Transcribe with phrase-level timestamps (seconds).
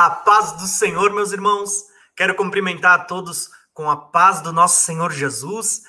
[0.00, 1.86] A paz do Senhor, meus irmãos.
[2.14, 5.82] Quero cumprimentar a todos com a paz do nosso Senhor Jesus.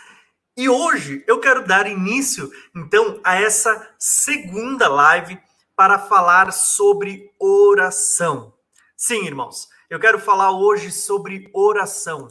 [0.58, 5.40] E hoje eu quero dar início, então, a essa segunda live
[5.76, 8.52] para falar sobre oração.
[8.98, 12.30] Sim, irmãos, eu quero falar hoje sobre oração.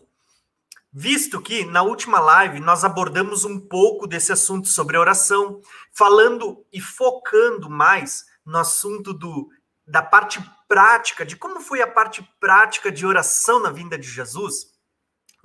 [0.92, 5.60] Visto que na última live nós abordamos um pouco desse assunto sobre oração,
[5.92, 9.48] falando e focando mais no assunto do,
[9.86, 14.68] da parte prática, de como foi a parte prática de oração na vinda de Jesus.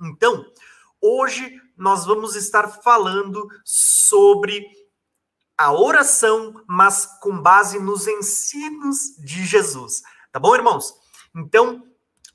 [0.00, 0.44] Então,
[1.00, 4.64] hoje nós vamos estar falando sobre
[5.56, 10.02] a oração, mas com base nos ensinos de Jesus.
[10.30, 10.94] Tá bom, irmãos?
[11.34, 11.82] Então,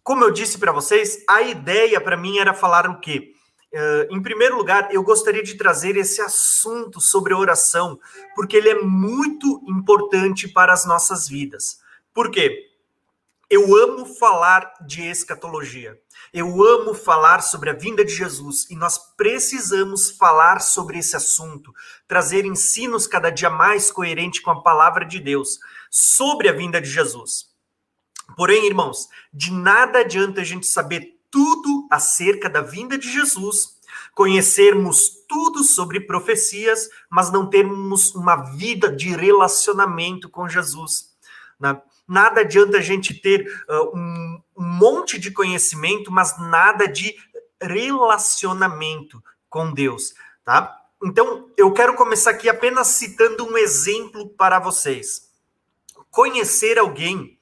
[0.04, 3.34] como eu disse para vocês, a ideia para mim era falar o quê?
[3.72, 8.00] Uh, em primeiro lugar, eu gostaria de trazer esse assunto sobre oração,
[8.36, 11.80] porque ele é muito importante para as nossas vidas.
[12.14, 12.69] Por quê?
[13.50, 16.00] Eu amo falar de escatologia.
[16.32, 21.74] Eu amo falar sobre a vinda de Jesus e nós precisamos falar sobre esse assunto,
[22.08, 25.58] trazer ensinos cada dia mais coerentes com a palavra de Deus
[25.90, 27.48] sobre a vinda de Jesus.
[28.38, 33.80] Porém, irmãos, de nada adianta a gente saber tudo acerca da vinda de Jesus,
[34.14, 41.10] conhecermos tudo sobre profecias, mas não termos uma vida de relacionamento com Jesus.
[41.60, 41.82] Né?
[42.10, 47.16] Nada adianta a gente ter uh, um, um monte de conhecimento, mas nada de
[47.62, 50.76] relacionamento com Deus, tá?
[51.04, 55.30] Então, eu quero começar aqui apenas citando um exemplo para vocês.
[56.10, 57.38] Conhecer alguém,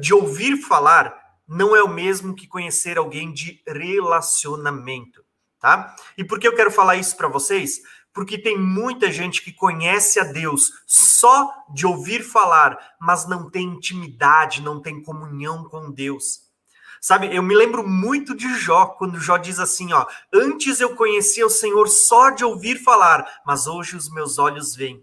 [0.00, 5.24] de ouvir falar, não é o mesmo que conhecer alguém de relacionamento,
[5.58, 5.94] tá?
[6.16, 7.80] E por que eu quero falar isso para vocês?
[8.18, 13.68] Porque tem muita gente que conhece a Deus só de ouvir falar, mas não tem
[13.68, 16.40] intimidade, não tem comunhão com Deus.
[17.00, 21.46] Sabe, eu me lembro muito de Jó, quando Jó diz assim, ó, antes eu conhecia
[21.46, 25.00] o Senhor só de ouvir falar, mas hoje os meus olhos veem.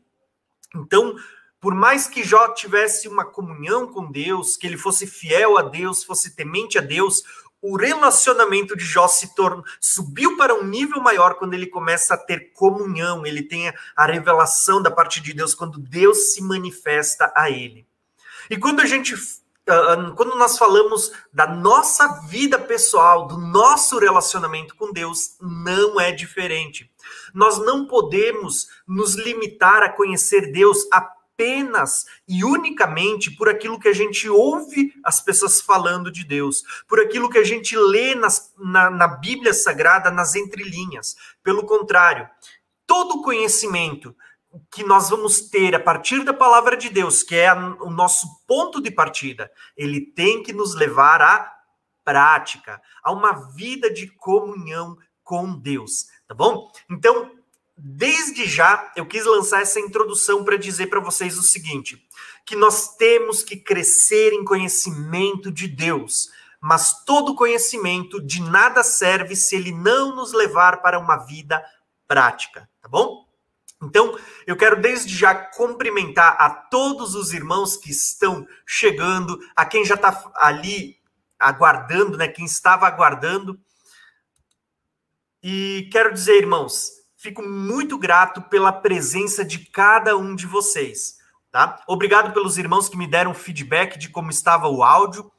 [0.75, 1.16] Então,
[1.62, 6.04] por mais que Jó tivesse uma comunhão com Deus, que ele fosse fiel a Deus,
[6.04, 7.24] fosse temente a Deus,
[7.72, 12.18] o relacionamento de Jó se torna, subiu para um nível maior quando ele começa a
[12.18, 17.50] ter comunhão, ele tem a revelação da parte de Deus, quando Deus se manifesta a
[17.50, 17.88] ele.
[18.50, 19.16] E quando a gente
[19.68, 26.00] ah, ah, quando nós falamos da nossa vida pessoal, do nosso relacionamento com Deus, não
[26.00, 26.92] é diferente.
[27.34, 31.15] Nós não podemos nos limitar a conhecer Deus apenas
[32.28, 37.29] e unicamente por aquilo que a gente ouve as pessoas falando de Deus, por aquilo
[37.29, 41.16] que a gente lê nas, na, na Bíblia Sagrada, nas entrelinhas.
[41.44, 42.29] Pelo contrário,
[42.88, 44.16] todo conhecimento
[44.72, 48.28] que nós vamos ter a partir da palavra de Deus, que é a, o nosso
[48.47, 51.53] ponto de partida, ele tem que nos levar à
[52.06, 56.72] prática, a uma vida de comunhão com Deus, tá bom?
[56.90, 57.31] Então,
[57.78, 62.02] desde já eu quis lançar essa introdução para dizer para vocês o seguinte:
[62.46, 66.30] que nós temos que crescer em conhecimento de Deus,
[66.62, 71.63] mas todo conhecimento de nada serve se ele não nos levar para uma vida
[72.08, 73.25] prática, tá bom?
[73.84, 79.84] Então, eu quero desde já cumprimentar a todos os irmãos que estão chegando, a quem
[79.84, 80.97] já está ali
[81.38, 82.28] aguardando, né?
[82.28, 83.59] Quem estava aguardando.
[85.44, 86.90] E quero dizer, irmãos,
[87.25, 91.18] Fico muito grato pela presença de cada um de vocês,
[91.52, 91.81] tá?
[91.88, 95.31] Obrigado pelos irmãos que me deram feedback de como estava o áudio.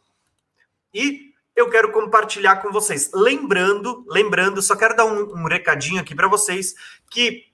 [0.93, 3.13] E eu quero compartilhar com vocês.
[3.15, 6.75] Lembrando, lembrando, só quero dar um, um recadinho aqui para vocês
[7.09, 7.45] que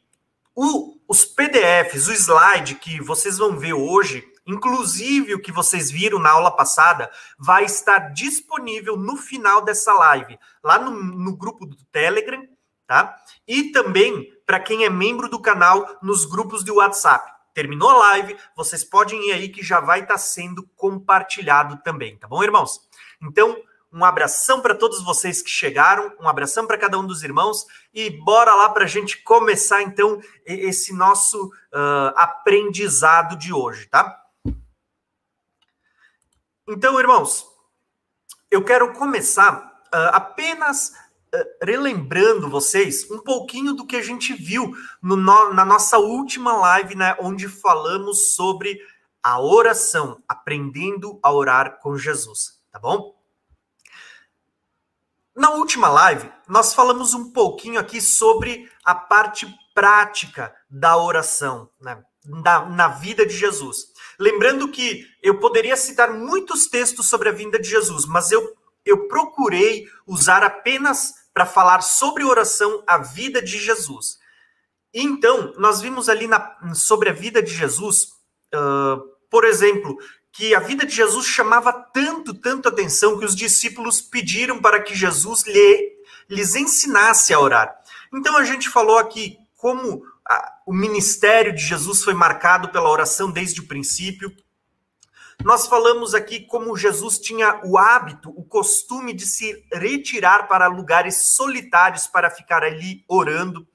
[0.54, 6.19] o, os PDFs, o slide que vocês vão ver hoje, inclusive o que vocês viram
[6.19, 11.76] na aula passada, vai estar disponível no final dessa live, lá no, no grupo do
[11.93, 12.49] Telegram
[12.93, 13.17] tá?
[13.49, 17.33] E também para quem é membro do canal nos grupos de WhatsApp.
[17.55, 22.19] Terminou a live, vocês podem ir aí que já vai estar tá sendo compartilhado também,
[22.19, 22.87] tá bom, irmãos?
[23.23, 23.56] Então,
[23.91, 28.11] um abração para todos vocês que chegaram, um abração para cada um dos irmãos e
[28.11, 34.23] bora lá para a gente começar então esse nosso uh, aprendizado de hoje, tá?
[36.69, 37.47] Então, irmãos,
[38.50, 40.93] eu quero começar uh, apenas
[41.62, 47.17] relembrando vocês um pouquinho do que a gente viu no, na nossa última live, né,
[47.20, 48.79] onde falamos sobre
[49.23, 53.17] a oração, aprendendo a orar com Jesus, tá bom?
[55.34, 62.02] Na última live, nós falamos um pouquinho aqui sobre a parte prática da oração, né?
[62.26, 63.93] na, na vida de Jesus.
[64.19, 69.08] Lembrando que eu poderia citar muitos textos sobre a vinda de Jesus, mas eu, eu
[69.08, 74.19] procurei usar apenas para falar sobre oração a vida de Jesus.
[74.93, 78.08] Então, nós vimos ali na, sobre a vida de Jesus,
[78.55, 79.00] uh,
[79.31, 79.96] por exemplo,
[80.31, 84.94] que a vida de Jesus chamava tanto, tanto atenção que os discípulos pediram para que
[84.94, 85.93] Jesus lhe,
[86.29, 87.75] lhes ensinasse a orar.
[88.12, 90.02] Então, a gente falou aqui como
[90.67, 94.34] o ministério de Jesus foi marcado pela oração desde o princípio.
[95.44, 101.35] Nós falamos aqui como Jesus tinha o hábito, o costume de se retirar para lugares
[101.35, 103.67] solitários para ficar ali orando.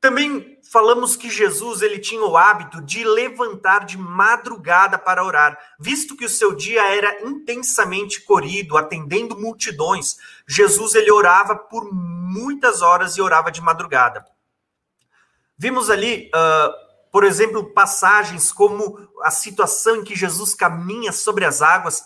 [0.00, 6.16] Também falamos que Jesus ele tinha o hábito de levantar de madrugada para orar, visto
[6.16, 10.16] que o seu dia era intensamente corrido, atendendo multidões.
[10.46, 14.24] Jesus ele orava por muitas horas e orava de madrugada.
[15.58, 21.62] Vimos ali, uh, por exemplo, passagens como a situação em que Jesus caminha sobre as
[21.62, 22.02] águas,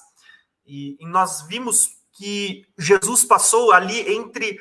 [0.67, 4.59] e, e nós vimos que Jesus passou ali entre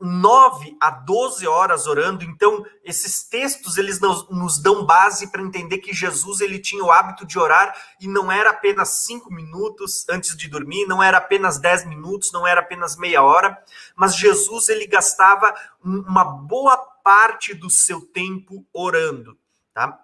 [0.00, 2.24] 9 a 12 horas orando.
[2.24, 7.26] Então, esses textos eles nos, dão base para entender que Jesus ele tinha o hábito
[7.26, 11.86] de orar e não era apenas cinco minutos antes de dormir, não era apenas 10
[11.86, 13.62] minutos, não era apenas meia hora,
[13.94, 15.54] mas Jesus ele gastava
[15.84, 19.36] uma boa parte do seu tempo orando,
[19.72, 19.98] tá?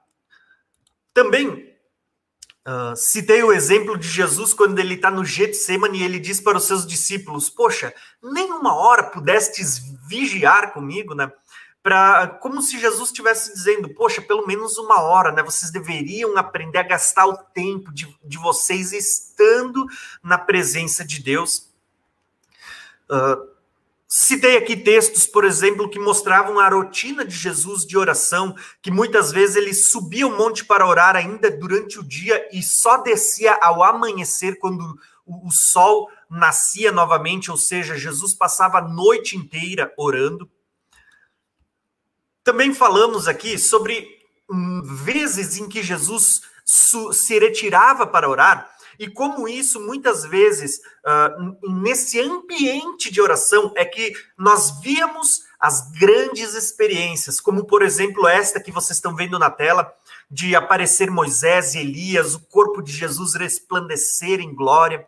[1.12, 1.76] Também
[2.66, 6.58] Uh, citei o exemplo de Jesus quando ele está no Getsemane e ele diz para
[6.58, 9.78] os seus discípulos: Poxa, nem uma hora pudestes
[10.08, 11.30] vigiar comigo, né?
[11.80, 15.44] Pra, como se Jesus estivesse dizendo: Poxa, pelo menos uma hora, né?
[15.44, 19.86] Vocês deveriam aprender a gastar o tempo de, de vocês estando
[20.20, 21.72] na presença de Deus.
[23.08, 23.55] Uh,
[24.08, 29.32] Citei aqui textos, por exemplo, que mostravam a rotina de Jesus de oração, que muitas
[29.32, 33.82] vezes ele subia o monte para orar ainda durante o dia e só descia ao
[33.82, 40.48] amanhecer, quando o sol nascia novamente, ou seja, Jesus passava a noite inteira orando.
[42.44, 44.08] Também falamos aqui sobre
[44.48, 51.72] hum, vezes em que Jesus se retirava para orar e como isso, muitas vezes, uh,
[51.82, 58.60] nesse ambiente de oração, é que nós víamos as grandes experiências, como, por exemplo, esta
[58.60, 59.92] que vocês estão vendo na tela,
[60.30, 65.06] de aparecer Moisés e Elias, o corpo de Jesus resplandecer em glória.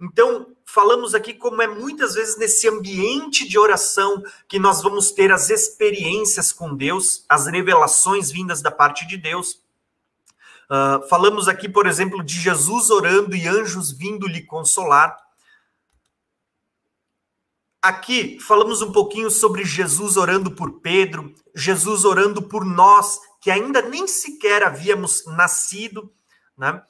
[0.00, 5.30] Então, falamos aqui como é muitas vezes nesse ambiente de oração que nós vamos ter
[5.30, 9.61] as experiências com Deus, as revelações vindas da parte de Deus.
[10.72, 15.14] Uh, falamos aqui, por exemplo, de Jesus orando e anjos vindo lhe consolar.
[17.82, 23.82] Aqui falamos um pouquinho sobre Jesus orando por Pedro, Jesus orando por nós, que ainda
[23.82, 26.10] nem sequer havíamos nascido,
[26.56, 26.82] né?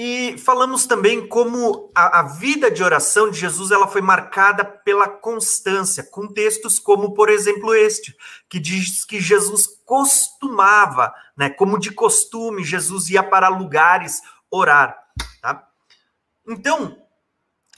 [0.00, 5.08] E falamos também como a, a, vida de oração de Jesus ela foi marcada pela
[5.08, 8.16] constância, com textos como, por exemplo, este,
[8.48, 14.96] que diz que Jesus costumava, né, como de costume, Jesus ia para lugares orar.
[15.42, 15.68] Tá?
[16.46, 16.96] Então,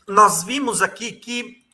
[0.06, 1.64] nós vimos aqui que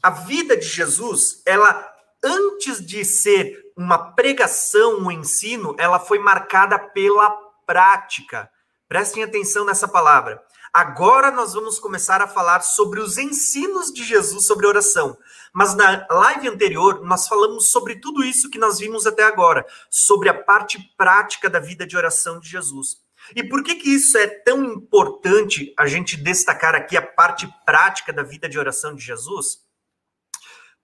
[0.00, 6.78] a vida de Jesus, ela antes de ser uma pregação, um ensino, ela foi marcada
[6.78, 8.50] pela prática.
[8.88, 10.42] Prestem atenção nessa palavra.
[10.72, 15.16] Agora nós vamos começar a falar sobre os ensinos de Jesus sobre oração.
[15.52, 20.28] Mas na live anterior, nós falamos sobre tudo isso que nós vimos até agora, sobre
[20.28, 22.98] a parte prática da vida de oração de Jesus.
[23.34, 28.12] E por que que isso é tão importante a gente destacar aqui a parte prática
[28.12, 29.64] da vida de oração de Jesus?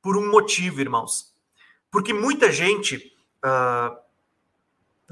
[0.01, 1.33] Por um motivo, irmãos.
[1.91, 3.95] Porque muita gente uh,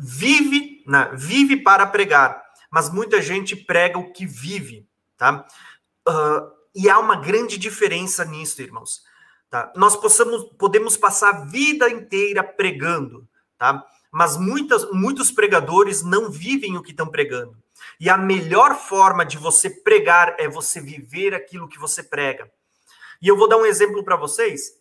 [0.00, 5.46] vive, né, vive para pregar, mas muita gente prega o que vive, tá?
[6.08, 9.02] Uh, e há uma grande diferença nisso, irmãos.
[9.50, 9.72] Tá?
[9.74, 13.28] Nós possamos, podemos passar a vida inteira pregando,
[13.58, 13.84] tá?
[14.12, 17.56] Mas muitas, muitos pregadores não vivem o que estão pregando.
[17.98, 22.50] E a melhor forma de você pregar é você viver aquilo que você prega.
[23.20, 24.72] E eu vou dar um exemplo para vocês.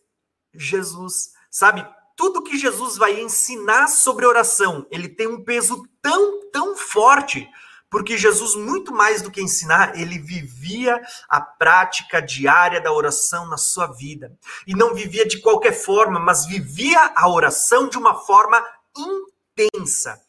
[0.54, 1.86] Jesus, sabe?
[2.20, 7.50] Tudo que Jesus vai ensinar sobre oração, ele tem um peso tão, tão forte,
[7.90, 13.56] porque Jesus, muito mais do que ensinar, ele vivia a prática diária da oração na
[13.56, 14.38] sua vida.
[14.68, 18.62] E não vivia de qualquer forma, mas vivia a oração de uma forma
[18.98, 20.22] intensa.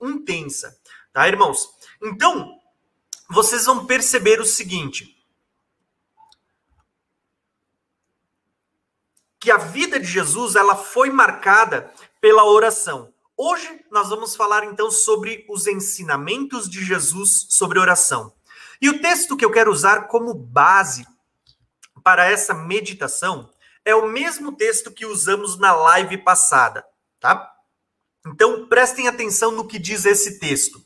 [0.00, 0.74] Intensa.
[1.12, 1.68] Tá, irmãos?
[2.02, 2.56] Então,
[3.28, 5.13] vocês vão perceber o seguinte:
[9.44, 13.12] que a vida de Jesus ela foi marcada pela oração.
[13.36, 18.32] Hoje nós vamos falar então sobre os ensinamentos de Jesus sobre oração.
[18.80, 21.06] E o texto que eu quero usar como base
[22.02, 23.50] para essa meditação
[23.84, 26.82] é o mesmo texto que usamos na live passada,
[27.20, 27.52] tá?
[28.26, 30.82] Então prestem atenção no que diz esse texto.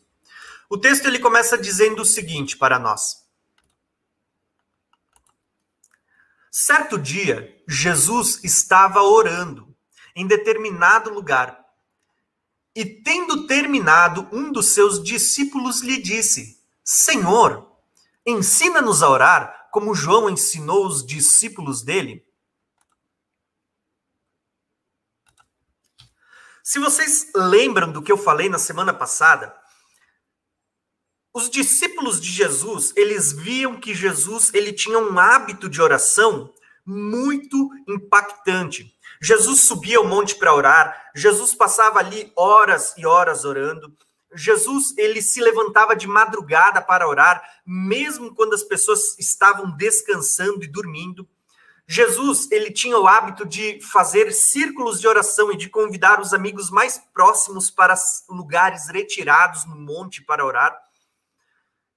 [0.69, 3.25] O texto ele começa dizendo o seguinte para nós:
[6.61, 9.73] Certo dia, Jesus estava orando
[10.13, 11.65] em determinado lugar.
[12.75, 17.79] E tendo terminado, um dos seus discípulos lhe disse: Senhor,
[18.27, 22.27] ensina-nos a orar, como João ensinou os discípulos dele.
[26.65, 29.57] Se vocês lembram do que eu falei na semana passada,
[31.39, 36.53] os discípulos de Jesus, eles viam que Jesus, ele tinha um hábito de oração
[36.85, 38.93] muito impactante.
[39.23, 43.97] Jesus subia ao monte para orar, Jesus passava ali horas e horas orando.
[44.35, 50.67] Jesus, ele se levantava de madrugada para orar, mesmo quando as pessoas estavam descansando e
[50.67, 51.25] dormindo.
[51.87, 56.69] Jesus, ele tinha o hábito de fazer círculos de oração e de convidar os amigos
[56.69, 57.95] mais próximos para
[58.29, 60.88] lugares retirados no monte para orar.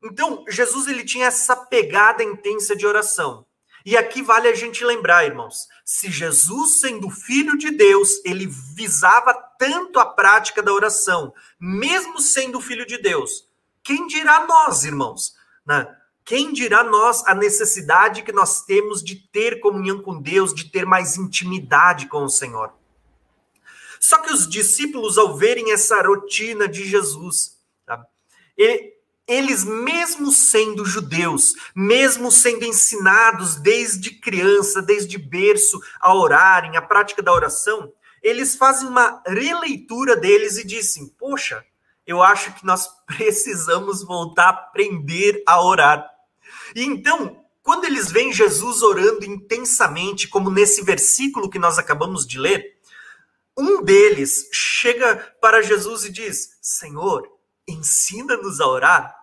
[0.03, 3.46] Então, Jesus ele tinha essa pegada intensa de oração.
[3.86, 9.34] E aqui vale a gente lembrar, irmãos, se Jesus, sendo filho de Deus, ele visava
[9.58, 13.48] tanto a prática da oração, mesmo sendo filho de Deus,
[13.84, 15.36] quem dirá nós, irmãos?
[15.65, 15.88] Né?
[16.24, 20.86] Quem dirá nós a necessidade que nós temos de ter comunhão com Deus, de ter
[20.86, 22.72] mais intimidade com o Senhor?
[24.00, 28.05] Só que os discípulos, ao verem essa rotina de Jesus, tá?
[29.32, 37.24] Eles, mesmo sendo judeus, mesmo sendo ensinados desde criança, desde berço, a orarem, a prática
[37.24, 41.64] da oração, eles fazem uma releitura deles e dizem: Poxa,
[42.06, 46.06] eu acho que nós precisamos voltar a aprender a orar.
[46.76, 52.38] E então, quando eles veem Jesus orando intensamente, como nesse versículo que nós acabamos de
[52.38, 52.78] ler,
[53.58, 57.28] um deles chega para Jesus e diz: Senhor,
[57.66, 59.21] ensina-nos a orar.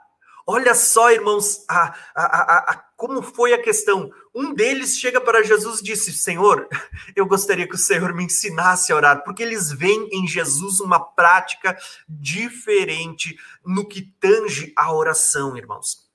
[0.50, 4.10] Olha só, irmãos, a, a, a, como foi a questão.
[4.34, 6.66] Um deles chega para Jesus e disse: Senhor,
[7.14, 10.98] eu gostaria que o Senhor me ensinasse a orar, porque eles veem em Jesus uma
[10.98, 11.78] prática
[12.08, 16.10] diferente no que tange a oração, irmãos.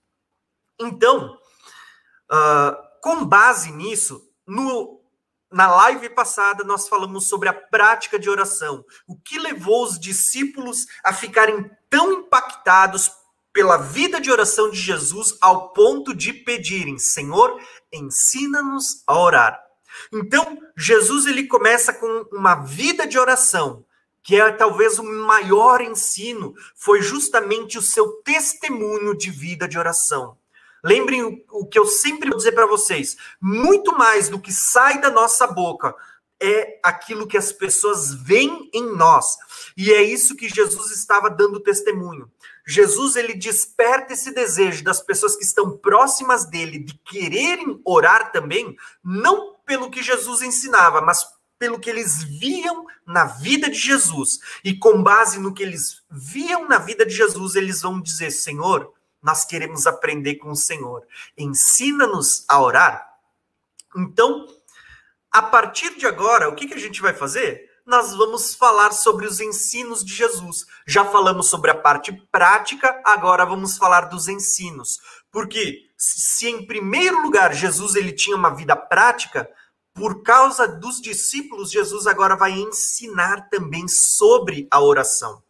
[0.79, 1.37] Então,
[2.31, 4.99] uh, com base nisso, no,
[5.51, 10.87] na live passada nós falamos sobre a prática de oração, o que levou os discípulos
[11.03, 13.11] a ficarem tão impactados
[13.53, 17.61] pela vida de oração de Jesus ao ponto de pedirem: Senhor,
[17.93, 19.63] ensina-nos a orar.
[20.11, 23.85] Então, Jesus ele começa com uma vida de oração,
[24.23, 30.35] que é talvez o maior ensino, foi justamente o seu testemunho de vida de oração.
[30.83, 34.99] Lembrem o, o que eu sempre vou dizer para vocês: muito mais do que sai
[34.99, 35.95] da nossa boca
[36.41, 39.37] é aquilo que as pessoas veem em nós.
[39.77, 42.29] E é isso que Jesus estava dando testemunho.
[42.65, 48.75] Jesus ele desperta esse desejo das pessoas que estão próximas dele de quererem orar também,
[49.03, 51.25] não pelo que Jesus ensinava, mas
[51.59, 54.39] pelo que eles viam na vida de Jesus.
[54.63, 58.93] E com base no que eles viam na vida de Jesus, eles vão dizer: Senhor,
[59.21, 61.05] nós queremos aprender com o Senhor.
[61.37, 63.17] Ensina-nos a orar.
[63.95, 64.47] Então,
[65.31, 67.69] a partir de agora, o que, que a gente vai fazer?
[67.85, 70.65] Nós vamos falar sobre os ensinos de Jesus.
[70.87, 74.99] Já falamos sobre a parte prática, agora vamos falar dos ensinos.
[75.31, 79.49] Porque se em primeiro lugar Jesus ele tinha uma vida prática,
[79.93, 85.43] por causa dos discípulos, Jesus agora vai ensinar também sobre a oração.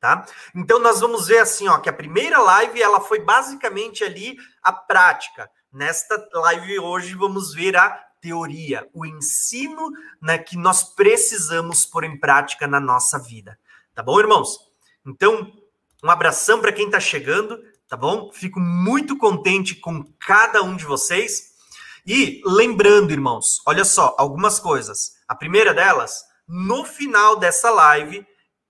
[0.00, 0.24] Tá?
[0.54, 4.72] Então nós vamos ver assim, ó, que a primeira live ela foi basicamente ali a
[4.72, 5.50] prática.
[5.72, 12.18] Nesta live hoje vamos ver a teoria, o ensino né, que nós precisamos pôr em
[12.18, 13.58] prática na nossa vida.
[13.94, 14.58] Tá bom, irmãos?
[15.06, 15.52] Então,
[16.02, 18.30] um abração para quem está chegando, tá bom?
[18.32, 21.52] Fico muito contente com cada um de vocês.
[22.06, 25.16] E lembrando, irmãos, olha só, algumas coisas.
[25.26, 28.26] A primeira delas, no final dessa live,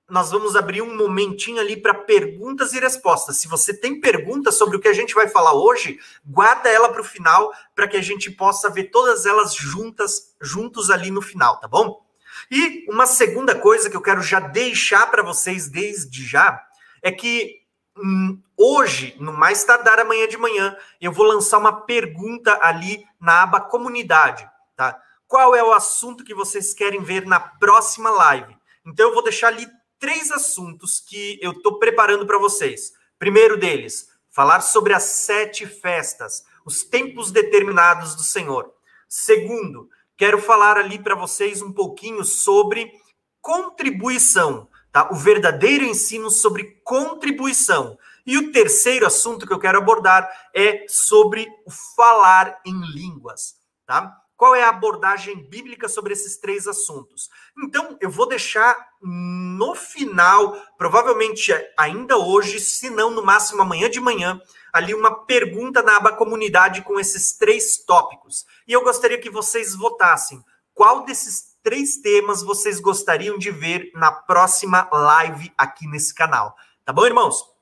[0.08, 3.36] nós vamos abrir um momentinho ali para perguntas e respostas.
[3.36, 7.02] Se você tem perguntas sobre o que a gente vai falar hoje, guarda ela para
[7.02, 11.60] o final para que a gente possa ver todas elas juntas, juntos ali no final,
[11.60, 12.02] tá bom?
[12.50, 16.58] E uma segunda coisa que eu quero já deixar para vocês desde já
[17.02, 17.60] é que
[17.98, 23.42] hum, hoje, no mais tardar amanhã de manhã, eu vou lançar uma pergunta ali na
[23.42, 24.98] aba comunidade, tá?
[25.26, 28.56] Qual é o assunto que vocês querem ver na próxima live?
[28.86, 29.68] Então eu vou deixar ali
[29.98, 32.92] três assuntos que eu estou preparando para vocês.
[33.18, 38.72] Primeiro deles, falar sobre as sete festas, os tempos determinados do Senhor.
[39.08, 42.92] Segundo, quero falar ali para vocês um pouquinho sobre
[43.40, 45.10] contribuição, tá?
[45.10, 47.98] O verdadeiro ensino sobre contribuição.
[48.26, 54.14] E o terceiro assunto que eu quero abordar é sobre o falar em línguas, tá?
[54.38, 57.28] Qual é a abordagem bíblica sobre esses três assuntos?
[57.60, 63.98] Então, eu vou deixar no final, provavelmente ainda hoje, se não no máximo amanhã de
[63.98, 64.40] manhã,
[64.72, 68.46] ali uma pergunta na aba comunidade com esses três tópicos.
[68.64, 70.40] E eu gostaria que vocês votassem
[70.72, 76.54] qual desses três temas vocês gostariam de ver na próxima live aqui nesse canal.
[76.84, 77.57] Tá bom, irmãos?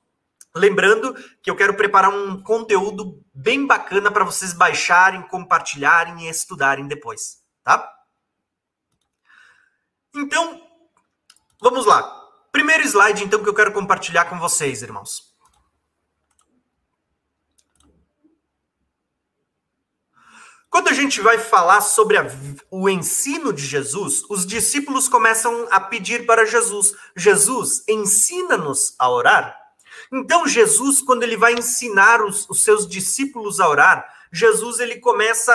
[0.56, 6.88] Lembrando que eu quero preparar um conteúdo bem bacana para vocês baixarem, compartilharem e estudarem
[6.88, 7.86] depois, tá?
[10.14, 10.66] Então,
[11.60, 12.02] vamos lá.
[12.50, 15.36] Primeiro slide, então, que eu quero compartilhar com vocês, irmãos.
[20.70, 22.26] Quando a gente vai falar sobre a,
[22.70, 29.65] o ensino de Jesus, os discípulos começam a pedir para Jesus: Jesus, ensina-nos a orar.
[30.12, 35.52] Então, Jesus, quando ele vai ensinar os, os seus discípulos a orar, Jesus ele começa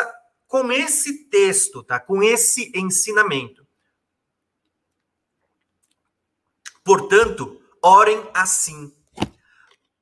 [0.48, 2.00] com esse texto, tá?
[2.00, 3.65] Com esse ensinamento.
[6.84, 8.93] Portanto, orem assim: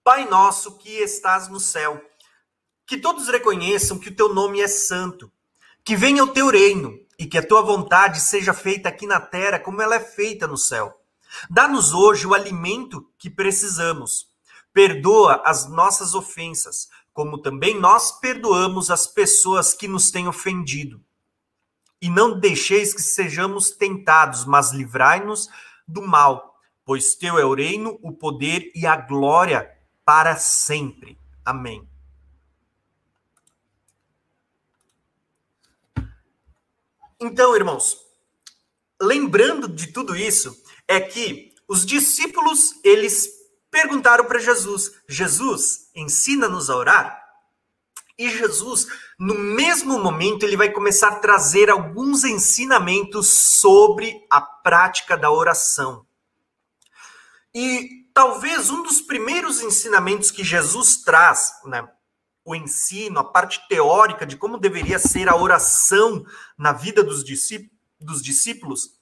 [0.03, 2.01] Pai nosso que estás no céu,
[2.87, 5.31] que todos reconheçam que o teu nome é santo,
[5.83, 9.59] que venha o teu reino e que a tua vontade seja feita aqui na terra
[9.59, 10.99] como ela é feita no céu.
[11.49, 14.28] Dá-nos hoje o alimento que precisamos
[14.73, 21.03] Perdoa as nossas ofensas, como também nós perdoamos as pessoas que nos têm ofendido.
[22.01, 25.49] E não deixeis que sejamos tentados, mas livrai-nos
[25.87, 29.69] do mal, pois teu é o reino, o poder e a glória
[30.05, 31.17] para sempre.
[31.43, 31.87] Amém.
[37.19, 37.97] Então, irmãos,
[39.01, 40.55] lembrando de tudo isso,
[40.87, 43.38] é que os discípulos, eles
[43.71, 47.19] perguntaram para Jesus: Jesus, ensina-nos a orar?
[48.17, 55.15] E Jesus, no mesmo momento, ele vai começar a trazer alguns ensinamentos sobre a prática
[55.17, 56.05] da oração.
[57.55, 61.87] E talvez um dos primeiros ensinamentos que Jesus traz, né,
[62.43, 66.25] o ensino, a parte teórica de como deveria ser a oração
[66.57, 68.99] na vida dos discípulos,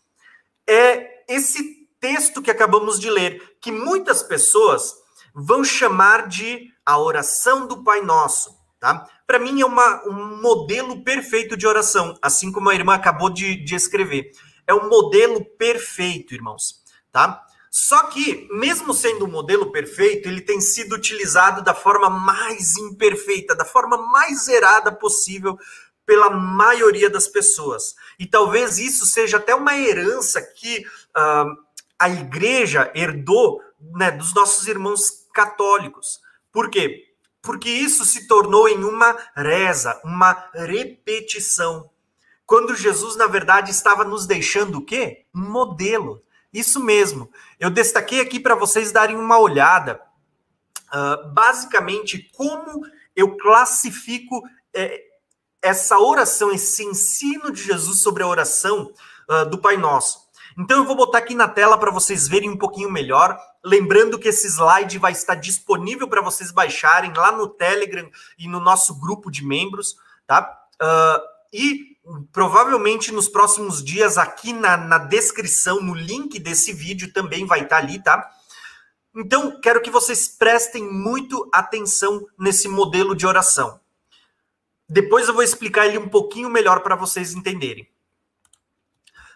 [0.67, 4.96] é esse texto que acabamos de ler, que muitas pessoas
[5.34, 9.08] vão chamar de a oração do Pai Nosso, tá?
[9.26, 13.56] Para mim é uma, um modelo perfeito de oração, assim como a irmã acabou de,
[13.64, 14.32] de escrever.
[14.66, 16.82] É um modelo perfeito, irmãos,
[17.12, 17.44] tá?
[17.70, 23.56] Só que, mesmo sendo um modelo perfeito, ele tem sido utilizado da forma mais imperfeita,
[23.56, 25.60] da forma mais errada possível
[26.06, 27.94] pela maioria das pessoas.
[28.18, 30.80] E talvez isso seja até uma herança que
[31.16, 31.66] uh,
[32.00, 33.62] a igreja herdou
[33.96, 36.20] né, dos nossos irmãos católicos.
[36.52, 37.06] Por quê?
[37.42, 41.90] Porque isso se tornou em uma reza, uma repetição.
[42.46, 45.26] Quando Jesus, na verdade, estava nos deixando o quê?
[45.34, 46.24] Um modelo.
[46.52, 47.32] Isso mesmo.
[47.60, 50.02] Eu destaquei aqui para vocês darem uma olhada,
[50.88, 54.42] uh, basicamente, como eu classifico
[54.74, 55.04] é,
[55.62, 58.94] essa oração, esse ensino de Jesus sobre a oração
[59.30, 60.27] uh, do Pai Nosso.
[60.58, 63.39] Então eu vou botar aqui na tela para vocês verem um pouquinho melhor.
[63.63, 68.60] Lembrando que esse slide vai estar disponível para vocês baixarem lá no Telegram e no
[68.60, 70.60] nosso grupo de membros, tá?
[70.82, 71.22] Uh,
[71.54, 71.98] e
[72.32, 77.78] provavelmente nos próximos dias, aqui na, na descrição, no link desse vídeo, também vai estar
[77.78, 78.28] ali, tá?
[79.15, 83.80] Então, quero que vocês prestem muito atenção nesse modelo de oração.
[84.89, 87.88] Depois eu vou explicar ele um pouquinho melhor para vocês entenderem.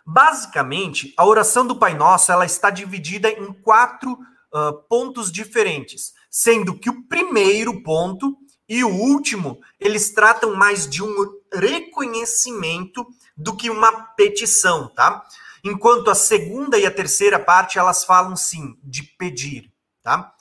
[0.05, 6.77] Basicamente, a oração do Pai Nosso ela está dividida em quatro uh, pontos diferentes, sendo
[6.77, 8.37] que o primeiro ponto
[8.67, 11.13] e o último eles tratam mais de um
[11.53, 15.25] reconhecimento do que uma petição, tá?
[15.63, 20.33] Enquanto a segunda e a terceira parte elas falam sim de pedir, tá?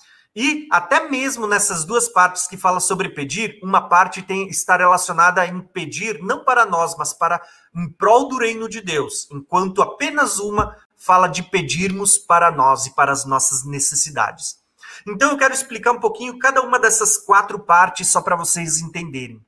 [0.42, 5.44] E até mesmo nessas duas partes que fala sobre pedir, uma parte tem está relacionada
[5.44, 7.42] em pedir não para nós, mas para
[7.76, 12.94] em prol do reino de Deus, enquanto apenas uma fala de pedirmos para nós e
[12.94, 14.58] para as nossas necessidades.
[15.06, 19.44] Então eu quero explicar um pouquinho cada uma dessas quatro partes só para vocês entenderem.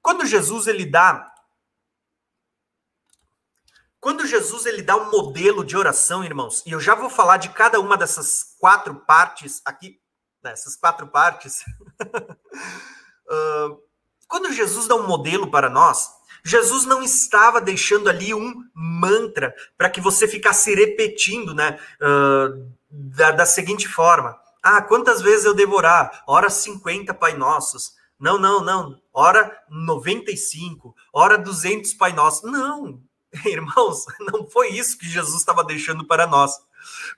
[0.00, 1.34] Quando Jesus ele dá
[4.06, 7.48] Quando Jesus ele dá um modelo de oração, irmãos, e eu já vou falar de
[7.48, 9.98] cada uma dessas quatro partes aqui,
[10.40, 11.64] dessas quatro partes.
[13.26, 13.76] uh,
[14.28, 16.08] quando Jesus dá um modelo para nós,
[16.44, 21.76] Jesus não estava deixando ali um mantra para que você ficasse repetindo, né?
[22.00, 26.22] Uh, da, da, seguinte forma: Ah, quantas vezes eu devorar?
[26.28, 27.96] Hora 50 Pai Nossos.
[28.20, 29.02] Não, não, não.
[29.12, 30.94] Hora 95.
[31.12, 32.48] Hora 200 Pai Nossos.
[32.48, 33.00] Não,
[33.46, 36.52] irmãos, não foi isso que Jesus estava deixando para nós.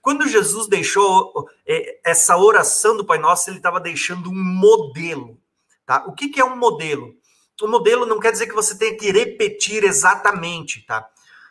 [0.00, 5.38] Quando Jesus deixou é, essa oração do Pai Nosso, ele estava deixando um modelo.
[5.84, 6.04] Tá?
[6.06, 7.14] O que, que é um modelo?
[7.60, 11.08] O modelo não quer dizer que você tenha que repetir exatamente, tá?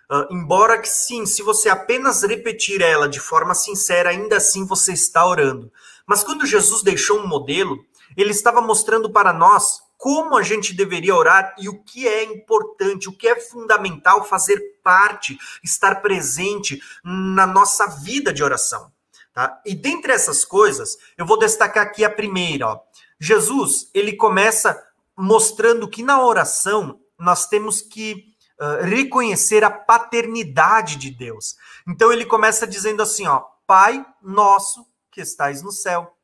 [0.09, 4.93] Uh, embora que sim, se você apenas repetir ela de forma sincera, ainda assim você
[4.93, 5.69] está orando.
[6.05, 7.83] Mas quando Jesus deixou um modelo,
[8.15, 13.09] ele estava mostrando para nós como a gente deveria orar e o que é importante,
[13.09, 18.91] o que é fundamental fazer parte, estar presente na nossa vida de oração.
[19.33, 19.59] Tá?
[19.65, 22.67] E dentre essas coisas, eu vou destacar aqui a primeira.
[22.67, 22.79] Ó.
[23.19, 24.83] Jesus, ele começa
[25.15, 31.55] mostrando que na oração nós temos que uh, reconhecer a paternidade de Deus.
[31.87, 36.16] Então ele começa dizendo assim, ó, Pai nosso que estais no céu.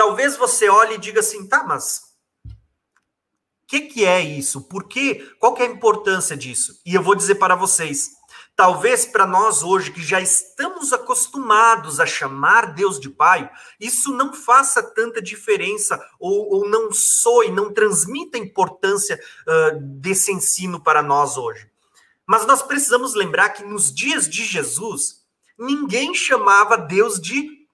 [0.00, 2.00] Talvez você olhe e diga assim, tá, mas
[2.46, 4.62] o que, que é isso?
[4.62, 5.30] Por quê?
[5.38, 6.80] Qual que é a importância disso?
[6.86, 8.12] E eu vou dizer para vocês,
[8.56, 14.32] Talvez para nós hoje, que já estamos acostumados a chamar Deus de Pai, isso não
[14.32, 21.02] faça tanta diferença ou, ou não soe, não transmita a importância uh, desse ensino para
[21.02, 21.70] nós hoje.
[22.26, 25.26] Mas nós precisamos lembrar que nos dias de Jesus,
[25.58, 27.66] ninguém chamava Deus de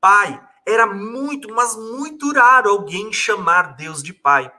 [0.00, 0.47] Pai.
[0.68, 4.52] Era muito, mas muito raro alguém chamar Deus de Pai.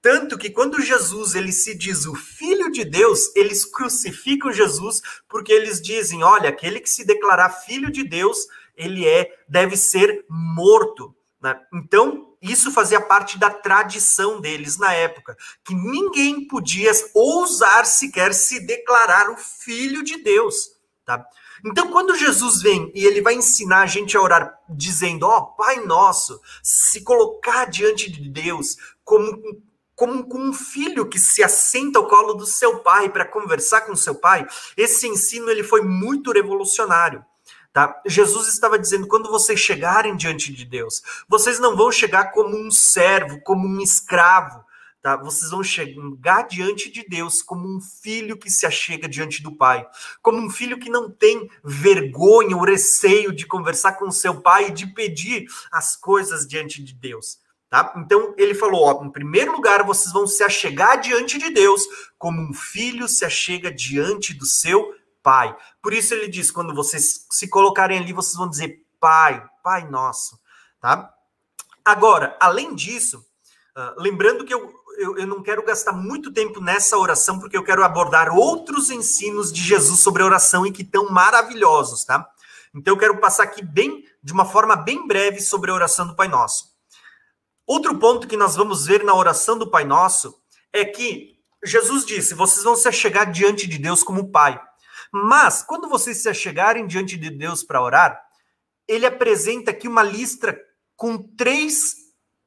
[0.00, 5.52] Tanto que quando Jesus ele se diz o filho de Deus, eles crucificam Jesus porque
[5.52, 11.12] eles dizem, olha, aquele que se declarar filho de Deus, ele é deve ser morto.
[11.42, 11.60] Né?
[11.74, 18.60] Então isso fazia parte da tradição deles na época, que ninguém podia ousar sequer se
[18.60, 20.70] declarar o filho de Deus.
[21.04, 21.26] Tá?
[21.64, 25.46] Então, quando Jesus vem e ele vai ensinar a gente a orar, dizendo, ó, oh,
[25.56, 29.42] Pai nosso, se colocar diante de Deus como
[29.98, 33.96] como com um filho que se assenta ao colo do seu pai para conversar com
[33.96, 34.46] seu pai.
[34.76, 37.24] Esse ensino ele foi muito revolucionário.
[37.72, 38.00] Tá?
[38.06, 42.70] Jesus estava dizendo: quando vocês chegarem diante de Deus, vocês não vão chegar como um
[42.70, 44.64] servo, como um escravo.
[45.08, 45.16] Tá?
[45.16, 49.88] Vocês vão chegar diante de Deus como um filho que se achega diante do pai,
[50.20, 54.70] como um filho que não tem vergonha ou receio de conversar com seu pai e
[54.70, 57.38] de pedir as coisas diante de Deus.
[57.70, 57.94] Tá?
[57.96, 61.86] Então ele falou: ó, em primeiro lugar, vocês vão se achegar diante de Deus
[62.18, 64.92] como um filho se achega diante do seu
[65.22, 65.56] pai.
[65.82, 70.38] Por isso ele diz: quando vocês se colocarem ali, vocês vão dizer Pai, Pai nosso.
[70.82, 71.14] Tá?
[71.82, 73.24] Agora, além disso,
[73.74, 77.62] uh, lembrando que eu, eu, eu não quero gastar muito tempo nessa oração, porque eu
[77.62, 82.28] quero abordar outros ensinos de Jesus sobre oração e que estão maravilhosos, tá?
[82.74, 86.16] Então eu quero passar aqui bem, de uma forma bem breve sobre a oração do
[86.16, 86.76] Pai Nosso.
[87.66, 90.34] Outro ponto que nós vamos ver na oração do Pai Nosso
[90.72, 94.60] é que Jesus disse: vocês vão se achegar diante de Deus como Pai.
[95.12, 98.22] Mas, quando vocês se achegarem diante de Deus para orar,
[98.86, 100.58] ele apresenta aqui uma lista
[100.96, 101.94] com três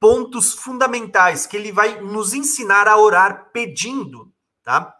[0.01, 4.33] pontos fundamentais que ele vai nos ensinar a orar pedindo,
[4.63, 4.95] tá?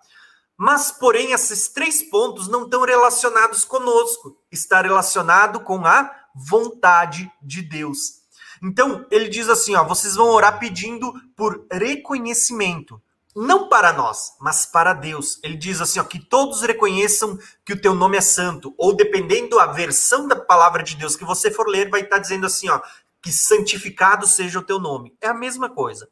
[0.56, 7.64] Mas, porém, esses três pontos não estão relacionados conosco, está relacionado com a vontade de
[7.64, 8.22] Deus.
[8.62, 13.02] Então, ele diz assim, ó, vocês vão orar pedindo por reconhecimento,
[13.36, 15.40] não para nós, mas para Deus.
[15.42, 19.56] Ele diz assim, ó, que todos reconheçam que o teu nome é santo, ou dependendo
[19.56, 22.80] da versão da palavra de Deus que você for ler, vai estar dizendo assim, ó,
[23.22, 25.16] que santificado seja o teu nome.
[25.22, 26.10] É a mesma coisa.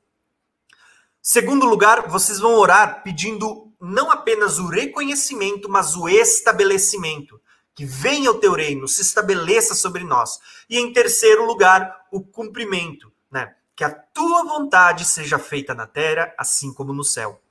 [1.22, 7.40] Segundo lugar, vocês vão orar pedindo não apenas o reconhecimento, mas o estabelecimento
[7.80, 10.38] que venha o teu reino, se estabeleça sobre nós.
[10.70, 13.56] E em terceiro lugar, o cumprimento, né?
[13.74, 17.42] Que a tua vontade seja feita na terra, assim como no céu.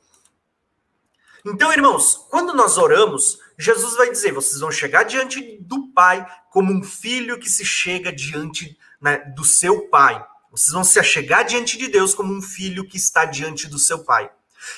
[1.46, 6.74] Então, irmãos, quando nós oramos, Jesus vai dizer: vocês vão chegar diante do Pai como
[6.74, 10.24] um filho que se chega diante né, do seu Pai.
[10.50, 14.04] Vocês vão se achegar diante de Deus como um filho que está diante do seu
[14.04, 14.30] Pai.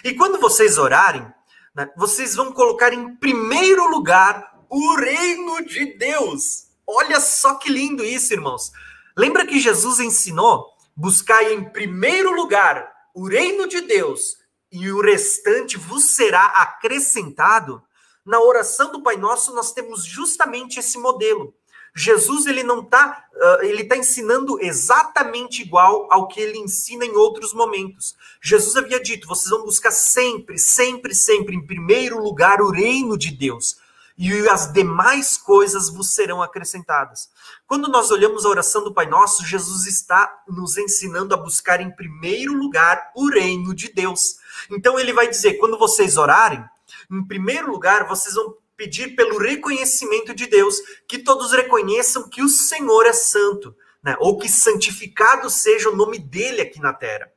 [0.05, 1.27] E quando vocês orarem,
[1.75, 6.67] né, vocês vão colocar em primeiro lugar o reino de Deus.
[6.87, 8.73] Olha só que lindo isso, irmãos.
[9.17, 14.37] Lembra que Jesus ensinou buscar em primeiro lugar o reino de Deus
[14.71, 17.83] e o restante vos será acrescentado?
[18.25, 21.55] na oração do Pai Nosso nós temos justamente esse modelo.
[21.95, 27.17] Jesus ele não está, uh, ele está ensinando exatamente igual ao que ele ensina em
[27.17, 28.17] outros momentos.
[28.41, 33.31] Jesus havia dito: vocês vão buscar sempre, sempre, sempre, em primeiro lugar, o reino de
[33.31, 33.77] Deus
[34.23, 37.31] e as demais coisas vos serão acrescentadas.
[37.67, 41.91] Quando nós olhamos a oração do Pai Nosso, Jesus está nos ensinando a buscar em
[41.91, 44.37] primeiro lugar o reino de Deus.
[44.71, 46.63] Então ele vai dizer: quando vocês orarem,
[47.11, 52.49] em primeiro lugar, vocês vão pedir pelo reconhecimento de Deus, que todos reconheçam que o
[52.49, 54.17] Senhor é santo, né?
[54.19, 57.31] ou que santificado seja o nome dele aqui na terra.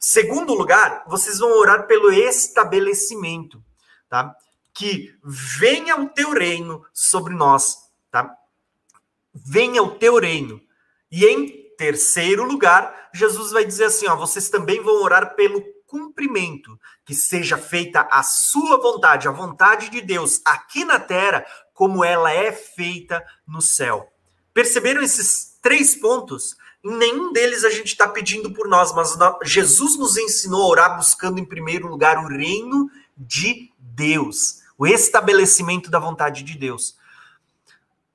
[0.00, 3.62] Segundo lugar, vocês vão orar pelo estabelecimento,
[4.08, 4.34] tá?
[4.72, 7.76] que venha o teu reino sobre nós,
[8.10, 8.34] tá?
[9.34, 10.58] Venha o teu reino.
[11.10, 16.80] E em terceiro lugar, Jesus vai dizer assim, ó, vocês também vão orar pelo cumprimento,
[17.12, 21.44] que seja feita a sua vontade, a vontade de Deus aqui na terra,
[21.74, 24.10] como ela é feita no céu.
[24.54, 26.56] Perceberam esses três pontos?
[26.82, 30.96] Em nenhum deles a gente está pedindo por nós, mas Jesus nos ensinou a orar
[30.96, 36.96] buscando em primeiro lugar o reino de Deus o estabelecimento da vontade de Deus.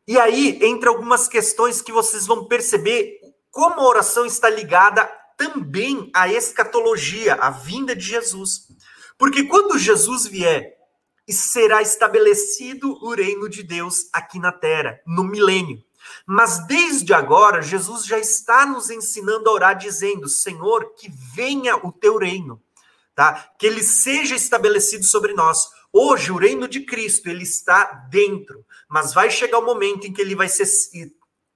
[0.08, 5.08] E aí, entre algumas questões que vocês vão perceber como a oração está ligada
[5.38, 8.68] também à escatologia, à vinda de Jesus.
[9.18, 10.76] Porque quando Jesus vier,
[11.30, 15.84] será estabelecido o reino de Deus aqui na terra, no milênio.
[16.26, 21.92] Mas desde agora, Jesus já está nos ensinando a orar, dizendo: Senhor, que venha o
[21.92, 22.62] teu reino,
[23.14, 23.52] tá?
[23.60, 25.68] Que ele seja estabelecido sobre nós.
[25.92, 30.22] Hoje, o reino de Cristo, ele está dentro, mas vai chegar o momento em que
[30.22, 30.66] ele vai ser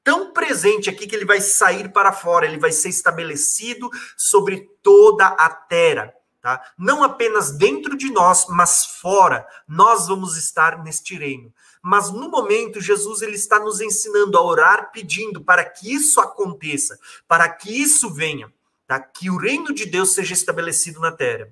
[0.03, 5.25] tão presente aqui que ele vai sair para fora, ele vai ser estabelecido sobre toda
[5.27, 6.13] a terra.
[6.41, 6.59] Tá?
[6.75, 11.53] Não apenas dentro de nós, mas fora, nós vamos estar neste reino.
[11.83, 16.99] Mas no momento, Jesus ele está nos ensinando a orar, pedindo para que isso aconteça,
[17.27, 18.51] para que isso venha,
[18.87, 18.99] tá?
[18.99, 21.51] que o reino de Deus seja estabelecido na terra.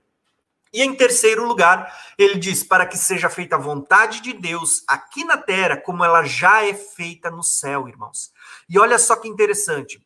[0.72, 5.24] E em terceiro lugar, ele diz: para que seja feita a vontade de Deus aqui
[5.24, 8.32] na terra, como ela já é feita no céu, irmãos.
[8.70, 10.06] E olha só que interessante.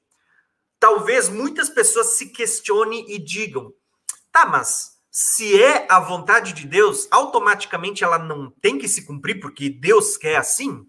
[0.80, 3.74] Talvez muitas pessoas se questionem e digam:
[4.32, 9.40] tá, mas se é a vontade de Deus, automaticamente ela não tem que se cumprir
[9.40, 10.88] porque Deus quer assim?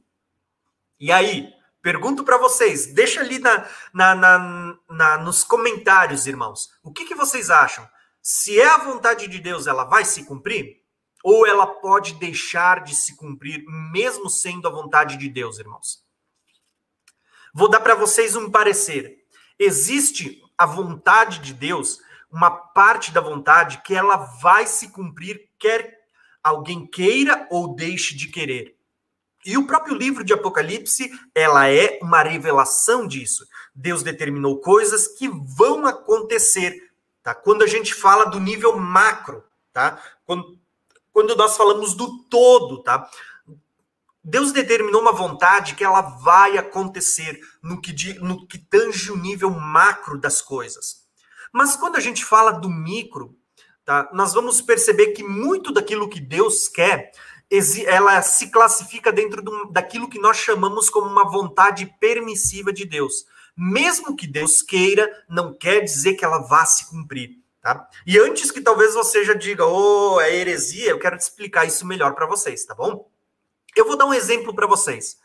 [0.98, 1.48] E aí,
[1.82, 7.14] pergunto para vocês, deixa ali na, na, na, na, nos comentários, irmãos, o que, que
[7.14, 7.86] vocês acham?
[8.24, 10.82] se é a vontade de Deus, ela vai se cumprir?
[11.22, 16.02] Ou ela pode deixar de se cumprir, mesmo sendo a vontade de Deus, irmãos?
[17.54, 19.24] Vou dar para vocês um parecer.
[19.58, 26.00] Existe a vontade de Deus, uma parte da vontade que ela vai se cumprir, quer
[26.42, 28.76] alguém queira ou deixe de querer.
[29.46, 33.46] E o próprio livro de Apocalipse, ela é uma revelação disso.
[33.74, 36.84] Deus determinou coisas que vão acontecer
[37.24, 37.34] Tá?
[37.34, 39.98] Quando a gente fala do nível macro, tá?
[40.26, 40.58] Quando,
[41.10, 43.08] quando nós falamos do todo, tá?
[44.24, 49.50] Deus determinou uma vontade que ela vai acontecer no que, no que tange o nível
[49.50, 51.04] macro das coisas.
[51.52, 53.36] Mas quando a gente fala do micro,
[53.84, 57.12] tá, nós vamos perceber que muito daquilo que Deus quer,
[57.86, 63.26] ela se classifica dentro do, daquilo que nós chamamos como uma vontade permissiva de Deus
[63.56, 67.38] mesmo que Deus queira, não quer dizer que ela vá se cumprir.
[67.60, 67.88] Tá?
[68.06, 71.86] E antes que talvez você já diga, oh, é heresia, eu quero te explicar isso
[71.86, 73.08] melhor para vocês, tá bom?
[73.76, 75.16] Eu vou dar um exemplo para vocês.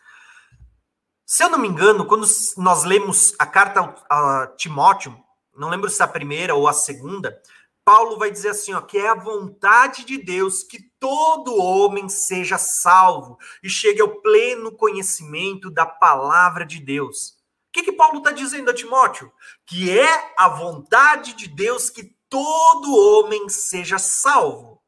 [1.25, 2.25] Se eu não me engano, quando
[2.57, 5.15] nós lemos a carta a Timóteo,
[5.55, 7.39] não lembro se é a primeira ou a segunda,
[7.85, 12.57] Paulo vai dizer assim, ó, que é a vontade de Deus que todo homem seja
[12.57, 17.37] salvo e chegue ao pleno conhecimento da palavra de Deus.
[17.67, 19.31] O que, que Paulo está dizendo a Timóteo?
[19.65, 24.81] Que é a vontade de Deus que todo homem seja salvo,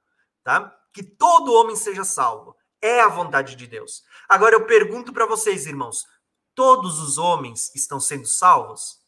[0.44, 0.76] tá?
[0.94, 2.56] Que todo homem seja salvo.
[2.82, 4.04] É a vontade de Deus.
[4.28, 6.06] Agora eu pergunto para vocês, irmãos,
[6.56, 9.00] todos os homens estão sendo salvos?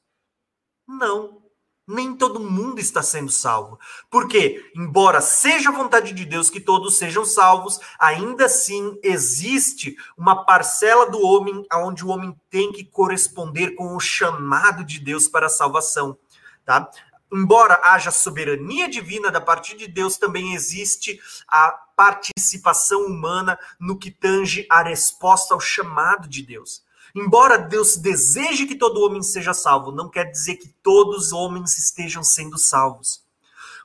[0.87, 1.43] Não
[1.87, 3.79] nem todo mundo está sendo salvo.
[4.09, 10.45] Porque, embora seja a vontade de Deus que todos sejam salvos, ainda assim existe uma
[10.45, 15.47] parcela do homem onde o homem tem que corresponder com o chamado de Deus para
[15.47, 16.17] a salvação,
[16.65, 16.89] tá?
[17.31, 24.11] Embora haja soberania divina da parte de Deus, também existe a participação humana no que
[24.11, 26.83] tange a resposta ao chamado de Deus.
[27.15, 31.77] Embora Deus deseje que todo homem seja salvo, não quer dizer que todos os homens
[31.77, 33.23] estejam sendo salvos.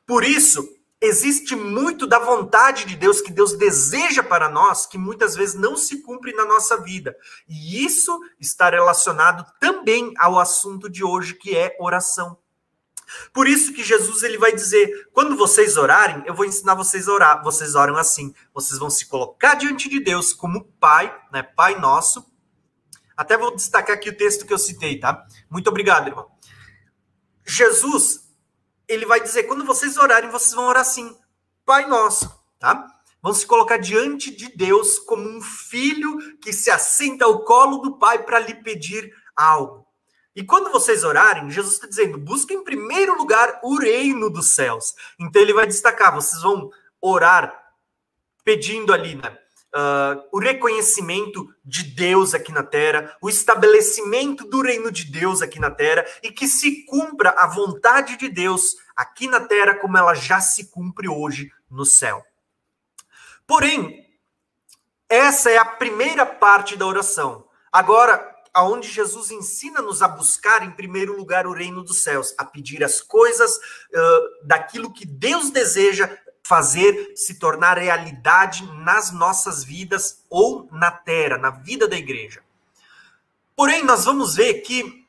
[0.07, 0.67] Por isso,
[1.01, 5.77] existe muito da vontade de Deus que Deus deseja para nós que muitas vezes não
[5.77, 7.15] se cumpre na nossa vida.
[7.47, 12.39] E isso está relacionado também ao assunto de hoje, que é oração.
[13.33, 17.13] Por isso que Jesus ele vai dizer: quando vocês orarem, eu vou ensinar vocês a
[17.13, 17.43] orar.
[17.43, 18.35] Vocês oram assim.
[18.53, 21.43] Vocês vão se colocar diante de Deus como Pai, né?
[21.43, 22.25] Pai nosso.
[23.17, 25.27] Até vou destacar aqui o texto que eu citei, tá?
[25.51, 26.31] Muito obrigado, irmão.
[27.45, 28.29] Jesus,
[28.87, 31.17] ele vai dizer: quando vocês orarem, vocês vão orar assim,
[31.65, 32.87] Pai nosso, tá?
[33.21, 37.99] Vão se colocar diante de Deus como um filho que se assenta ao colo do
[37.99, 39.88] Pai para lhe pedir algo.
[40.35, 44.95] E quando vocês orarem, Jesus está dizendo: busquem em primeiro lugar o reino dos céus.
[45.19, 47.69] Então ele vai destacar: vocês vão orar
[48.45, 49.37] pedindo ali, né?
[49.75, 55.61] Uh, o reconhecimento de Deus aqui na terra, o estabelecimento do reino de Deus aqui
[55.61, 60.15] na terra e que se cumpra a vontade de Deus aqui na terra como ela
[60.15, 62.25] já se cumpre hoje no céu.
[63.47, 64.07] Porém,
[65.09, 67.47] essa é a primeira parte da oração.
[67.71, 72.83] Agora, aonde Jesus ensina-nos a buscar em primeiro lugar o reino dos céus, a pedir
[72.85, 76.11] as coisas uh, daquilo que Deus deseja
[76.49, 82.43] fazer se tornar realidade nas nossas vidas ou na terra, na vida da igreja.
[83.55, 85.07] Porém, nós vamos ver que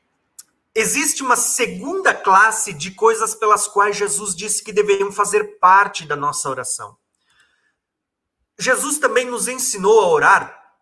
[0.74, 6.14] existe uma segunda classe de coisas pelas quais Jesus disse que deveriam fazer parte da
[6.14, 6.96] nossa oração.
[8.58, 10.74] Jesus também nos ensinou a orar.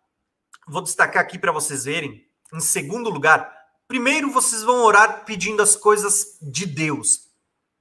[0.67, 3.53] Vou destacar aqui para vocês verem em segundo lugar,
[3.87, 7.29] primeiro vocês vão orar pedindo as coisas de Deus,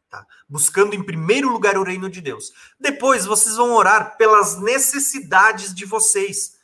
[0.09, 0.25] tá?
[0.47, 2.51] buscando em primeiro lugar o reino de Deus.
[2.79, 6.57] Depois vocês vão orar pelas necessidades de vocês.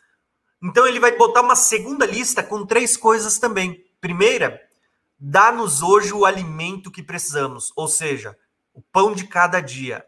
[0.62, 3.84] Então ele vai botar uma segunda lista com três coisas também.
[4.00, 4.62] Primeira,
[5.20, 8.38] dá-nos hoje o alimento que precisamos, ou seja,
[8.74, 10.06] o pão de cada dia.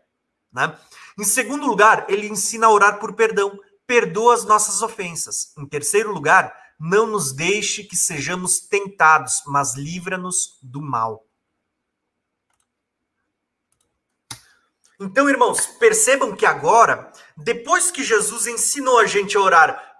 [0.51, 0.77] Né?
[1.17, 3.59] Em segundo lugar, ele ensina a orar por perdão.
[3.85, 5.53] Perdoa as nossas ofensas.
[5.57, 11.25] Em terceiro lugar, não nos deixe que sejamos tentados, mas livra-nos do mal.
[14.99, 19.95] Então, irmãos, percebam que agora, depois que Jesus ensinou a gente a orar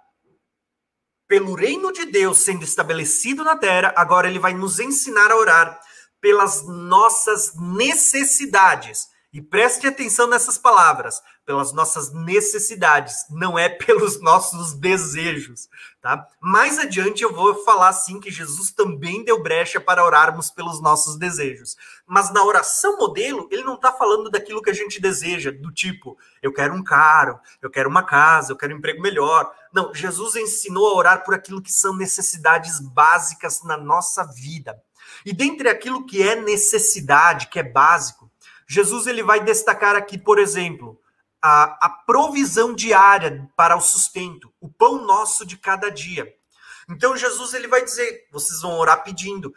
[1.28, 5.80] pelo reino de Deus sendo estabelecido na terra, agora ele vai nos ensinar a orar
[6.20, 9.06] pelas nossas necessidades.
[9.36, 15.68] E preste atenção nessas palavras, pelas nossas necessidades, não é pelos nossos desejos,
[16.00, 16.26] tá?
[16.40, 21.18] Mais adiante eu vou falar assim que Jesus também deu brecha para orarmos pelos nossos
[21.18, 21.76] desejos.
[22.06, 26.16] Mas na oração modelo, ele não está falando daquilo que a gente deseja, do tipo,
[26.42, 29.52] eu quero um carro, eu quero uma casa, eu quero um emprego melhor.
[29.70, 34.82] Não, Jesus ensinou a orar por aquilo que são necessidades básicas na nossa vida.
[35.26, 38.25] E dentre aquilo que é necessidade, que é básico,
[38.66, 41.00] Jesus ele vai destacar aqui, por exemplo,
[41.40, 46.34] a, a provisão diária para o sustento, o pão nosso de cada dia.
[46.88, 49.54] Então Jesus ele vai dizer, vocês vão orar pedindo,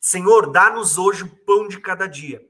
[0.00, 2.44] Senhor, dá-nos hoje o pão de cada dia.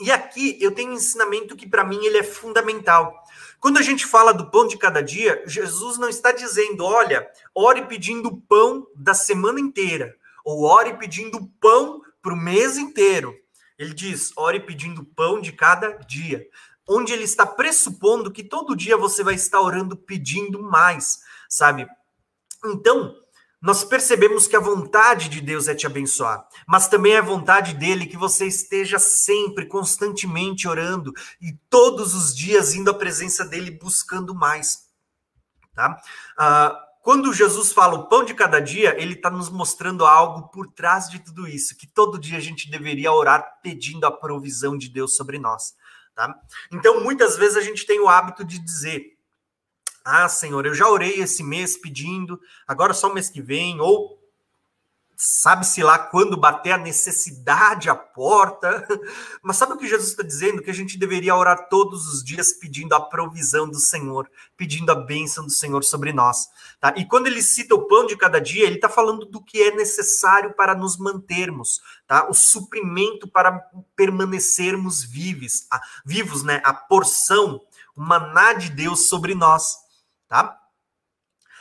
[0.00, 3.24] E aqui eu tenho um ensinamento que para mim ele é fundamental.
[3.58, 7.82] Quando a gente fala do pão de cada dia, Jesus não está dizendo, olha, ore
[7.86, 13.34] pedindo o pão da semana inteira, ou ore pedindo o pão para o mês inteiro.
[13.78, 16.46] Ele diz: ore pedindo pão de cada dia.
[16.86, 21.86] Onde ele está pressupondo que todo dia você vai estar orando pedindo mais, sabe?
[22.64, 23.14] Então,
[23.60, 27.74] nós percebemos que a vontade de Deus é te abençoar, mas também é a vontade
[27.74, 33.72] dele que você esteja sempre, constantemente orando e todos os dias indo à presença dele
[33.72, 34.88] buscando mais,
[35.74, 36.00] tá?
[36.38, 40.70] Uh, quando Jesus fala o pão de cada dia, ele está nos mostrando algo por
[40.70, 44.90] trás de tudo isso, que todo dia a gente deveria orar pedindo a provisão de
[44.90, 45.74] Deus sobre nós.
[46.14, 46.38] Tá?
[46.70, 49.16] Então, muitas vezes a gente tem o hábito de dizer:
[50.04, 54.17] Ah, Senhor, eu já orei esse mês pedindo, agora só o mês que vem, ou
[55.20, 58.86] sabe-se lá quando bater a necessidade à porta.
[59.42, 60.62] Mas sabe o que Jesus está dizendo?
[60.62, 64.94] Que a gente deveria orar todos os dias pedindo a provisão do Senhor, pedindo a
[64.94, 66.46] bênção do Senhor sobre nós.
[66.78, 66.94] Tá?
[66.96, 69.74] E quando ele cita o pão de cada dia, ele está falando do que é
[69.74, 72.28] necessário para nos mantermos, tá?
[72.30, 73.60] o suprimento para
[73.96, 76.62] permanecermos vivos, a, vivos, né?
[76.64, 77.60] a porção,
[77.96, 79.74] o maná de Deus sobre nós.
[80.28, 80.57] Tá?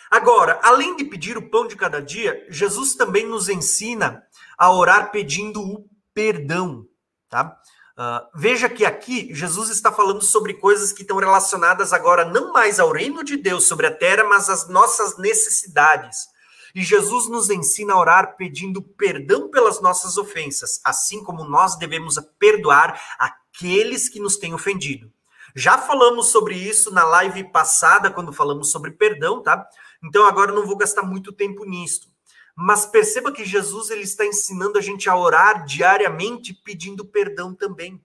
[0.10, 4.24] Agora, além de pedir o pão de cada dia, Jesus também nos ensina
[4.58, 6.86] a orar pedindo o perdão,
[7.30, 7.58] tá?
[7.98, 12.80] Uh, veja que aqui Jesus está falando sobre coisas que estão relacionadas agora não mais
[12.80, 16.28] ao reino de Deus sobre a terra, mas às nossas necessidades.
[16.76, 22.20] E Jesus nos ensina a orar pedindo perdão pelas nossas ofensas, assim como nós devemos
[22.38, 25.12] perdoar aqueles que nos têm ofendido.
[25.56, 29.68] Já falamos sobre isso na live passada, quando falamos sobre perdão, tá?
[30.04, 32.12] Então agora não vou gastar muito tempo nisso.
[32.56, 38.02] Mas perceba que Jesus ele está ensinando a gente a orar diariamente pedindo perdão também.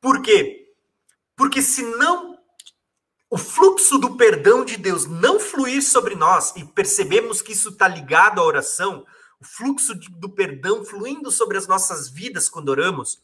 [0.00, 0.72] Por quê?
[1.36, 2.38] Porque se não
[3.30, 7.86] o fluxo do perdão de Deus não fluir sobre nós, e percebemos que isso está
[7.86, 9.04] ligado à oração,
[9.38, 13.22] o fluxo do perdão fluindo sobre as nossas vidas quando oramos,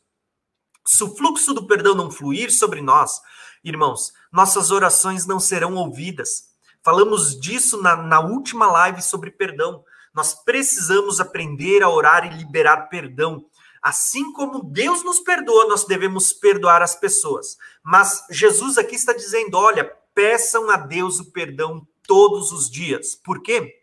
[0.86, 3.20] se o fluxo do perdão não fluir sobre nós,
[3.62, 6.54] irmãos, nossas orações não serão ouvidas.
[6.82, 9.82] Falamos disso na, na última live sobre perdão.
[10.14, 13.46] Nós precisamos aprender a orar e liberar perdão.
[13.82, 17.56] Assim como Deus nos perdoa, nós devemos perdoar as pessoas.
[17.82, 23.14] Mas Jesus aqui está dizendo: olha, peçam a Deus o perdão todos os dias.
[23.14, 23.74] Por quê?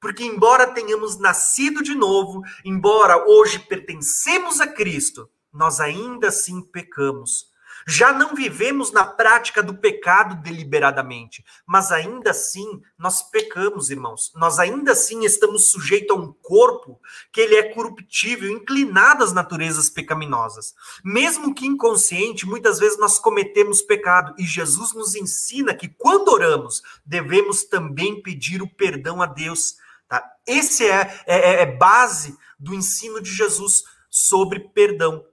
[0.00, 5.28] Porque, embora tenhamos nascido de novo, embora hoje pertencemos a Cristo,
[5.58, 7.48] nós ainda assim pecamos.
[7.90, 14.30] Já não vivemos na prática do pecado deliberadamente, mas ainda assim nós pecamos, irmãos.
[14.36, 17.00] Nós ainda assim estamos sujeitos a um corpo
[17.32, 20.74] que ele é corruptível, inclinado às naturezas pecaminosas.
[21.02, 26.82] Mesmo que inconsciente, muitas vezes nós cometemos pecado e Jesus nos ensina que quando oramos,
[27.04, 29.76] devemos também pedir o perdão a Deus.
[30.06, 30.22] Tá?
[30.46, 35.24] Esse é, é, é, base do ensino de Jesus sobre perdão.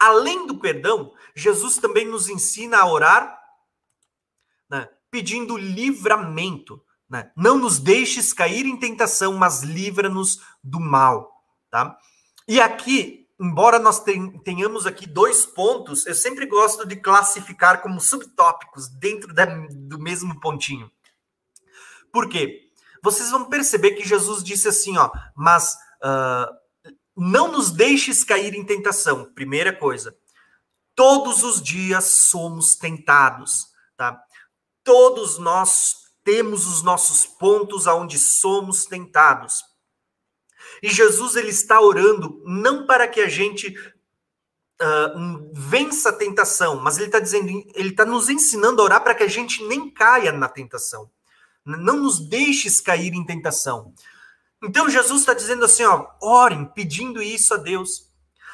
[0.00, 3.38] Além do perdão, Jesus também nos ensina a orar
[4.70, 6.82] né, pedindo livramento.
[7.08, 7.30] Né?
[7.36, 11.44] Não nos deixes cair em tentação, mas livra-nos do mal.
[11.70, 11.98] Tá?
[12.48, 14.02] E aqui, embora nós
[14.42, 20.40] tenhamos aqui dois pontos, eu sempre gosto de classificar como subtópicos dentro da, do mesmo
[20.40, 20.90] pontinho.
[22.10, 22.70] Por quê?
[23.02, 26.59] Vocês vão perceber que Jesus disse assim, ó, mas uh,
[27.22, 29.30] não nos deixes cair em tentação.
[29.34, 30.16] Primeira coisa.
[30.94, 34.18] Todos os dias somos tentados, tá?
[34.82, 39.62] Todos nós temos os nossos pontos aonde somos tentados.
[40.82, 43.68] E Jesus ele está orando não para que a gente
[44.80, 49.14] uh, vença a tentação, mas ele está dizendo, ele está nos ensinando a orar para
[49.14, 51.10] que a gente nem caia na tentação.
[51.66, 53.92] Não nos deixes cair em tentação.
[54.62, 58.08] Então Jesus está dizendo assim, ó, orem pedindo isso a Deus.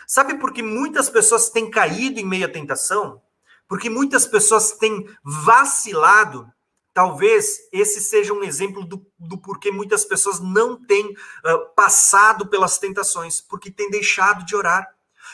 [0.07, 3.21] Sabe por que muitas pessoas têm caído em meio à tentação?
[3.69, 6.49] Porque muitas pessoas têm vacilado.
[6.95, 12.79] Talvez esse seja um exemplo do, do porquê muitas pessoas não têm uh, passado pelas
[12.79, 14.89] tentações, porque têm deixado de orar.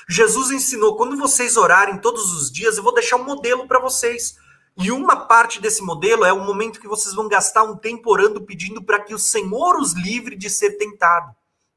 [0.09, 4.37] Jesus ensinou: quando vocês orarem todos os dias, eu vou deixar um modelo para vocês.
[4.77, 8.45] E uma parte desse modelo é o momento que vocês vão gastar um tempo orando,
[8.45, 11.35] pedindo para que o Senhor os livre de ser tentado.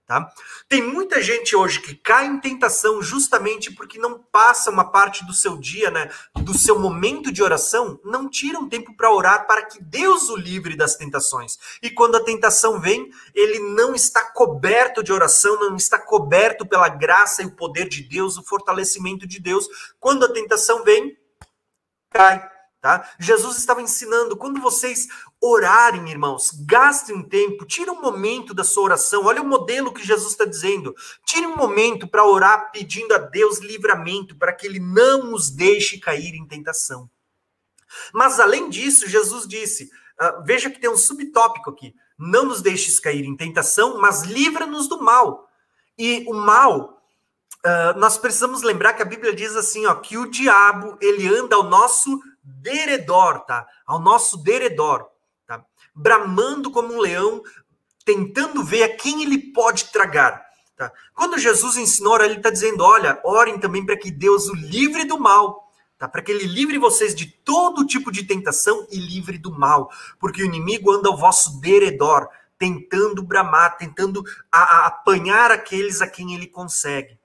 [0.08, 0.32] Tá?
[0.70, 5.34] Tem muita gente hoje que cai em tentação justamente porque não passa uma parte do
[5.34, 9.66] seu dia, né, do seu momento de oração, não tira um tempo para orar para
[9.66, 11.58] que Deus o livre das tentações.
[11.82, 16.88] E quando a tentação vem, ele não está coberto de oração, não está coberto pela
[16.88, 19.68] graça e o poder de Deus, o fortalecimento de Deus.
[20.00, 21.18] Quando a tentação vem,
[22.12, 22.55] cai.
[22.86, 23.10] Tá?
[23.18, 25.08] Jesus estava ensinando, quando vocês
[25.42, 29.26] orarem, irmãos, gastem um tempo, tire um momento da sua oração.
[29.26, 30.94] Olha o modelo que Jesus está dizendo.
[31.26, 35.98] Tire um momento para orar pedindo a Deus livramento, para que Ele não nos deixe
[35.98, 37.10] cair em tentação.
[38.14, 39.86] Mas além disso, Jesus disse:
[40.22, 41.96] uh, veja que tem um subtópico aqui.
[42.16, 45.50] Não nos deixes cair em tentação, mas livra-nos do mal.
[45.98, 47.02] E o mal,
[47.66, 51.56] uh, nós precisamos lembrar que a Bíblia diz assim, ó, que o diabo ele anda
[51.56, 53.68] ao nosso deredor, tá?
[53.86, 55.08] Ao nosso deredor,
[55.48, 55.66] tá?
[55.94, 57.42] Bramando como um leão,
[58.06, 60.46] tentando ver a quem ele pode tragar.
[60.78, 60.92] Tá?
[61.14, 65.20] Quando Jesus ensinou, ele está dizendo: olha, orem também para que Deus o livre do
[65.20, 66.08] mal, tá?
[66.08, 69.90] para que ele livre vocês de todo tipo de tentação e livre do mal,
[70.20, 72.28] porque o inimigo anda ao vosso deredor,
[72.60, 77.18] tentando bramar, tentando a, a apanhar aqueles a quem ele consegue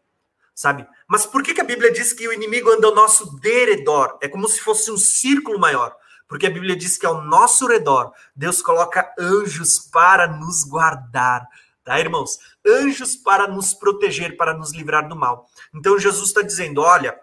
[0.61, 0.86] sabe?
[1.08, 4.18] Mas por que, que a Bíblia diz que o inimigo anda ao nosso deredor?
[4.20, 5.96] É como se fosse um círculo maior.
[6.28, 11.48] Porque a Bíblia diz que ao nosso redor, Deus coloca anjos para nos guardar.
[11.82, 12.38] Tá, irmãos?
[12.64, 15.46] Anjos para nos proteger, para nos livrar do mal.
[15.74, 17.18] Então Jesus está dizendo: olha,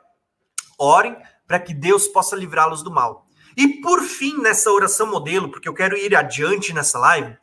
[0.76, 1.16] orem
[1.46, 3.28] para que Deus possa livrá-los do mal.
[3.56, 7.38] E por fim, nessa oração modelo, porque eu quero ir adiante nessa live,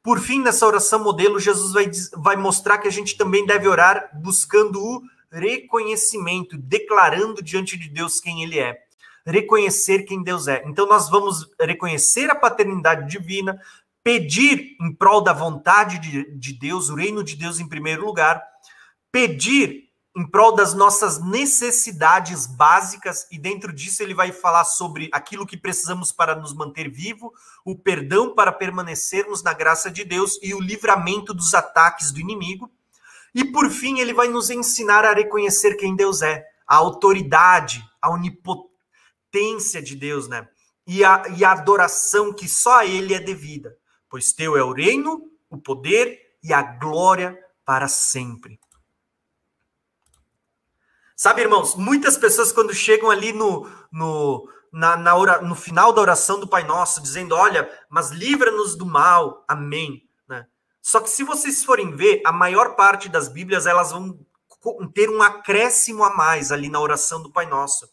[0.00, 4.10] por fim, nessa oração modelo, Jesus vai, vai mostrar que a gente também deve orar
[4.14, 8.78] buscando o reconhecimento, declarando diante de Deus quem ele é.
[9.24, 10.62] Reconhecer quem Deus é.
[10.66, 13.60] Então, nós vamos reconhecer a paternidade divina,
[14.02, 18.42] pedir em prol da vontade de, de Deus, o reino de Deus em primeiro lugar,
[19.12, 25.46] pedir em prol das nossas necessidades básicas, e dentro disso ele vai falar sobre aquilo
[25.46, 27.32] que precisamos para nos manter vivo,
[27.64, 32.70] o perdão para permanecermos na graça de Deus e o livramento dos ataques do inimigo.
[33.34, 38.10] E por fim, ele vai nos ensinar a reconhecer quem Deus é, a autoridade, a
[38.10, 40.48] onipotência de Deus, né?
[40.86, 43.76] E a, e a adoração que só a ele é devida,
[44.08, 48.58] pois teu é o reino, o poder e a glória para sempre.
[51.14, 56.00] Sabe, irmãos, muitas pessoas quando chegam ali no, no, na, na ora, no final da
[56.00, 60.08] oração do Pai Nosso, dizendo, olha, mas livra-nos do mal, amém.
[60.82, 64.18] Só que se vocês forem ver, a maior parte das Bíblias, elas vão
[64.94, 67.88] ter um acréscimo a mais ali na oração do Pai Nosso,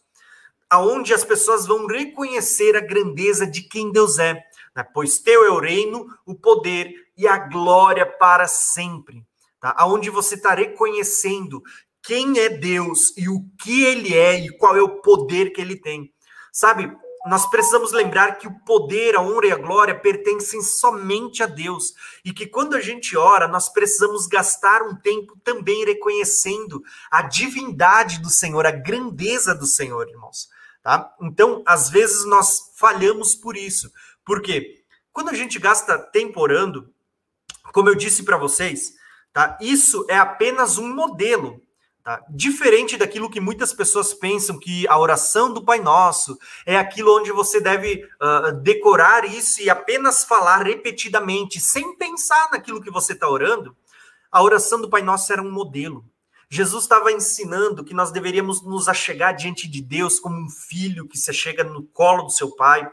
[0.70, 4.34] aonde as pessoas vão reconhecer a grandeza de quem Deus é,
[4.76, 4.86] né?
[4.94, 9.24] pois teu é o reino, o poder e a glória para sempre.
[9.60, 9.74] Tá?
[9.78, 11.62] Aonde você está reconhecendo
[12.04, 15.76] quem é Deus e o que ele é e qual é o poder que ele
[15.76, 16.14] tem.
[16.54, 16.92] Sabe,
[17.28, 21.94] nós precisamos lembrar que o poder, a honra e a glória pertencem somente a Deus
[22.24, 28.20] e que quando a gente ora, nós precisamos gastar um tempo também reconhecendo a divindade
[28.22, 30.50] do Senhor, a grandeza do Senhor, irmãos.
[30.82, 31.14] Tá?
[31.22, 33.92] Então, às vezes nós falhamos por isso.
[34.24, 34.84] Por quê?
[35.12, 36.94] Quando a gente gasta tempo orando,
[37.74, 38.94] como eu disse para vocês,
[39.34, 39.58] tá?
[39.60, 41.62] Isso é apenas um modelo
[42.08, 42.24] Tá?
[42.30, 47.34] Diferente daquilo que muitas pessoas pensam que a oração do Pai Nosso é aquilo onde
[47.34, 53.30] você deve uh, decorar isso e apenas falar repetidamente, sem pensar naquilo que você está
[53.30, 53.76] orando.
[54.32, 56.06] A oração do Pai Nosso era um modelo.
[56.50, 61.18] Jesus estava ensinando que nós deveríamos nos achegar diante de Deus como um filho que
[61.18, 62.90] se chega no colo do seu pai,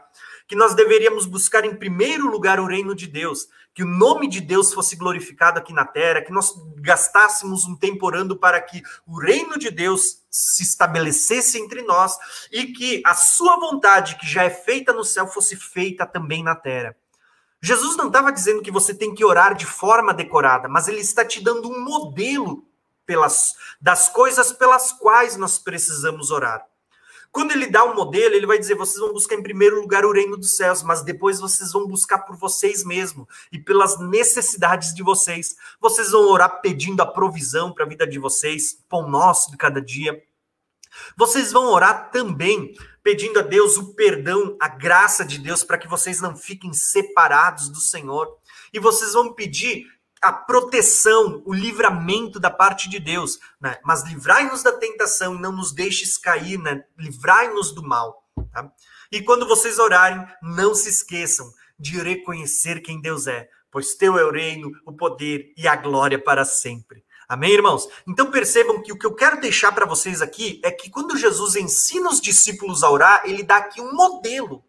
[0.47, 4.39] que nós deveríamos buscar em primeiro lugar o reino de Deus, que o nome de
[4.39, 9.19] Deus fosse glorificado aqui na terra, que nós gastássemos um tempo orando para que o
[9.19, 12.17] reino de Deus se estabelecesse entre nós
[12.51, 16.55] e que a sua vontade, que já é feita no céu, fosse feita também na
[16.55, 16.95] terra.
[17.61, 21.25] Jesus não estava dizendo que você tem que orar de forma decorada, mas ele está
[21.25, 22.63] te dando um modelo
[23.05, 26.65] pelas, das coisas pelas quais nós precisamos orar.
[27.35, 30.13] Quando ele dá um modelo, ele vai dizer: vocês vão buscar em primeiro lugar o
[30.13, 35.03] reino dos céus, mas depois vocês vão buscar por vocês mesmos e pelas necessidades de
[35.03, 35.53] vocês.
[35.81, 39.81] Vocês vão orar pedindo a provisão para a vida de vocês, pão nosso de cada
[39.81, 40.23] dia.
[41.17, 42.73] Vocês vão orar também
[43.03, 47.67] pedindo a Deus o perdão, a graça de Deus, para que vocês não fiquem separados
[47.67, 48.33] do Senhor.
[48.71, 49.85] E vocês vão pedir
[50.25, 53.77] a proteção, o livramento da parte de Deus, né?
[53.83, 56.83] Mas livrai-nos da tentação e não nos deixes cair, né?
[56.97, 58.71] Livrai-nos do mal, tá?
[59.11, 64.25] E quando vocês orarem, não se esqueçam de reconhecer quem Deus é, pois teu é
[64.25, 67.05] o reino, o poder e a glória para sempre.
[67.29, 67.87] Amém, irmãos?
[68.07, 71.55] Então percebam que o que eu quero deixar para vocês aqui é que quando Jesus
[71.55, 74.63] ensina os discípulos a orar, ele dá aqui um modelo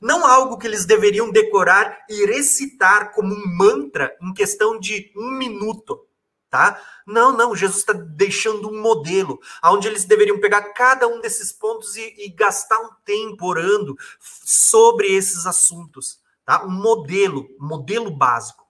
[0.00, 5.30] não algo que eles deveriam decorar e recitar como um mantra em questão de um
[5.32, 6.06] minuto,
[6.50, 6.80] tá?
[7.06, 11.96] Não, não, Jesus está deixando um modelo, onde eles deveriam pegar cada um desses pontos
[11.96, 16.64] e, e gastar um tempo orando sobre esses assuntos, tá?
[16.64, 18.66] Um modelo, modelo básico.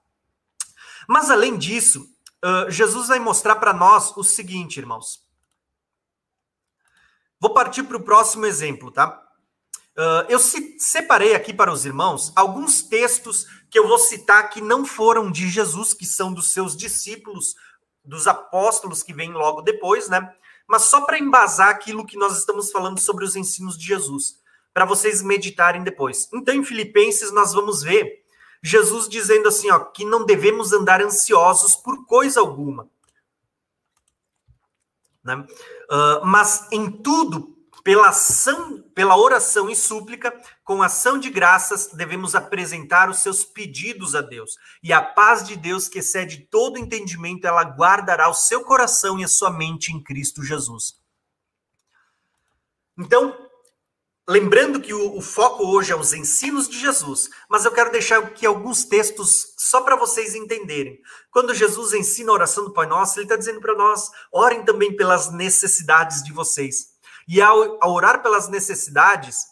[1.07, 2.07] Mas além disso,
[2.43, 5.27] uh, Jesus vai mostrar para nós o seguinte, irmãos.
[7.39, 9.28] Vou partir para o próximo exemplo, tá?
[9.99, 14.85] Uh, eu separei aqui para os irmãos alguns textos que eu vou citar que não
[14.85, 17.53] foram de Jesus, que são dos seus discípulos,
[18.05, 20.33] dos apóstolos que vêm logo depois, né?
[20.65, 24.39] Mas só para embasar aquilo que nós estamos falando sobre os ensinos de Jesus,
[24.73, 26.29] para vocês meditarem depois.
[26.33, 28.23] Então, em Filipenses, nós vamos ver
[28.63, 32.87] Jesus dizendo assim, ó, que não devemos andar ansiosos por coisa alguma.
[35.21, 35.35] Né?
[35.35, 37.58] Uh, mas em tudo,
[37.89, 40.31] pela ação, pela oração e súplica,
[40.63, 44.59] com ação de graças, devemos apresentar os seus pedidos a Deus.
[44.83, 49.23] E a paz de Deus, que excede todo entendimento, ela guardará o seu coração e
[49.23, 50.99] a sua mente em Cristo Jesus.
[52.95, 53.35] Então,
[54.27, 58.19] lembrando que o, o foco hoje é os ensinos de Jesus, mas eu quero deixar
[58.19, 60.99] aqui alguns textos só para vocês entenderem.
[61.31, 64.95] Quando Jesus ensina a oração do Pai Nosso, ele está dizendo para nós: orem também
[64.95, 66.88] pelas necessidades de vocês.
[67.29, 69.43] E ao, ao orar pelas necessidades,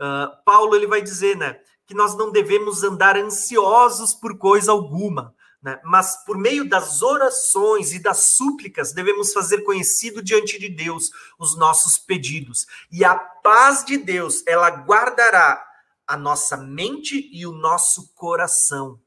[0.00, 5.34] uh, Paulo ele vai dizer, né, que nós não devemos andar ansiosos por coisa alguma,
[5.62, 11.10] né, mas por meio das orações e das súplicas devemos fazer conhecido diante de Deus
[11.38, 12.66] os nossos pedidos.
[12.90, 15.62] E a paz de Deus, ela guardará
[16.06, 18.98] a nossa mente e o nosso coração.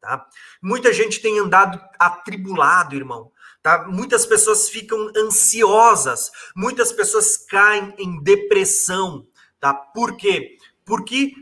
[0.00, 0.24] Tá?
[0.62, 3.32] Muita gente tem andado atribulado, irmão
[3.62, 3.86] Tá?
[3.88, 9.26] Muitas pessoas ficam ansiosas, muitas pessoas caem em depressão.
[9.60, 9.74] Tá?
[9.74, 10.56] Por quê?
[10.84, 11.32] Porque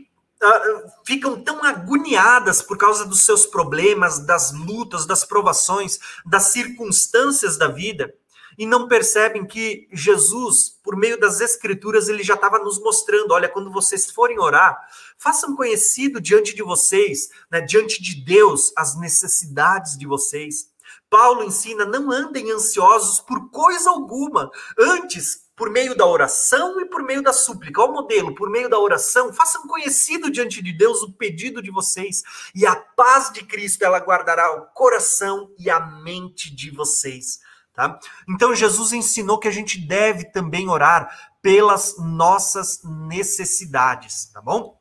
[0.43, 7.57] uh, ficam tão agoniadas por causa dos seus problemas, das lutas, das provações, das circunstâncias
[7.57, 8.13] da vida,
[8.57, 13.47] e não percebem que Jesus, por meio das Escrituras, ele já estava nos mostrando: olha,
[13.47, 14.75] quando vocês forem orar,
[15.17, 20.75] façam conhecido diante de vocês, né, diante de Deus, as necessidades de vocês.
[21.09, 27.01] Paulo ensina: não andem ansiosos por coisa alguma, antes, por meio da oração e por
[27.03, 27.81] meio da súplica.
[27.81, 31.71] Olha o modelo, por meio da oração, façam conhecido diante de Deus o pedido de
[31.71, 32.21] vocês,
[32.53, 37.39] e a paz de Cristo ela guardará o coração e a mente de vocês.
[37.73, 37.99] Tá?
[38.27, 44.77] Então Jesus ensinou que a gente deve também orar pelas nossas necessidades, tá bom?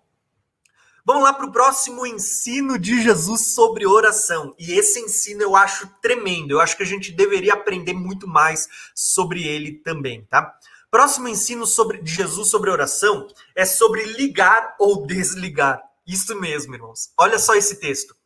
[1.07, 4.57] Vamos lá para o próximo ensino de Jesus sobre oração.
[4.59, 6.51] E esse ensino eu acho tremendo.
[6.51, 10.53] Eu acho que a gente deveria aprender muito mais sobre ele também, tá?
[10.91, 15.81] Próximo ensino sobre, de Jesus sobre oração é sobre ligar ou desligar.
[16.05, 17.13] Isso mesmo, irmãos.
[17.17, 18.17] Olha só esse texto.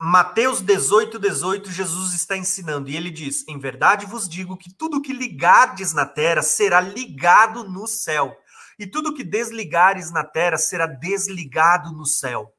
[0.00, 5.02] Mateus 18, 18, Jesus está ensinando, e ele diz: Em verdade vos digo que tudo
[5.02, 8.36] que ligardes na terra será ligado no céu
[8.78, 12.54] e tudo que desligares na terra será desligado no céu.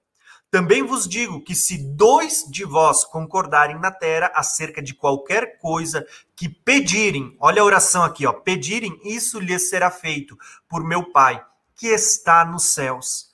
[0.51, 6.05] Também vos digo que se dois de vós concordarem na terra acerca de qualquer coisa
[6.35, 10.35] que pedirem, olha a oração aqui, ó, pedirem, isso lhes será feito
[10.67, 11.43] por meu Pai,
[11.75, 13.29] que está nos céus.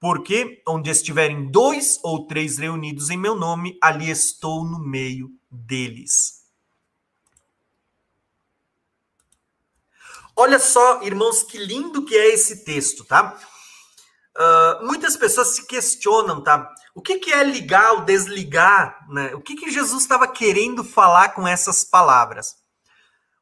[0.00, 6.43] Porque onde estiverem dois ou três reunidos em meu nome, ali estou no meio deles.
[10.36, 13.38] Olha só, irmãos, que lindo que é esse texto, tá?
[14.36, 16.68] Uh, muitas pessoas se questionam, tá?
[16.92, 19.06] O que, que é ligar ou desligar?
[19.08, 19.34] Né?
[19.34, 22.56] O que, que Jesus estava querendo falar com essas palavras?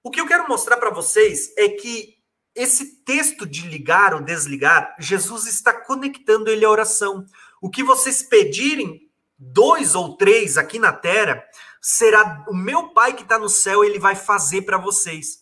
[0.02, 2.14] O que eu quero mostrar para vocês é que
[2.54, 7.24] esse texto de ligar ou desligar, Jesus está conectando ele à oração.
[7.60, 9.00] O que vocês pedirem,
[9.38, 11.42] dois ou três aqui na terra,
[11.80, 15.41] será o meu Pai que está no céu, ele vai fazer para vocês.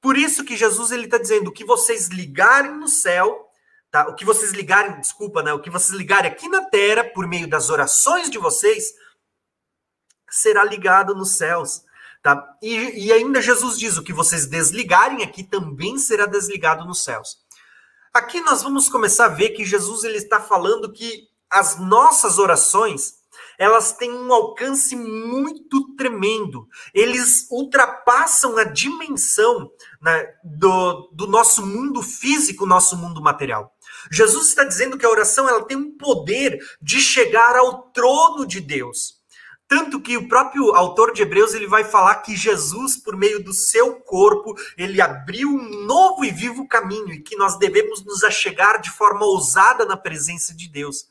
[0.00, 3.48] Por isso que Jesus ele está dizendo: o que vocês ligarem no céu,
[3.90, 4.08] tá?
[4.08, 5.52] O que vocês ligarem, desculpa, né?
[5.52, 8.94] O que vocês ligarem aqui na terra por meio das orações de vocês
[10.30, 11.82] será ligado nos céus.
[12.22, 12.56] Tá?
[12.60, 17.38] E, e ainda Jesus diz: o que vocês desligarem aqui também será desligado nos céus.
[18.12, 23.17] Aqui nós vamos começar a ver que Jesus ele está falando que as nossas orações
[23.58, 26.68] elas têm um alcance muito tremendo.
[26.94, 29.68] Eles ultrapassam a dimensão
[30.00, 33.74] né, do, do nosso mundo físico, nosso mundo material.
[34.12, 38.60] Jesus está dizendo que a oração ela tem um poder de chegar ao trono de
[38.60, 39.18] Deus.
[39.66, 43.52] Tanto que o próprio autor de Hebreus ele vai falar que Jesus, por meio do
[43.52, 48.80] seu corpo, ele abriu um novo e vivo caminho e que nós devemos nos achegar
[48.80, 51.10] de forma ousada na presença de Deus.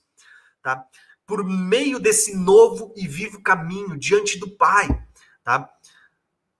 [0.64, 0.84] Tá?
[1.28, 4.88] Por meio desse novo e vivo caminho diante do Pai,
[5.44, 5.70] tá?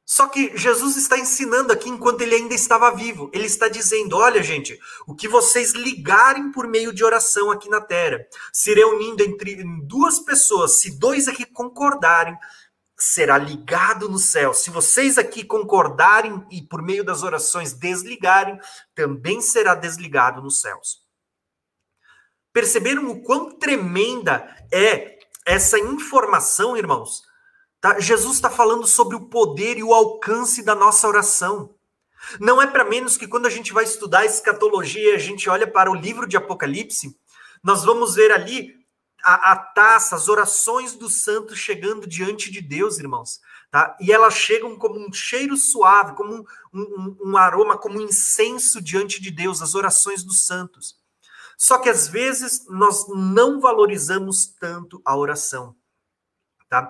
[0.06, 3.30] Só que Jesus está ensinando aqui enquanto ele ainda estava vivo.
[3.34, 7.82] Ele está dizendo: olha, gente, o que vocês ligarem por meio de oração aqui na
[7.82, 12.38] terra, se reunindo entre duas pessoas, se dois aqui concordarem,
[12.98, 14.54] será ligado no céu.
[14.54, 18.58] Se vocês aqui concordarem e por meio das orações desligarem,
[18.96, 21.07] também será desligado nos céus.
[22.58, 27.22] Perceberam o quão tremenda é essa informação, irmãos?
[27.80, 28.00] Tá?
[28.00, 31.76] Jesus está falando sobre o poder e o alcance da nossa oração.
[32.40, 35.92] Não é para menos que quando a gente vai estudar escatologia, a gente olha para
[35.92, 37.16] o livro de Apocalipse,
[37.64, 38.74] nós vamos ver ali
[39.24, 43.40] a, a taça, as orações dos santos chegando diante de Deus, irmãos.
[43.70, 43.96] Tá?
[44.02, 46.44] E elas chegam como um cheiro suave, como um,
[46.74, 50.98] um, um aroma, como um incenso diante de Deus, as orações dos santos.
[51.58, 55.76] Só que às vezes nós não valorizamos tanto a oração.
[56.70, 56.84] Tá?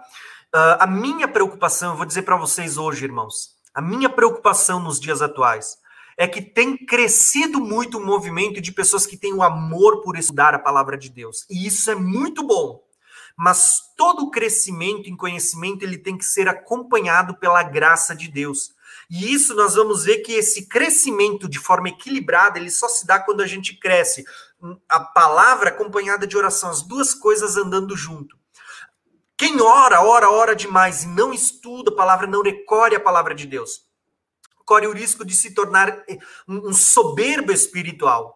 [0.53, 4.99] Uh, a minha preocupação, eu vou dizer para vocês hoje, irmãos, a minha preocupação nos
[4.99, 5.77] dias atuais
[6.17, 10.53] é que tem crescido muito o movimento de pessoas que têm o amor por estudar
[10.53, 11.45] a palavra de Deus.
[11.49, 12.83] E isso é muito bom.
[13.37, 18.75] Mas todo o crescimento em conhecimento ele tem que ser acompanhado pela graça de Deus.
[19.09, 23.19] E isso nós vamos ver que esse crescimento de forma equilibrada, ele só se dá
[23.19, 24.25] quando a gente cresce
[24.89, 28.35] a palavra acompanhada de oração, as duas coisas andando junto.
[29.37, 33.45] Quem ora, ora, ora demais e não estuda a palavra, não recorre a palavra de
[33.45, 33.85] Deus,
[34.65, 38.35] corre o risco de se tornar eh, um soberbo espiritual.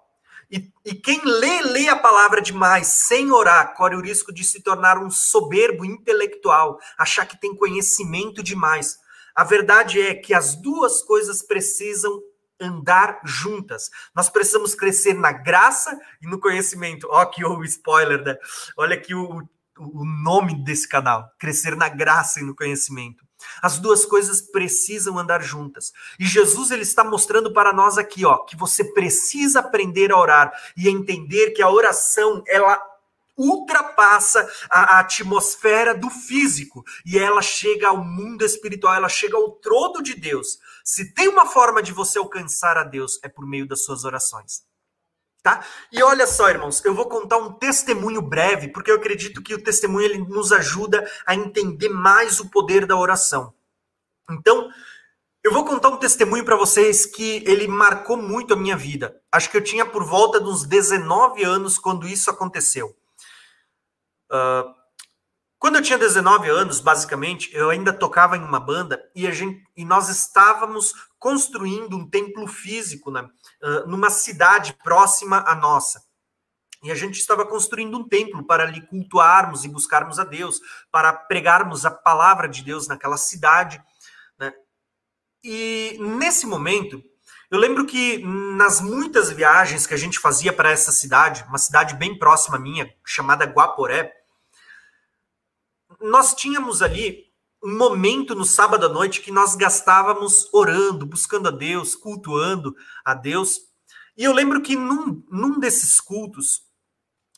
[0.52, 4.62] E, e, quem lê, lê a palavra demais, sem orar, corre o risco de se
[4.62, 8.98] tornar um soberbo intelectual, achar que tem conhecimento demais.
[9.34, 12.22] A verdade é que as duas coisas precisam
[12.62, 13.89] andar juntas.
[14.16, 17.07] Nós precisamos crescer na graça e no conhecimento.
[17.09, 18.38] Ó, que o spoiler, né?
[18.78, 19.41] Olha aqui o,
[19.78, 23.26] o nome desse canal: Crescer na graça e no conhecimento.
[23.62, 25.91] As duas coisas precisam andar juntas.
[26.20, 30.53] E Jesus ele está mostrando para nós aqui, ó, que você precisa aprender a orar
[30.78, 32.80] e entender que a oração ela
[33.38, 40.03] ultrapassa a, atmosfera do físico e ela chega ao mundo espiritual, ela chega ao trono
[40.03, 40.59] de Deus.
[40.92, 44.64] Se tem uma forma de você alcançar a Deus é por meio das suas orações.
[45.42, 45.66] Tá?
[45.89, 49.64] E olha só, irmãos, eu vou contar um testemunho breve, porque eu acredito que o
[49.64, 53.54] testemunho ele nos ajuda a entender mais o poder da oração.
[54.30, 54.70] Então,
[55.42, 59.18] eu vou contar um testemunho para vocês que ele marcou muito a minha vida.
[59.32, 62.94] Acho que eu tinha por volta dos 19 anos quando isso aconteceu.
[64.30, 64.81] Uh,
[65.62, 69.64] quando eu tinha 19 anos, basicamente, eu ainda tocava em uma banda e, a gente,
[69.78, 73.14] e nós estávamos construindo um templo físico
[73.86, 76.03] numa cidade próxima à nossa.
[76.82, 80.59] E a gente estava construindo um templo para ali cultuarmos e buscarmos a Deus,
[80.91, 83.80] para pregarmos a palavra de Deus naquela cidade.
[84.39, 84.51] Né?
[85.43, 87.03] E nesse momento,
[87.51, 88.18] eu lembro que
[88.55, 92.91] nas muitas viagens que a gente fazia para essa cidade, uma cidade bem próxima minha,
[93.05, 94.12] chamada Guaporé,
[96.02, 97.32] nós tínhamos ali
[97.64, 102.76] um momento no sábado à noite que nós gastávamos orando, buscando a Deus, cultuando
[103.06, 103.60] a Deus.
[104.18, 106.64] E eu lembro que num, num desses cultos,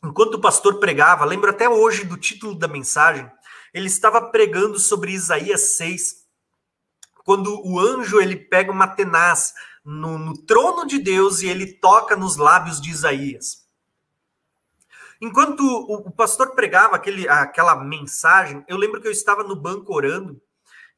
[0.03, 3.29] enquanto o pastor pregava, lembro até hoje do título da mensagem,
[3.73, 6.23] ele estava pregando sobre Isaías 6,
[7.25, 9.53] quando o anjo ele pega uma tenaz
[9.83, 13.62] no, no trono de Deus e ele toca nos lábios de Isaías.
[15.23, 19.95] Enquanto o, o pastor pregava aquele, aquela mensagem, eu lembro que eu estava no banco
[19.95, 20.37] orando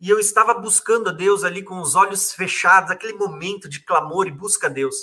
[0.02, 4.26] e eu estava buscando a Deus ali com os olhos fechados, aquele momento de clamor
[4.26, 4.96] e busca a Deus.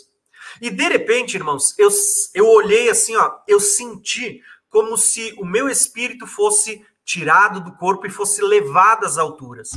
[0.60, 1.88] E de repente, irmãos, eu,
[2.34, 8.08] eu olhei assim, ó, eu senti como se o meu espírito fosse tirado do corpo
[8.08, 9.70] e fosse levado às alturas.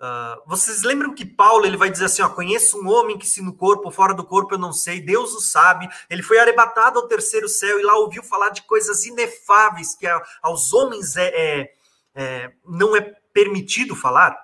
[0.00, 3.42] Uh, vocês lembram que Paulo ele vai dizer assim: ó, conheço um homem que se
[3.42, 5.88] no corpo ou fora do corpo eu não sei, Deus o sabe.
[6.08, 10.22] Ele foi arrebatado ao terceiro céu e lá ouviu falar de coisas inefáveis que a,
[10.40, 11.72] aos homens é, é,
[12.14, 13.00] é, não é
[13.32, 14.38] permitido falar.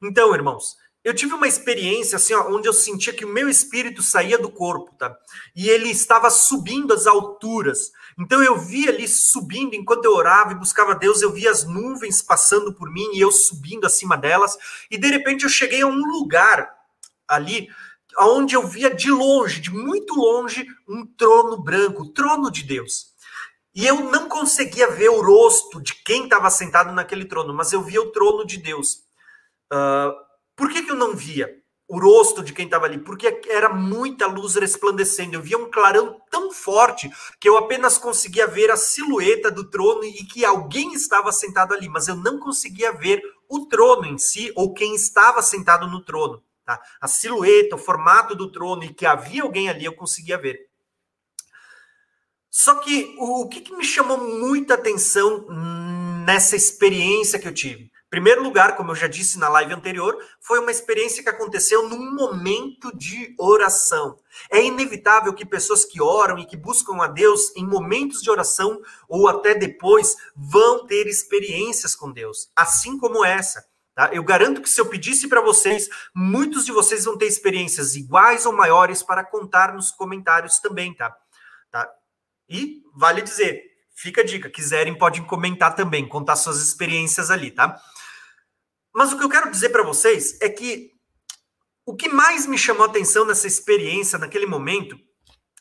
[0.00, 4.02] Então, irmãos, eu tive uma experiência assim, ó, onde eu sentia que o meu espírito
[4.02, 5.16] saía do corpo, tá?
[5.56, 7.90] E ele estava subindo as alturas.
[8.18, 12.22] Então eu via ali subindo, enquanto eu orava e buscava Deus, eu via as nuvens
[12.22, 14.56] passando por mim e eu subindo acima delas.
[14.90, 16.68] E de repente eu cheguei a um lugar
[17.26, 17.68] ali
[18.18, 23.10] onde eu via de longe, de muito longe, um trono branco, o trono de Deus.
[23.74, 27.82] E eu não conseguia ver o rosto de quem estava sentado naquele trono, mas eu
[27.82, 29.04] via o trono de Deus.
[29.72, 30.12] Uh,
[30.56, 31.59] por que, que eu não via?
[31.90, 35.34] O rosto de quem estava ali, porque era muita luz resplandecendo.
[35.34, 37.10] Eu via um clarão tão forte
[37.40, 41.88] que eu apenas conseguia ver a silhueta do trono e que alguém estava sentado ali,
[41.88, 46.40] mas eu não conseguia ver o trono em si ou quem estava sentado no trono.
[46.64, 46.80] Tá?
[47.00, 50.68] A silhueta, o formato do trono e que havia alguém ali, eu conseguia ver.
[52.48, 55.44] Só que o, o que, que me chamou muita atenção
[56.24, 57.89] nessa experiência que eu tive?
[58.10, 62.12] Primeiro lugar, como eu já disse na live anterior, foi uma experiência que aconteceu num
[62.12, 64.18] momento de oração.
[64.50, 68.82] É inevitável que pessoas que oram e que buscam a Deus em momentos de oração
[69.08, 73.64] ou até depois vão ter experiências com Deus, assim como essa.
[73.94, 74.10] Tá?
[74.12, 78.44] Eu garanto que se eu pedisse para vocês, muitos de vocês vão ter experiências iguais
[78.44, 81.16] ou maiores para contar nos comentários também, tá?
[81.70, 81.88] tá?
[82.48, 83.62] E vale dizer,
[83.94, 87.80] fica a dica, quiserem podem comentar também, contar suas experiências ali, tá?
[88.94, 90.90] Mas o que eu quero dizer para vocês é que
[91.86, 94.96] o que mais me chamou a atenção nessa experiência, naquele momento,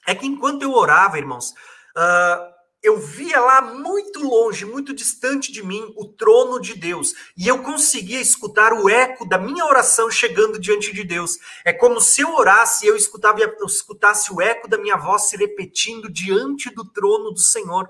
[0.07, 1.51] é que enquanto eu orava, irmãos,
[1.95, 7.13] uh, eu via lá muito longe, muito distante de mim, o trono de Deus.
[7.35, 11.37] E eu conseguia escutar o eco da minha oração chegando diante de Deus.
[11.65, 15.35] É como se eu orasse e eu, eu escutasse o eco da minha voz se
[15.35, 17.89] repetindo diante do trono do Senhor.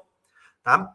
[0.63, 0.87] Tá?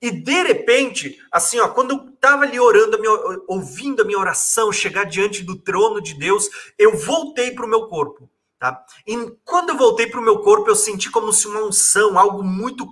[0.00, 3.12] E de repente, assim, ó, quando eu estava ali orando, a minha,
[3.48, 7.88] ouvindo a minha oração chegar diante do trono de Deus, eu voltei para o meu
[7.88, 8.30] corpo.
[8.58, 8.84] Tá?
[9.06, 12.42] E quando eu voltei para o meu corpo, eu senti como se uma unção, algo
[12.42, 12.88] muito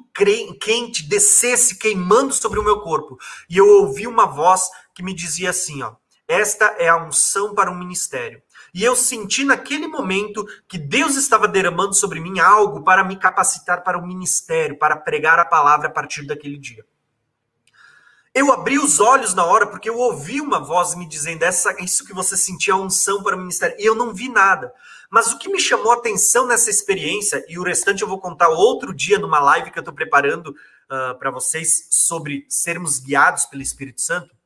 [0.60, 3.18] quente, descesse queimando sobre o meu corpo.
[3.50, 5.94] E eu ouvi uma voz que me dizia assim: ó,
[6.28, 8.40] Esta é a unção para um ministério.
[8.72, 13.82] E eu senti naquele momento que Deus estava derramando sobre mim algo para me capacitar
[13.82, 16.84] para o ministério, para pregar a palavra a partir daquele dia.
[18.36, 22.04] Eu abri os olhos na hora porque eu ouvi uma voz me dizendo essa, isso
[22.04, 23.74] que você sentia a unção para o ministério.
[23.78, 24.74] E eu não vi nada.
[25.08, 28.50] Mas o que me chamou a atenção nessa experiência, e o restante eu vou contar
[28.50, 30.54] outro dia numa live que eu estou preparando uh,
[30.90, 34.36] ah, para vocês sobre sermos guiados pelo Espírito Santo.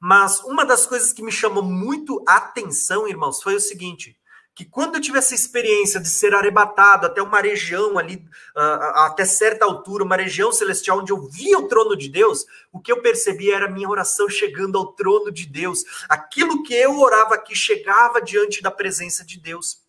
[0.00, 4.16] Mas uma das coisas que me chamou muito a atenção, irmãos, foi o seguinte:
[4.54, 8.24] que quando eu tive essa experiência de ser arrebatado até uma região ali,
[8.54, 12.92] até certa altura, uma região celestial onde eu via o trono de Deus, o que
[12.92, 15.82] eu percebi era a minha oração chegando ao trono de Deus.
[16.08, 19.82] Aquilo que eu orava aqui chegava diante da presença de Deus.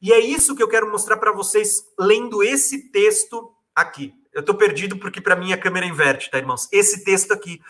[0.00, 4.14] E é isso que eu quero mostrar para vocês lendo esse texto aqui.
[4.32, 6.68] Eu estou perdido porque para mim a câmera inverte, tá, irmãos?
[6.70, 7.60] Esse texto aqui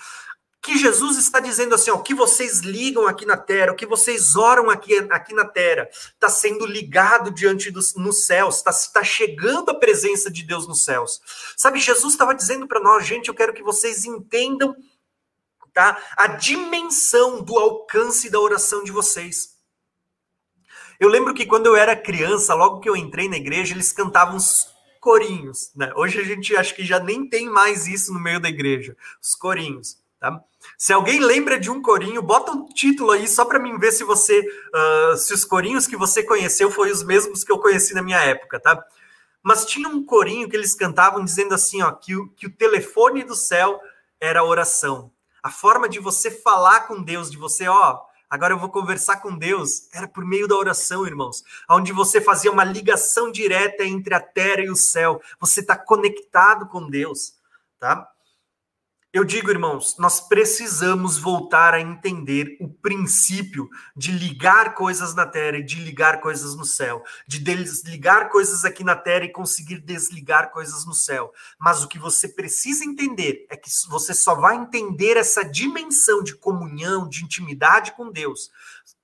[0.64, 3.84] que Jesus está dizendo assim, ó, o que vocês ligam aqui na terra, o que
[3.84, 9.04] vocês oram aqui, aqui na terra, está sendo ligado diante dos nos céus, está tá
[9.04, 11.20] chegando a presença de Deus nos céus.
[11.54, 14.74] Sabe, Jesus estava dizendo para nós, gente, eu quero que vocês entendam
[15.74, 19.58] tá, a dimensão do alcance da oração de vocês.
[20.98, 24.36] Eu lembro que quando eu era criança, logo que eu entrei na igreja, eles cantavam
[24.36, 24.66] os
[24.98, 25.92] corinhos, né?
[25.94, 29.34] Hoje a gente acho que já nem tem mais isso no meio da igreja, os
[29.34, 30.02] corinhos.
[30.18, 30.42] Tá?
[30.76, 34.04] Se alguém lembra de um corinho, bota um título aí só para mim ver se
[34.04, 38.02] você, uh, se os corinhos que você conheceu foram os mesmos que eu conheci na
[38.02, 38.82] minha época, tá?
[39.42, 43.22] Mas tinha um corinho que eles cantavam dizendo assim, ó, que o, que o telefone
[43.22, 43.78] do céu
[44.18, 45.12] era a oração.
[45.42, 48.00] A forma de você falar com Deus, de você, ó,
[48.30, 52.50] agora eu vou conversar com Deus, era por meio da oração, irmãos, onde você fazia
[52.50, 55.20] uma ligação direta entre a terra e o céu.
[55.38, 57.34] Você está conectado com Deus,
[57.78, 58.08] tá?
[59.14, 65.58] Eu digo, irmãos, nós precisamos voltar a entender o princípio de ligar coisas na terra
[65.58, 70.50] e de ligar coisas no céu, de desligar coisas aqui na terra e conseguir desligar
[70.50, 71.32] coisas no céu.
[71.60, 76.34] Mas o que você precisa entender é que você só vai entender essa dimensão de
[76.34, 78.50] comunhão, de intimidade com Deus,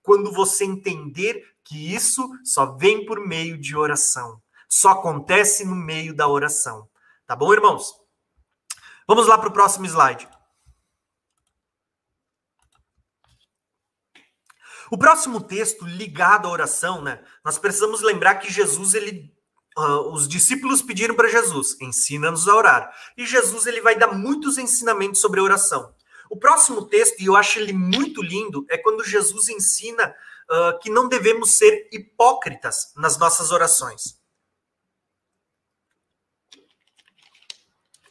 [0.03, 4.43] quando você entender que isso só vem por meio de oração.
[4.69, 6.89] Só acontece no meio da oração.
[7.29, 8.00] Tá bom, irmãos?
[9.11, 10.29] Vamos lá para o próximo slide.
[14.89, 17.21] O próximo texto ligado à oração, né?
[17.45, 19.35] Nós precisamos lembrar que Jesus, ele,
[19.77, 22.95] uh, os discípulos pediram para Jesus, ensina-nos a orar.
[23.17, 25.93] E Jesus ele vai dar muitos ensinamentos sobre oração.
[26.31, 30.15] O próximo texto, e eu acho ele muito lindo, é quando Jesus ensina
[30.49, 34.20] uh, que não devemos ser hipócritas nas nossas orações.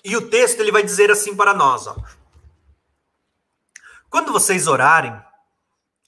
[0.04, 1.96] E o texto ele vai dizer assim para nós, ó.
[4.10, 5.14] Quando vocês orarem,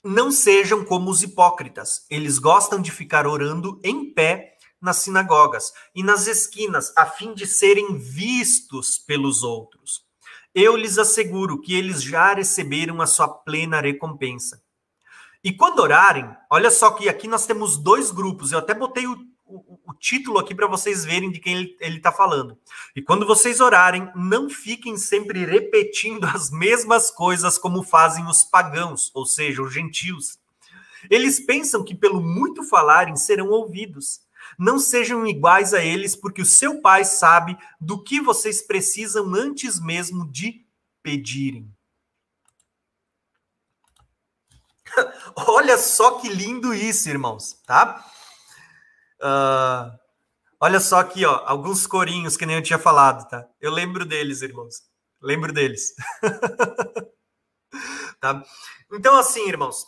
[0.02, 2.04] não sejam como os hipócritas.
[2.10, 7.46] Eles gostam de ficar orando em pé nas sinagogas e nas esquinas, a fim de
[7.46, 10.04] serem vistos pelos outros.
[10.52, 14.60] Eu lhes asseguro que eles já receberam a sua plena recompensa.
[15.44, 18.52] E quando orarem, olha só que aqui nós temos dois grupos.
[18.52, 19.16] Eu até botei o
[20.02, 22.58] título aqui para vocês verem de quem ele está falando.
[22.94, 29.12] E quando vocês orarem, não fiquem sempre repetindo as mesmas coisas como fazem os pagãos,
[29.14, 30.40] ou seja, os gentios.
[31.08, 34.20] Eles pensam que pelo muito falarem serão ouvidos.
[34.58, 39.80] Não sejam iguais a eles, porque o seu pai sabe do que vocês precisam antes
[39.80, 40.66] mesmo de
[41.00, 41.72] pedirem.
[45.46, 48.04] Olha só que lindo isso, irmãos, tá?
[49.22, 49.96] Uh,
[50.60, 53.46] olha só aqui, ó, alguns corinhos que nem eu tinha falado, tá?
[53.60, 54.82] Eu lembro deles, irmãos.
[55.20, 55.94] Lembro deles.
[58.20, 58.42] tá?
[58.92, 59.84] Então, assim, irmãos,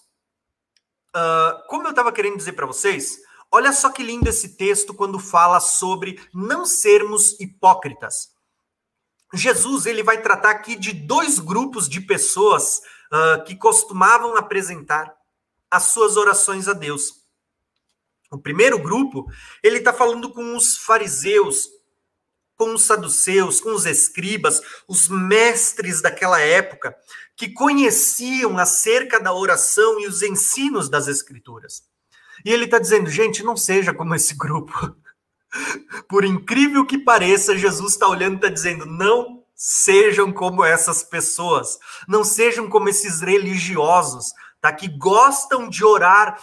[1.17, 3.19] uh, como eu estava querendo dizer para vocês,
[3.51, 8.33] olha só que lindo esse texto quando fala sobre não sermos hipócritas.
[9.33, 12.81] Jesus ele vai tratar aqui de dois grupos de pessoas
[13.13, 15.13] uh, que costumavam apresentar
[15.69, 17.24] as suas orações a Deus.
[18.37, 19.27] O primeiro grupo,
[19.63, 21.69] ele está falando com os fariseus,
[22.57, 26.97] com os saduceus, com os escribas, os mestres daquela época,
[27.37, 31.83] que conheciam acerca da oração e os ensinos das escrituras.
[32.45, 34.73] E ele está dizendo, gente, não seja como esse grupo.
[36.09, 41.79] Por incrível que pareça, Jesus está olhando e está dizendo, não sejam como essas pessoas,
[42.09, 44.73] não sejam como esses religiosos, tá?
[44.73, 46.39] Que gostam de orar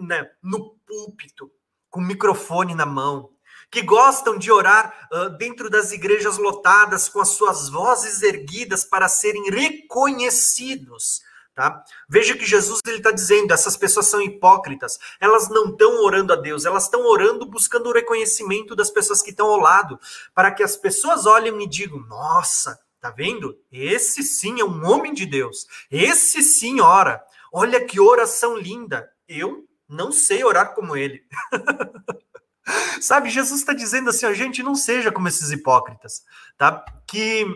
[0.00, 1.52] né, no púlpito,
[1.90, 3.30] com microfone na mão,
[3.70, 9.08] que gostam de orar uh, dentro das igrejas lotadas com as suas vozes erguidas para
[9.08, 11.20] serem reconhecidos,
[11.58, 11.82] Tá?
[12.08, 16.64] Veja que Jesus está dizendo: essas pessoas são hipócritas, elas não estão orando a Deus,
[16.64, 19.98] elas estão orando buscando o reconhecimento das pessoas que estão ao lado,
[20.32, 23.58] para que as pessoas olhem e digam: nossa, tá vendo?
[23.72, 27.20] Esse sim é um homem de Deus, esse sim ora.
[27.52, 29.10] Olha que oração linda.
[29.26, 31.22] Eu não sei orar como ele.
[33.00, 36.22] Sabe, Jesus está dizendo assim, a gente não seja como esses hipócritas,
[36.56, 36.84] tá?
[37.06, 37.46] Que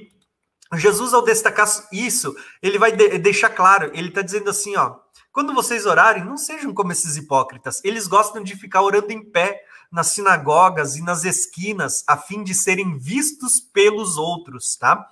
[0.75, 4.97] Jesus, ao destacar isso, ele vai de deixar claro, ele está dizendo assim, ó,
[5.31, 7.83] quando vocês orarem, não sejam como esses hipócritas.
[7.85, 12.55] Eles gostam de ficar orando em pé nas sinagogas e nas esquinas, a fim de
[12.55, 15.07] serem vistos pelos outros, tá?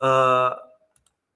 [0.00, 0.58] Uh,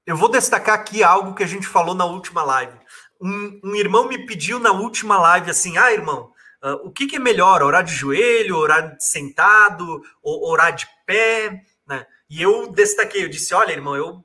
[0.05, 2.77] eu vou destacar aqui algo que a gente falou na última live.
[3.23, 7.17] Um, um irmão me pediu na última live assim, ah, irmão, uh, o que, que,
[7.17, 12.05] é melhor, orar de joelho, orar sentado, ou orar de pé, né?
[12.29, 14.25] E eu destaquei, eu disse, olha, irmão, eu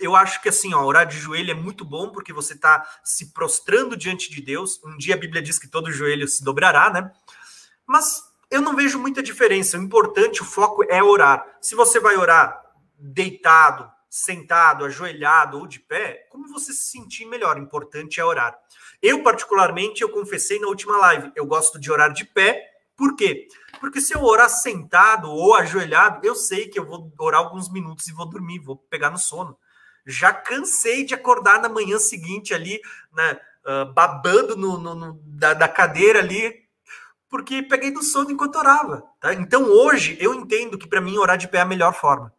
[0.00, 3.32] eu acho que assim, ó, orar de joelho é muito bom porque você está se
[3.32, 4.80] prostrando diante de Deus.
[4.84, 7.10] Um dia a Bíblia diz que todo joelho se dobrará, né?
[7.86, 9.76] Mas eu não vejo muita diferença.
[9.76, 11.44] O importante, o foco é orar.
[11.60, 12.62] Se você vai orar
[12.98, 17.58] deitado, sentado, ajoelhado ou de pé, como você se sentir melhor.
[17.58, 18.58] Importante é orar.
[19.02, 22.64] Eu, particularmente, eu confessei na última live, eu gosto de orar de pé.
[22.96, 23.46] Por quê?
[23.80, 28.08] Porque se eu orar sentado ou ajoelhado, eu sei que eu vou orar alguns minutos
[28.08, 29.56] e vou dormir, vou pegar no sono.
[30.04, 32.80] Já cansei de acordar na manhã seguinte ali,
[33.12, 36.66] né, uh, babando no, no, no da, da, cadeira ali,
[37.28, 39.04] porque peguei no sono enquanto orava.
[39.20, 39.34] Tá?
[39.34, 42.32] Então hoje eu entendo que para mim orar de pé é a melhor forma.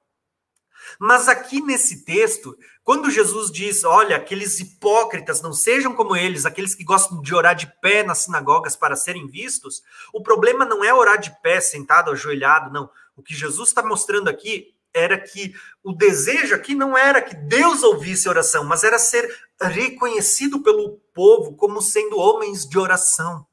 [0.97, 6.73] Mas aqui nesse texto, quando Jesus diz, olha, aqueles hipócritas não sejam como eles, aqueles
[6.73, 9.83] que gostam de orar de pé nas sinagogas para serem vistos,
[10.13, 12.89] o problema não é orar de pé, sentado, ajoelhado, não.
[13.15, 17.83] O que Jesus está mostrando aqui era que o desejo aqui não era que Deus
[17.83, 19.29] ouvisse oração, mas era ser
[19.61, 23.45] reconhecido pelo povo como sendo homens de oração.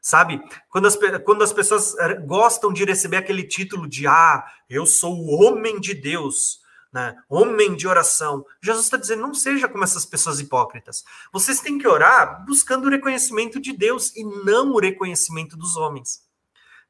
[0.00, 0.42] Sabe?
[0.68, 5.14] Quando as, quando as pessoas eh, gostam de receber aquele título de Ah, eu sou
[5.14, 6.61] o homem de Deus,
[6.92, 7.16] né?
[7.28, 8.44] homem de oração.
[8.60, 11.04] Jesus está dizendo: não seja como essas pessoas hipócritas.
[11.32, 16.22] Vocês têm que orar buscando o reconhecimento de Deus e não o reconhecimento dos homens.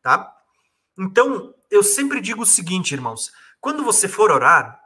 [0.03, 0.35] Tá?
[0.99, 4.81] Então, eu sempre digo o seguinte, irmãos: quando você for orar,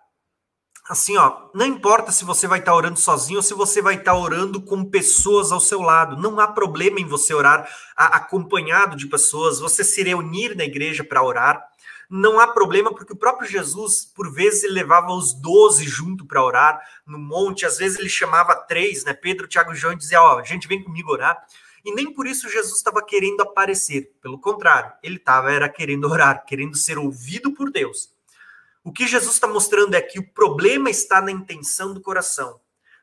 [0.88, 4.14] assim, ó, não importa se você vai estar orando sozinho ou se você vai estar
[4.14, 6.16] orando com pessoas ao seu lado.
[6.16, 11.22] Não há problema em você orar acompanhado de pessoas, você se reunir na igreja para
[11.22, 11.66] orar
[12.08, 16.44] não há problema, porque o próprio Jesus, por vezes, ele levava os doze junto para
[16.44, 19.12] orar no monte, às vezes ele chamava três, né?
[19.12, 21.44] Pedro, Tiago e João, e dizia: Ó, oh, gente, vem comigo orar.
[21.84, 26.44] E nem por isso Jesus estava querendo aparecer, pelo contrário, ele estava era querendo orar,
[26.44, 28.10] querendo ser ouvido por Deus.
[28.82, 32.60] O que Jesus está mostrando é que o problema está na intenção do coração.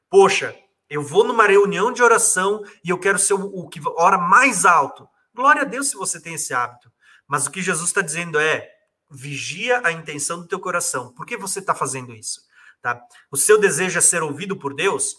[0.09, 0.53] Poxa,
[0.89, 4.65] eu vou numa reunião de oração e eu quero ser o, o que ora mais
[4.65, 5.07] alto.
[5.33, 6.91] Glória a Deus se você tem esse hábito.
[7.27, 8.69] Mas o que Jesus está dizendo é:
[9.13, 11.13] vigia a intenção do teu coração.
[11.13, 12.41] Por que você está fazendo isso?
[12.81, 13.01] Tá?
[13.31, 15.15] O seu desejo é ser ouvido por Deus?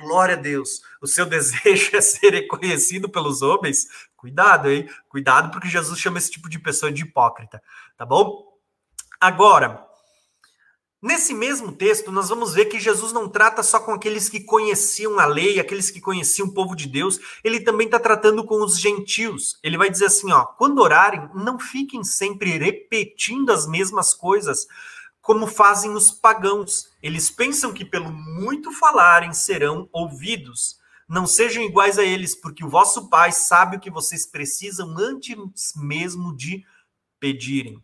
[0.00, 0.80] Glória a Deus.
[1.02, 3.86] O seu desejo é ser reconhecido pelos homens?
[4.16, 4.88] Cuidado, hein?
[5.08, 7.62] Cuidado, porque Jesus chama esse tipo de pessoa de hipócrita,
[7.96, 8.56] tá bom?
[9.20, 9.87] Agora,
[11.00, 15.16] Nesse mesmo texto, nós vamos ver que Jesus não trata só com aqueles que conheciam
[15.20, 18.80] a lei, aqueles que conheciam o povo de Deus, ele também está tratando com os
[18.80, 19.60] gentios.
[19.62, 24.66] Ele vai dizer assim: ó, quando orarem, não fiquem sempre repetindo as mesmas coisas,
[25.20, 26.90] como fazem os pagãos.
[27.00, 30.78] Eles pensam que pelo muito falarem serão ouvidos.
[31.08, 35.74] Não sejam iguais a eles, porque o vosso Pai sabe o que vocês precisam antes
[35.76, 36.64] mesmo de
[37.20, 37.80] pedirem.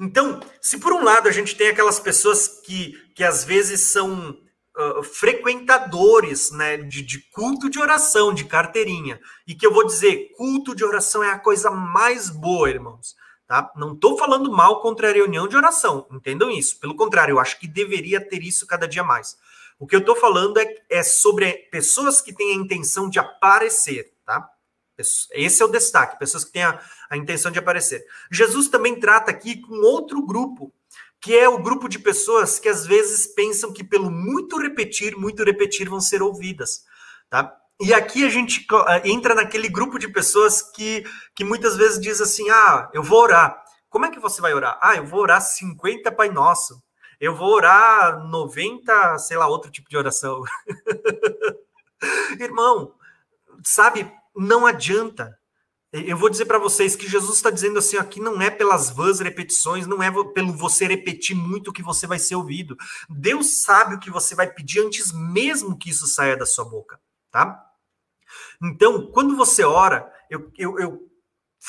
[0.00, 4.30] Então, se por um lado a gente tem aquelas pessoas que, que às vezes são
[4.30, 10.32] uh, frequentadores né, de, de culto de oração, de carteirinha, e que eu vou dizer,
[10.36, 13.16] culto de oração é a coisa mais boa, irmãos.
[13.46, 13.72] Tá?
[13.76, 16.80] Não estou falando mal contra a reunião de oração, entendam isso.
[16.80, 19.36] Pelo contrário, eu acho que deveria ter isso cada dia mais.
[19.78, 24.12] O que eu estou falando é, é sobre pessoas que têm a intenção de aparecer,
[24.24, 24.48] tá?
[24.98, 26.80] Esse é o destaque, pessoas que têm a,
[27.10, 28.04] a intenção de aparecer.
[28.30, 30.72] Jesus também trata aqui com outro grupo,
[31.20, 35.44] que é o grupo de pessoas que às vezes pensam que pelo muito repetir, muito
[35.44, 36.84] repetir vão ser ouvidas,
[37.28, 37.54] tá?
[37.78, 38.66] E aqui a gente
[39.04, 43.62] entra naquele grupo de pessoas que, que muitas vezes diz assim: "Ah, eu vou orar".
[43.90, 44.78] Como é que você vai orar?
[44.80, 46.82] Ah, eu vou orar 50 Pai Nosso.
[47.18, 50.42] Eu vou orar 90, sei lá, outro tipo de oração.
[52.38, 52.94] Irmão,
[53.64, 55.38] sabe, não adianta.
[55.92, 59.20] Eu vou dizer para vocês que Jesus está dizendo assim aqui não é pelas vãs
[59.20, 62.76] repetições, não é pelo você repetir muito que você vai ser ouvido.
[63.08, 67.00] Deus sabe o que você vai pedir antes mesmo que isso saia da sua boca,
[67.30, 67.62] tá?
[68.62, 71.05] Então, quando você ora, eu, eu, eu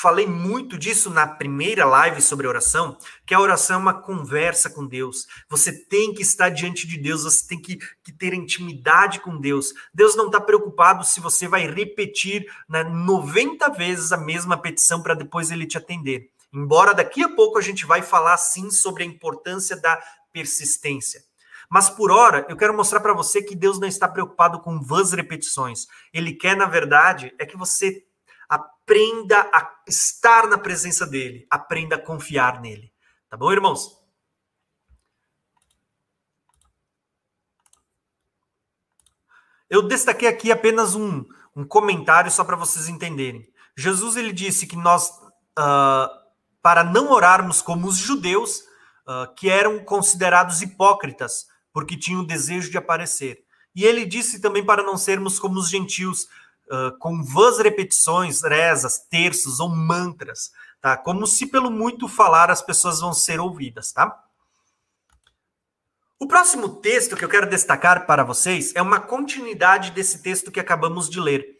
[0.00, 2.96] falei muito disso na primeira live sobre oração,
[3.26, 5.26] que a oração é uma conversa com Deus.
[5.48, 9.74] Você tem que estar diante de Deus, você tem que, que ter intimidade com Deus.
[9.92, 15.14] Deus não está preocupado se você vai repetir né, 90 vezes a mesma petição para
[15.14, 16.30] depois ele te atender.
[16.52, 20.00] Embora daqui a pouco a gente vai falar sim sobre a importância da
[20.32, 21.24] persistência.
[21.68, 25.12] Mas por hora, eu quero mostrar para você que Deus não está preocupado com vãs
[25.12, 25.88] repetições.
[26.14, 28.06] Ele quer, na verdade, é que você
[28.48, 32.92] aprenda a estar na presença dele, aprenda a confiar nele.
[33.28, 33.98] Tá bom, irmãos?
[39.68, 41.24] Eu destaquei aqui apenas um,
[41.54, 43.46] um comentário só para vocês entenderem.
[43.76, 45.10] Jesus ele disse que nós,
[45.58, 46.08] uh,
[46.62, 48.60] para não orarmos como os judeus,
[49.06, 53.44] uh, que eram considerados hipócritas, porque tinham o desejo de aparecer.
[53.74, 56.26] E ele disse também para não sermos como os gentios,
[56.70, 60.50] uh, com vãs repetições, rezas, terços ou mantras,
[60.80, 60.96] tá?
[60.96, 64.24] Como se pelo muito falar as pessoas vão ser ouvidas, tá?
[66.20, 70.58] O próximo texto que eu quero destacar para vocês é uma continuidade desse texto que
[70.58, 71.56] acabamos de ler.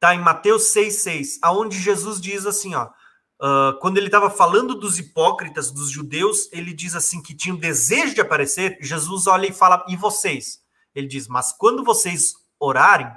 [0.00, 2.90] Tá em Mateus 6,6, aonde Jesus diz assim, ó.
[3.40, 8.14] Uh, quando ele estava falando dos hipócritas, dos judeus, ele diz assim que tinham desejo
[8.14, 8.78] de aparecer.
[8.80, 10.60] Jesus olha e fala: E vocês?
[10.94, 13.10] Ele diz: Mas quando vocês orarem,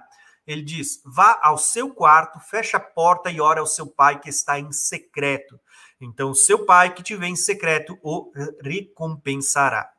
[0.47, 4.29] ele diz: vá ao seu quarto, fecha a porta e ora ao seu pai que
[4.29, 5.59] está em secreto.
[5.99, 8.31] Então, seu pai que te vê em secreto o
[8.61, 9.91] recompensará.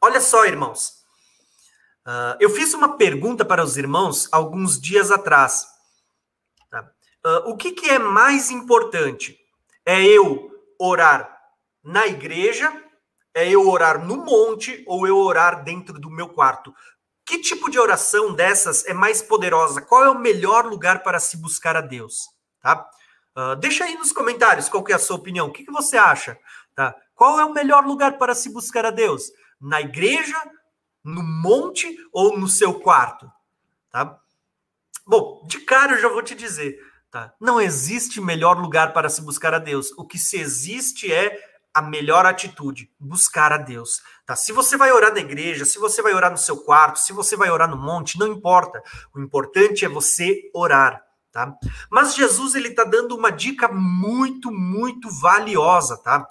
[0.00, 1.02] Olha só, irmãos.
[2.06, 5.66] Uh, eu fiz uma pergunta para os irmãos alguns dias atrás.
[6.70, 6.90] Tá?
[7.24, 9.38] Uh, o que, que é mais importante?
[9.86, 11.40] É eu orar
[11.82, 12.72] na igreja?
[13.34, 16.74] É eu orar no monte ou eu orar dentro do meu quarto?
[17.24, 19.80] Que tipo de oração dessas é mais poderosa?
[19.80, 22.28] Qual é o melhor lugar para se buscar a Deus?
[22.60, 22.88] Tá?
[23.36, 25.48] Uh, deixa aí nos comentários qual é a sua opinião.
[25.48, 26.38] O que, que você acha?
[26.74, 26.94] Tá?
[27.14, 29.30] Qual é o melhor lugar para se buscar a Deus?
[29.60, 30.36] Na igreja,
[31.04, 33.30] no monte ou no seu quarto?
[33.90, 34.18] Tá?
[35.06, 36.78] Bom, de cara eu já vou te dizer,
[37.10, 37.32] tá?
[37.40, 39.92] Não existe melhor lugar para se buscar a Deus.
[39.96, 41.38] O que se existe é
[41.74, 44.02] a melhor atitude, buscar a Deus.
[44.26, 44.36] Tá?
[44.36, 47.36] Se você vai orar na igreja, se você vai orar no seu quarto, se você
[47.36, 48.82] vai orar no monte, não importa.
[49.14, 51.02] O importante é você orar.
[51.32, 51.56] Tá?
[51.90, 56.26] Mas Jesus ele está dando uma dica muito, muito valiosa, tá?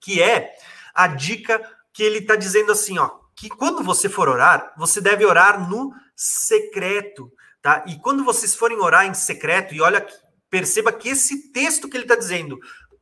[0.00, 0.52] Que é
[0.94, 1.60] a dica
[1.92, 5.92] que ele está dizendo assim, ó, que quando você for orar, você deve orar no
[6.14, 7.82] secreto, tá?
[7.88, 10.06] E quando vocês forem orar em secreto, e olha,
[10.48, 12.56] perceba que esse texto que ele está dizendo,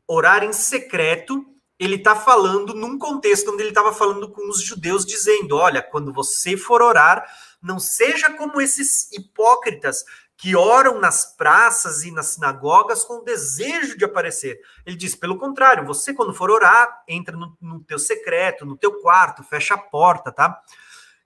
[0.06, 1.44] orar em secreto,
[1.78, 6.12] ele está falando num contexto onde ele estava falando com os judeus, dizendo: olha, quando
[6.12, 7.24] você for orar,
[7.62, 10.04] não seja como esses hipócritas
[10.36, 14.60] que oram nas praças e nas sinagogas com desejo de aparecer.
[14.86, 19.00] Ele diz, pelo contrário, você quando for orar, entra no, no teu secreto, no teu
[19.00, 20.62] quarto, fecha a porta, tá?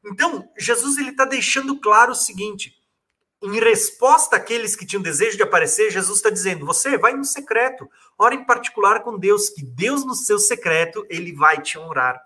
[0.05, 2.75] Então, Jesus ele está deixando claro o seguinte,
[3.43, 7.89] em resposta àqueles que tinham desejo de aparecer, Jesus está dizendo: você vai no secreto,
[8.19, 12.21] ora em particular com Deus, que Deus no seu secreto ele vai te honrar.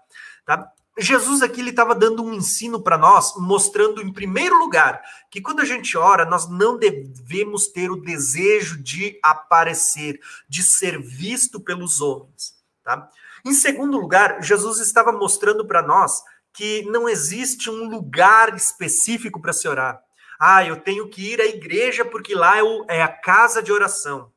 [0.45, 0.71] Tá?
[0.99, 5.61] Jesus aqui ele estava dando um ensino para nós, mostrando em primeiro lugar que quando
[5.61, 10.19] a gente ora, nós não devemos ter o desejo de aparecer,
[10.49, 12.55] de ser visto pelos homens.
[12.83, 13.11] Tá?
[13.45, 16.23] Em segundo lugar, Jesus estava mostrando para nós
[16.53, 20.03] que não existe um lugar específico para se orar.
[20.39, 22.57] Ah, eu tenho que ir à igreja porque lá
[22.89, 24.33] é a casa de oração.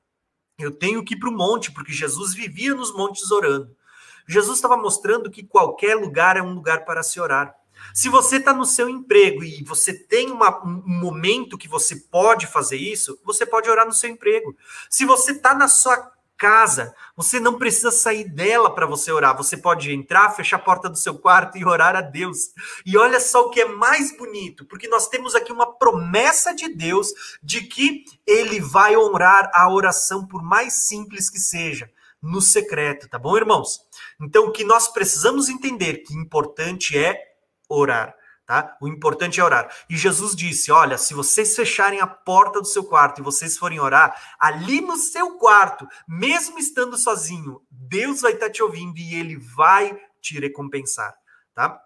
[0.58, 3.76] Eu tenho que ir para o monte, porque Jesus vivia nos montes orando.
[4.28, 7.56] Jesus estava mostrando que qualquer lugar é um lugar para se orar.
[7.94, 12.46] Se você está no seu emprego e você tem uma, um momento que você pode
[12.46, 14.56] fazer isso, você pode orar no seu emprego.
[14.90, 16.96] Se você está na sua casa.
[17.18, 19.36] Você não precisa sair dela para você orar.
[19.38, 22.54] Você pode entrar, fechar a porta do seu quarto e orar a Deus.
[22.86, 26.70] E olha só o que é mais bonito, porque nós temos aqui uma promessa de
[26.70, 27.10] Deus
[27.44, 31.92] de que ele vai honrar a oração por mais simples que seja,
[32.22, 33.82] no secreto, tá bom, irmãos?
[34.20, 37.34] Então o que nós precisamos entender que importante é
[37.68, 38.16] orar.
[38.50, 38.76] Tá?
[38.82, 39.72] O importante é orar.
[39.88, 43.80] E Jesus disse: Olha, se vocês fecharem a porta do seu quarto e vocês forem
[43.80, 49.14] orar, ali no seu quarto, mesmo estando sozinho, Deus vai estar tá te ouvindo e
[49.14, 51.14] ele vai te recompensar.
[51.54, 51.80] Tá?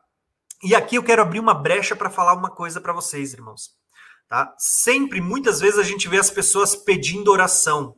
[0.64, 3.72] E aqui eu quero abrir uma brecha para falar uma coisa para vocês, irmãos.
[4.30, 4.56] tá?
[4.57, 7.98] Sempre, muitas vezes a gente vê as pessoas pedindo oração.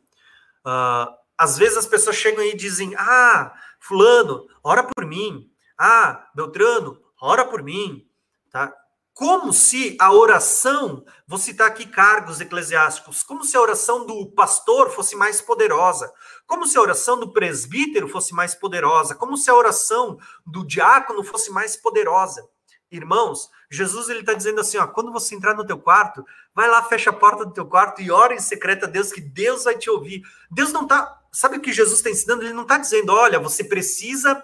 [0.65, 5.51] Uh, às vezes as pessoas chegam e dizem: Ah, Fulano, ora por mim.
[5.77, 8.09] Ah, Beltrano, ora por mim.
[8.55, 8.73] Tá?
[9.13, 14.91] Como se a oração, vou citar aqui cargos eclesiásticos, como se a oração do pastor
[14.91, 16.09] fosse mais poderosa,
[16.47, 21.21] como se a oração do presbítero fosse mais poderosa, como se a oração do diácono
[21.21, 22.47] fosse mais poderosa.
[22.89, 26.81] Irmãos, Jesus ele está dizendo assim, ó, quando você entrar no teu quarto, vai lá,
[26.83, 29.77] fecha a porta do teu quarto e ora em secreto a Deus que Deus vai
[29.77, 30.21] te ouvir.
[30.49, 32.43] Deus não está, sabe o que Jesus está ensinando?
[32.43, 34.41] Ele não está dizendo, olha, você precisa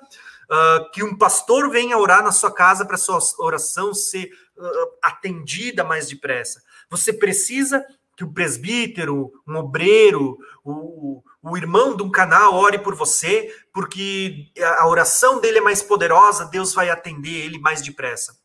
[0.49, 5.83] uh, que um pastor venha orar na sua casa para sua oração ser uh, atendida
[5.83, 6.61] mais depressa.
[6.89, 7.85] Você precisa
[8.15, 14.51] que o presbítero, um obreiro, o, o irmão de um canal ore por você, porque
[14.77, 18.40] a oração dele é mais poderosa, Deus vai atender ele mais depressa.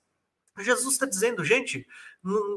[0.58, 1.86] Jesus está dizendo, gente,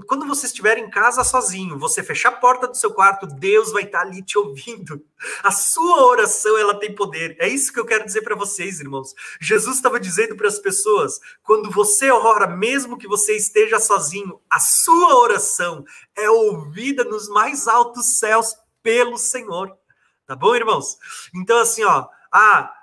[0.07, 3.83] quando você estiver em casa sozinho, você fechar a porta do seu quarto, Deus vai
[3.83, 5.05] estar ali te ouvindo.
[5.43, 7.35] A sua oração, ela tem poder.
[7.39, 9.13] É isso que eu quero dizer para vocês, irmãos.
[9.39, 14.59] Jesus estava dizendo para as pessoas, quando você ora, mesmo que você esteja sozinho, a
[14.59, 15.83] sua oração
[16.15, 19.77] é ouvida nos mais altos céus pelo Senhor.
[20.25, 20.97] Tá bom, irmãos?
[21.35, 22.73] Então, assim, ó, ah,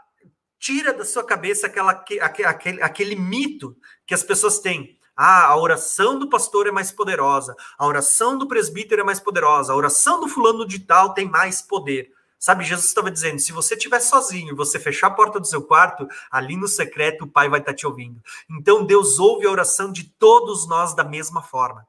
[0.58, 3.76] tira da sua cabeça aquela, aquele, aquele mito
[4.06, 4.95] que as pessoas têm.
[5.16, 9.72] Ah, a oração do pastor é mais poderosa, a oração do presbítero é mais poderosa,
[9.72, 12.12] a oração do fulano de tal tem mais poder.
[12.38, 15.62] Sabe, Jesus estava dizendo: se você estiver sozinho e você fechar a porta do seu
[15.62, 18.20] quarto, ali no secreto o Pai vai estar te ouvindo.
[18.50, 21.86] Então Deus ouve a oração de todos nós da mesma forma.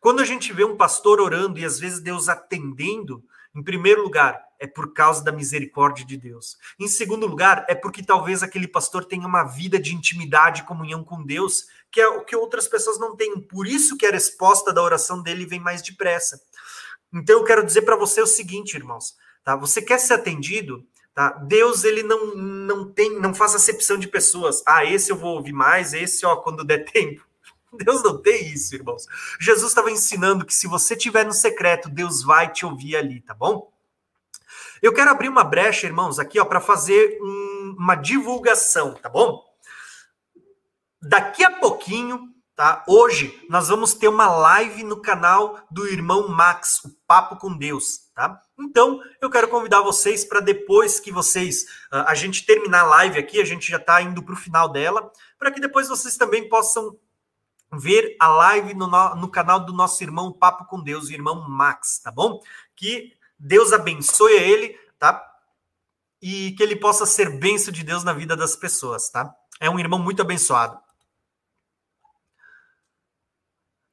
[0.00, 3.22] Quando a gente vê um pastor orando e às vezes Deus atendendo,
[3.54, 6.56] em primeiro lugar, é por causa da misericórdia de Deus.
[6.80, 11.04] Em segundo lugar, é porque talvez aquele pastor tenha uma vida de intimidade e comunhão
[11.04, 13.38] com Deus, que é o que outras pessoas não têm.
[13.38, 16.40] Por isso que a resposta da oração dele vem mais depressa.
[17.12, 19.14] Então eu quero dizer para você o seguinte, irmãos,
[19.44, 19.54] tá?
[19.56, 21.30] Você quer ser atendido, tá?
[21.30, 24.62] Deus ele não não tem, não faz acepção de pessoas.
[24.66, 27.22] Ah, esse eu vou ouvir mais, esse ó quando der tempo.
[27.74, 29.06] Deus não tem isso, irmãos.
[29.38, 33.34] Jesus estava ensinando que se você tiver no secreto, Deus vai te ouvir ali, tá
[33.34, 33.70] bom?
[34.80, 39.42] Eu quero abrir uma brecha, irmãos, aqui, ó, para fazer um, uma divulgação, tá bom?
[41.04, 42.84] Daqui a pouquinho, tá?
[42.86, 48.08] Hoje nós vamos ter uma live no canal do irmão Max, o Papo com Deus,
[48.14, 48.40] tá?
[48.56, 53.18] Então, eu quero convidar vocês para depois que vocês ah, a gente terminar a live
[53.18, 56.48] aqui, a gente já está indo para o final dela, para que depois vocês também
[56.48, 56.96] possam
[57.72, 61.98] ver a live no, no canal do nosso irmão Papo com Deus, o irmão Max,
[61.98, 62.40] tá bom?
[62.76, 65.20] Que Deus abençoe ele, tá?
[66.20, 69.34] E que ele possa ser benção de Deus na vida das pessoas, tá?
[69.58, 70.81] É um irmão muito abençoado.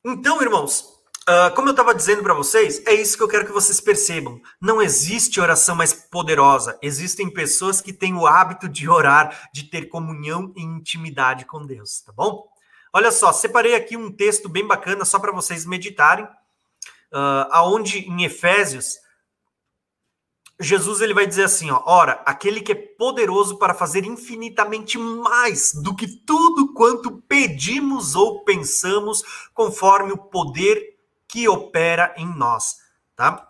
[0.04, 0.82] Então, irmãos,
[1.28, 4.42] uh, como eu estava dizendo para vocês, é isso que eu quero que vocês percebam.
[4.62, 6.80] Não existe oração mais poderosa.
[6.82, 12.02] Existem pessoas que têm o hábito de orar, de ter comunhão e intimidade com Deus,
[12.02, 12.48] tá bom?
[12.94, 18.24] Olha só, separei aqui um texto bem bacana só para vocês meditarem, uh, aonde em
[18.24, 18.96] Efésios
[20.60, 25.74] Jesus ele vai dizer assim, ó, ora, aquele que é poderoso para fazer infinitamente mais
[25.74, 29.24] do que tudo quanto pedimos ou pensamos,
[29.54, 32.78] conforme o poder que opera em nós,
[33.16, 33.48] tá?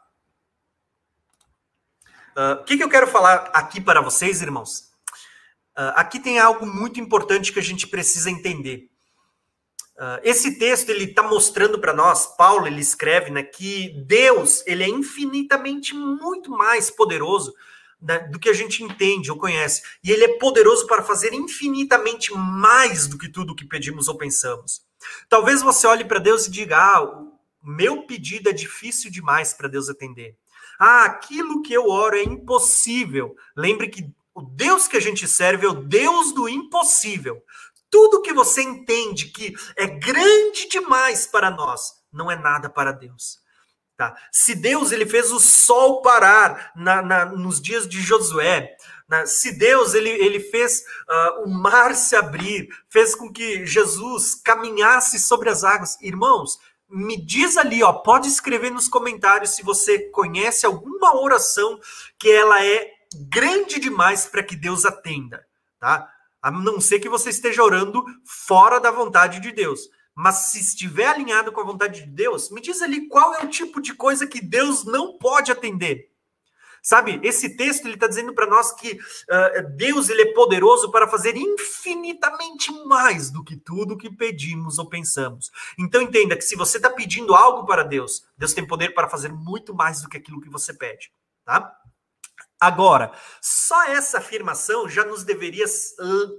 [2.36, 4.92] Ah, o uh, que, que eu quero falar aqui para vocês, irmãos?
[5.78, 8.90] Uh, aqui tem algo muito importante que a gente precisa entender.
[10.00, 14.82] Uh, esse texto ele está mostrando para nós, Paulo ele escreve, né, que Deus ele
[14.82, 17.54] é infinitamente muito mais poderoso
[18.02, 22.34] né, do que a gente entende ou conhece, e ele é poderoso para fazer infinitamente
[22.34, 24.82] mais do que tudo o que pedimos ou pensamos.
[25.28, 27.24] Talvez você olhe para Deus e diga: ah,
[27.62, 30.36] meu pedido é difícil demais para Deus atender.
[30.80, 33.36] Ah, aquilo que eu oro é impossível.
[33.56, 37.44] Lembre que o Deus que a gente serve é o Deus do impossível.
[37.90, 43.40] Tudo que você entende que é grande demais para nós, não é nada para Deus.
[44.00, 44.16] Tá?
[44.32, 48.78] Se Deus ele fez o sol parar na, na nos dias de Josué,
[49.10, 49.26] né?
[49.26, 55.20] se Deus ele, ele fez uh, o mar se abrir, fez com que Jesus caminhasse
[55.20, 56.58] sobre as águas, irmãos,
[56.90, 61.78] me diz ali, ó, pode escrever nos comentários se você conhece alguma oração
[62.18, 62.90] que ela é
[63.30, 65.46] grande demais para que Deus atenda,
[65.78, 66.10] tá?
[66.42, 69.90] A não ser que você esteja orando fora da vontade de Deus.
[70.16, 73.50] Mas se estiver alinhado com a vontade de Deus, me diz ali qual é o
[73.50, 76.10] tipo de coisa que Deus não pode atender.
[76.82, 81.08] Sabe, esse texto ele está dizendo para nós que uh, Deus ele é poderoso para
[81.08, 85.52] fazer infinitamente mais do que tudo que pedimos ou pensamos.
[85.78, 89.32] Então entenda que se você está pedindo algo para Deus, Deus tem poder para fazer
[89.32, 91.12] muito mais do que aquilo que você pede,
[91.44, 91.74] tá?
[92.60, 95.66] Agora, só essa afirmação já nos deveria,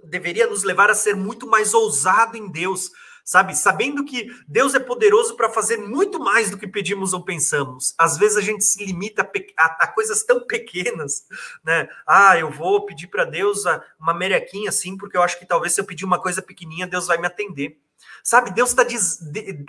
[0.05, 2.91] deveria nos levar a ser muito mais ousado em Deus,
[3.25, 3.57] sabe?
[3.57, 7.95] Sabendo que Deus é poderoso para fazer muito mais do que pedimos ou pensamos.
[7.97, 11.25] Às vezes a gente se limita a, a, a coisas tão pequenas,
[11.65, 11.89] né?
[12.07, 13.65] Ah, eu vou pedir para Deus
[13.99, 17.07] uma merequinha assim, porque eu acho que talvez se eu pedir uma coisa pequenininha, Deus
[17.07, 17.81] vai me atender.
[18.23, 19.19] Sabe, Deus está diz...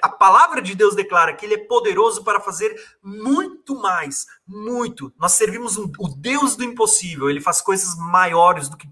[0.02, 5.14] a palavra de Deus declara que ele é poderoso para fazer muito mais, muito.
[5.18, 8.90] Nós servimos um, o Deus do impossível, ele faz coisas maiores do que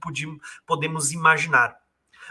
[0.65, 1.77] podemos imaginar.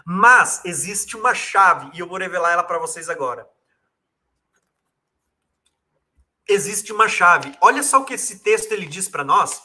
[0.05, 3.49] Mas existe uma chave e eu vou revelar ela para vocês agora.
[6.49, 7.55] Existe uma chave.
[7.61, 9.63] Olha só o que esse texto ele diz para nós,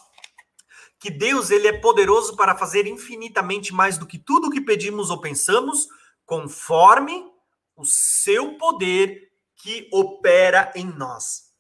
[1.00, 5.10] que Deus ele é poderoso para fazer infinitamente mais do que tudo o que pedimos
[5.10, 5.88] ou pensamos,
[6.26, 7.33] conforme
[7.76, 11.54] o seu poder que opera em nós.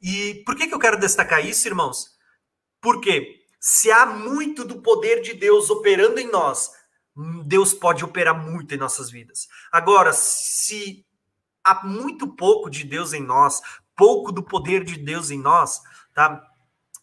[0.00, 2.16] E por que, que eu quero destacar isso, irmãos?
[2.80, 6.70] Porque se há muito do poder de Deus operando em nós,
[7.44, 9.48] Deus pode operar muito em nossas vidas.
[9.72, 11.04] Agora, se
[11.64, 13.60] há muito pouco de Deus em nós,
[13.96, 15.80] pouco do poder de Deus em nós,
[16.14, 16.42] tá?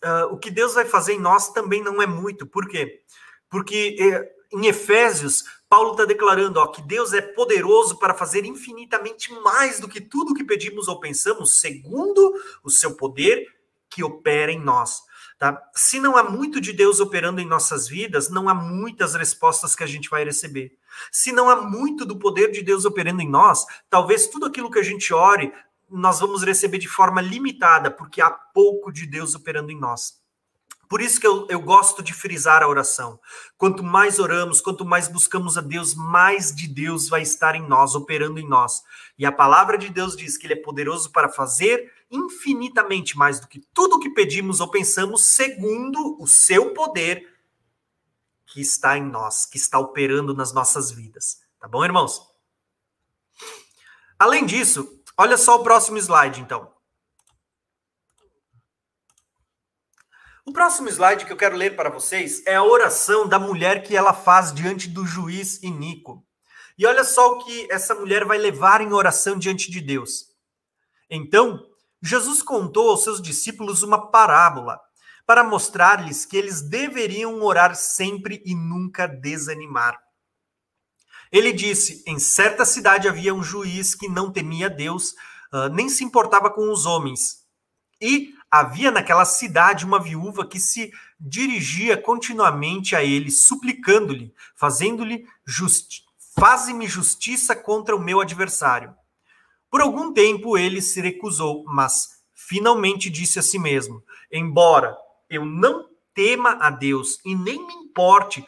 [0.03, 2.45] Uh, o que Deus vai fazer em nós também não é muito.
[2.45, 3.02] Por quê?
[3.49, 5.44] Porque eh, em Efésios,
[5.74, 10.36] Paulo está declarando ó, que Deus é poderoso para fazer infinitamente mais do que tudo
[10.36, 12.32] que pedimos ou pensamos, segundo
[12.64, 13.48] o seu poder
[13.90, 15.02] que opera em nós.
[15.40, 15.60] Tá?
[15.74, 19.84] Se não há muito de Deus operando em nossas vidas, não há muitas respostas que
[19.84, 20.78] a gente vai receber.
[21.12, 24.78] Se não há muito do poder de Deus operando em nós, talvez tudo aquilo que
[24.78, 25.52] a gente ore,
[25.90, 30.23] nós vamos receber de forma limitada, porque há pouco de Deus operando em nós.
[30.94, 33.20] Por isso que eu, eu gosto de frisar a oração.
[33.57, 37.95] Quanto mais oramos, quanto mais buscamos a Deus, mais de Deus vai estar em nós,
[37.95, 38.84] operando em nós.
[39.18, 43.48] E a palavra de Deus diz que Ele é poderoso para fazer infinitamente mais do
[43.48, 47.28] que tudo que pedimos ou pensamos, segundo o seu poder
[48.45, 51.41] que está em nós, que está operando nas nossas vidas.
[51.60, 52.22] Tá bom, irmãos?
[54.20, 56.72] Além disso, olha só o próximo slide, então.
[60.45, 63.95] O próximo slide que eu quero ler para vocês é a oração da mulher que
[63.95, 66.26] ela faz diante do juiz Inico.
[66.78, 70.26] E olha só o que essa mulher vai levar em oração diante de Deus.
[71.10, 71.65] Então,
[72.02, 74.78] Jesus contou aos seus discípulos uma parábola
[75.26, 79.98] para mostrar-lhes que eles deveriam orar sempre e nunca desanimar.
[81.32, 85.14] Ele disse: Em certa cidade havia um juiz que não temia Deus,
[85.53, 87.44] uh, nem se importava com os homens.
[88.02, 96.04] E havia naquela cidade uma viúva que se dirigia continuamente a ele, suplicando-lhe, fazendo-lhe justi
[96.36, 98.94] faze-me justiça contra o meu adversário.
[99.70, 104.96] Por algum tempo ele se recusou, mas finalmente disse a si mesmo: Embora
[105.30, 108.46] eu não tema a Deus e nem me importe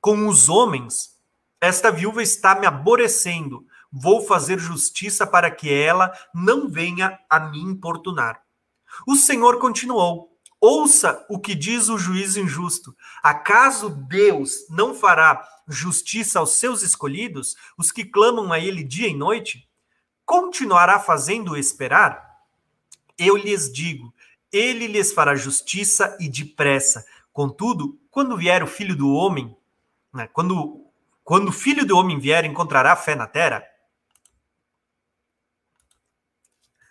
[0.00, 1.16] com os homens,
[1.60, 3.64] esta viúva está me aborrecendo.
[3.92, 8.40] Vou fazer justiça para que ela não venha a me importunar.
[9.06, 12.94] O Senhor continuou: Ouça o que diz o juiz injusto.
[13.22, 19.14] Acaso Deus não fará justiça aos seus escolhidos, os que clamam a ele dia e
[19.14, 19.70] noite?
[20.30, 22.38] continuará fazendo esperar?
[23.18, 24.14] Eu lhes digo,
[24.52, 27.04] ele lhes fará justiça e depressa.
[27.32, 29.56] Contudo, quando vier o filho do homem,
[30.14, 30.86] né, quando,
[31.24, 33.60] quando o filho do homem vier, encontrará fé na terra?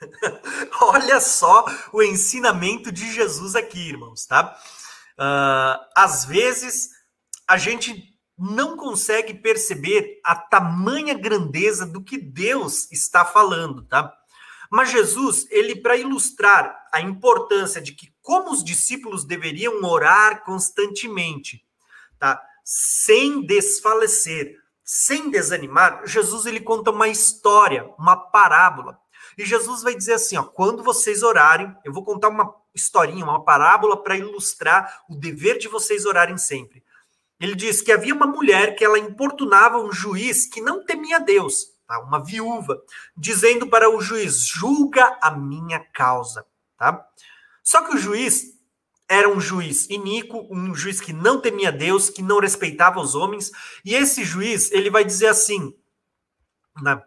[0.81, 4.57] Olha só o ensinamento de Jesus aqui, irmãos, tá?
[5.17, 6.89] Uh, às vezes
[7.47, 14.13] a gente não consegue perceber a tamanha grandeza do que Deus está falando, tá?
[14.71, 21.65] Mas Jesus, ele para ilustrar a importância de que como os discípulos deveriam orar constantemente,
[22.17, 22.41] tá?
[22.63, 28.99] Sem desfalecer, sem desanimar, Jesus ele conta uma história, uma parábola.
[29.39, 33.41] E Jesus vai dizer assim, ó, quando vocês orarem, eu vou contar uma historinha, uma
[33.41, 36.83] parábola para ilustrar o dever de vocês orarem sempre.
[37.39, 41.73] Ele diz que havia uma mulher que ela importunava um juiz que não temia Deus,
[41.87, 42.01] tá?
[42.01, 42.83] uma viúva,
[43.15, 46.45] dizendo para o juiz: julga a minha causa.
[46.77, 47.07] Tá?
[47.63, 48.59] Só que o juiz
[49.07, 53.53] era um juiz iníquo, um juiz que não temia Deus, que não respeitava os homens,
[53.85, 55.73] e esse juiz ele vai dizer assim:
[56.81, 57.01] né?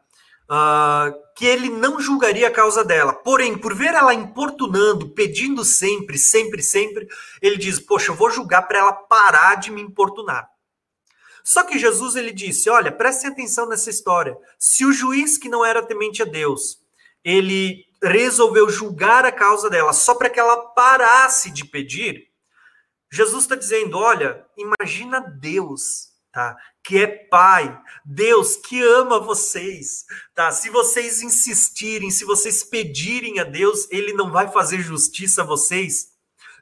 [0.53, 3.15] Uh, que ele não julgaria a causa dela.
[3.15, 7.09] Porém, por ver ela importunando, pedindo sempre, sempre, sempre,
[7.41, 10.47] ele diz: Poxa, eu vou julgar para ela parar de me importunar.
[11.43, 14.37] Só que Jesus ele disse: Olha, prestem atenção nessa história.
[14.59, 16.79] Se o juiz que não era temente a Deus,
[17.25, 22.29] ele resolveu julgar a causa dela só para que ela parasse de pedir,
[23.11, 26.57] Jesus está dizendo: Olha, imagina Deus, tá?
[26.83, 30.05] Que é Pai, Deus que ama vocês,
[30.35, 30.51] tá?
[30.51, 36.13] Se vocês insistirem, se vocês pedirem a Deus, Ele não vai fazer justiça a vocês.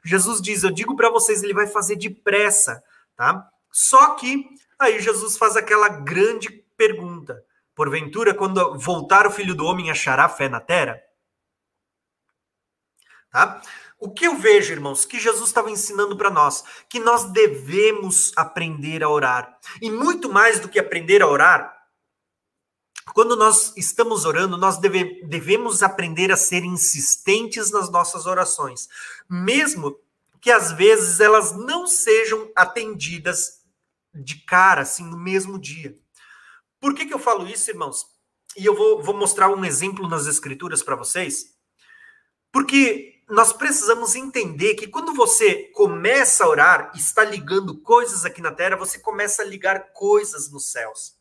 [0.03, 2.83] Jesus diz: Eu digo para vocês, Ele vai fazer depressa,
[3.15, 3.47] tá?
[3.71, 4.45] Só que
[4.81, 7.45] Aí Jesus faz aquela grande pergunta:
[7.75, 10.99] porventura, quando voltar o filho do homem, achará fé na terra?
[13.29, 13.61] Tá?
[14.01, 19.03] O que eu vejo, irmãos, que Jesus estava ensinando para nós, que nós devemos aprender
[19.03, 19.59] a orar.
[19.79, 21.71] E muito mais do que aprender a orar,
[23.13, 28.89] quando nós estamos orando, nós deve, devemos aprender a ser insistentes nas nossas orações,
[29.29, 29.95] mesmo
[30.41, 33.61] que às vezes elas não sejam atendidas
[34.15, 35.95] de cara, assim, no mesmo dia.
[36.79, 38.07] Por que, que eu falo isso, irmãos?
[38.57, 41.55] E eu vou, vou mostrar um exemplo nas Escrituras para vocês.
[42.51, 48.51] Porque nós precisamos entender que quando você começa a orar, está ligando coisas aqui na
[48.51, 51.15] terra, você começa a ligar coisas nos céus.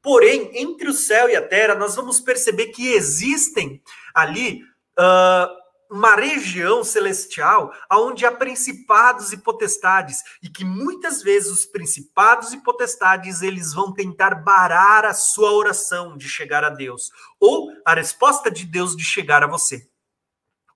[0.00, 3.82] Porém, entre o céu e a terra, nós vamos perceber que existem
[4.14, 4.62] ali
[4.98, 12.54] uh, uma região celestial onde há principados e potestades e que muitas vezes os principados
[12.54, 17.92] e potestades eles vão tentar barar a sua oração de chegar a Deus ou a
[17.94, 19.86] resposta de Deus de chegar a você.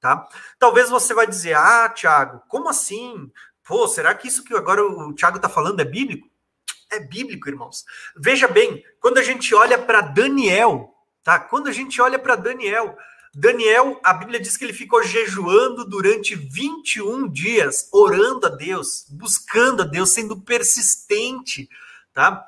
[0.00, 0.28] Tá?
[0.58, 3.30] Talvez você vai dizer: "Ah, Tiago, como assim?
[3.64, 6.28] Pô, será que isso que agora o Tiago está falando é bíblico?"
[6.90, 7.84] É bíblico, irmãos.
[8.16, 11.38] Veja bem, quando a gente olha para Daniel, tá?
[11.38, 12.96] Quando a gente olha para Daniel,
[13.34, 19.82] Daniel, a Bíblia diz que ele ficou jejuando durante 21 dias, orando a Deus, buscando
[19.82, 21.68] a Deus, sendo persistente,
[22.12, 22.44] tá?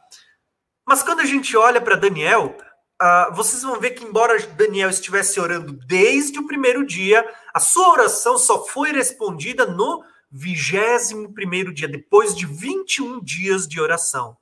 [0.86, 2.56] Mas quando a gente olha para Daniel,
[3.00, 7.90] uh, vocês vão ver que, embora Daniel estivesse orando desde o primeiro dia, a sua
[7.90, 14.36] oração só foi respondida no vigésimo primeiro dia, depois de 21 dias de oração.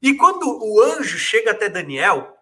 [0.00, 2.36] E quando o anjo chega até Daniel,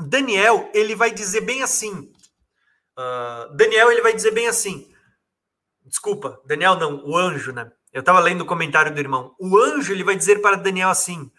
[0.00, 2.12] Daniel, ele vai dizer bem assim.
[2.96, 4.92] Uh, Daniel, ele vai dizer bem assim.
[5.84, 7.70] Desculpa, Daniel não, o anjo, né?
[7.92, 9.34] Eu estava lendo o comentário do irmão.
[9.38, 11.30] O anjo, ele vai dizer para Daniel assim: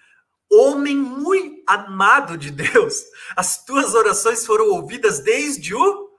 [0.52, 3.04] Homem muito amado de Deus,
[3.36, 6.10] as tuas orações foram ouvidas desde o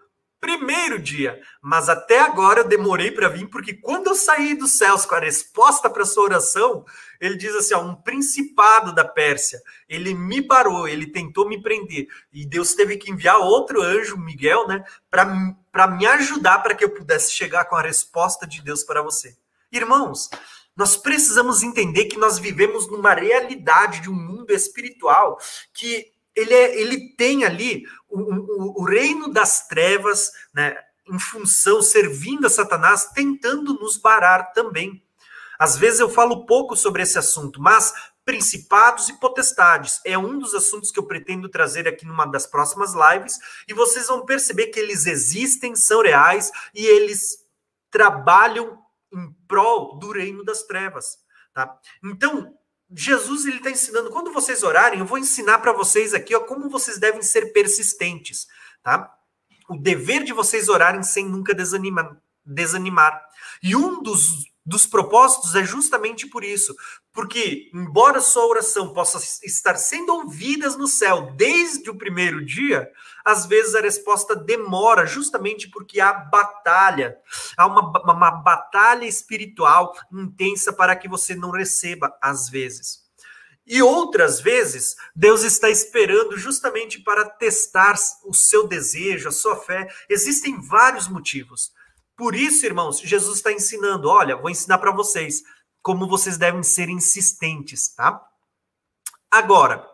[0.40, 5.05] primeiro dia, mas até agora eu demorei para vir, porque quando eu saí dos céus
[5.05, 6.85] com a resposta para sua oração,
[7.20, 12.07] ele diz assim: ó, um principado da Pérsia, ele me parou, ele tentou me prender,
[12.32, 16.90] e Deus teve que enviar outro anjo, Miguel, né, para me ajudar para que eu
[16.90, 19.36] pudesse chegar com a resposta de Deus para você.
[19.70, 20.31] Irmãos,
[20.81, 25.39] nós precisamos entender que nós vivemos numa realidade de um mundo espiritual
[25.74, 30.74] que ele, é, ele tem ali o, o, o reino das trevas, né,
[31.07, 35.05] em função, servindo a Satanás, tentando nos barar também.
[35.59, 37.93] Às vezes eu falo pouco sobre esse assunto, mas
[38.24, 42.94] principados e potestades é um dos assuntos que eu pretendo trazer aqui numa das próximas
[42.94, 43.36] lives,
[43.69, 47.44] e vocês vão perceber que eles existem, são reais e eles
[47.90, 48.80] trabalham
[49.51, 51.18] prol do reino das trevas,
[51.52, 51.77] tá?
[52.05, 52.55] Então,
[52.97, 56.70] Jesus ele está ensinando, quando vocês orarem, eu vou ensinar para vocês aqui ó, como
[56.70, 58.47] vocês devem ser persistentes,
[58.82, 59.12] tá?
[59.68, 62.16] O dever de vocês orarem sem nunca desanimar.
[62.44, 63.22] desanimar.
[63.62, 66.74] E um dos dos propósitos é justamente por isso.
[67.12, 72.91] Porque, embora sua oração possa estar sendo ouvidas no céu desde o primeiro dia,
[73.24, 77.16] às vezes a resposta demora, justamente porque há batalha,
[77.57, 83.01] há uma, uma batalha espiritual intensa para que você não receba, às vezes.
[83.66, 89.89] E outras vezes, Deus está esperando justamente para testar o seu desejo, a sua fé.
[90.09, 91.73] Existem vários motivos.
[92.20, 95.42] Por isso, irmãos, Jesus está ensinando: olha, vou ensinar para vocês
[95.80, 98.22] como vocês devem ser insistentes, tá?
[99.30, 99.88] Agora,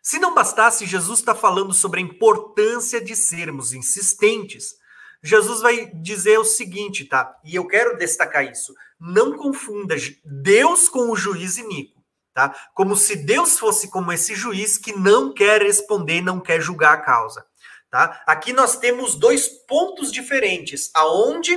[0.00, 4.76] se não bastasse, Jesus está falando sobre a importância de sermos insistentes.
[5.24, 7.36] Jesus vai dizer o seguinte, tá?
[7.42, 8.72] E eu quero destacar isso.
[9.00, 12.00] Não confunda Deus com o juiz iníquo,
[12.32, 12.54] tá?
[12.74, 17.02] Como se Deus fosse como esse juiz que não quer responder, não quer julgar a
[17.02, 17.44] causa.
[17.90, 18.22] Tá?
[18.26, 21.54] Aqui nós temos dois pontos diferentes, aonde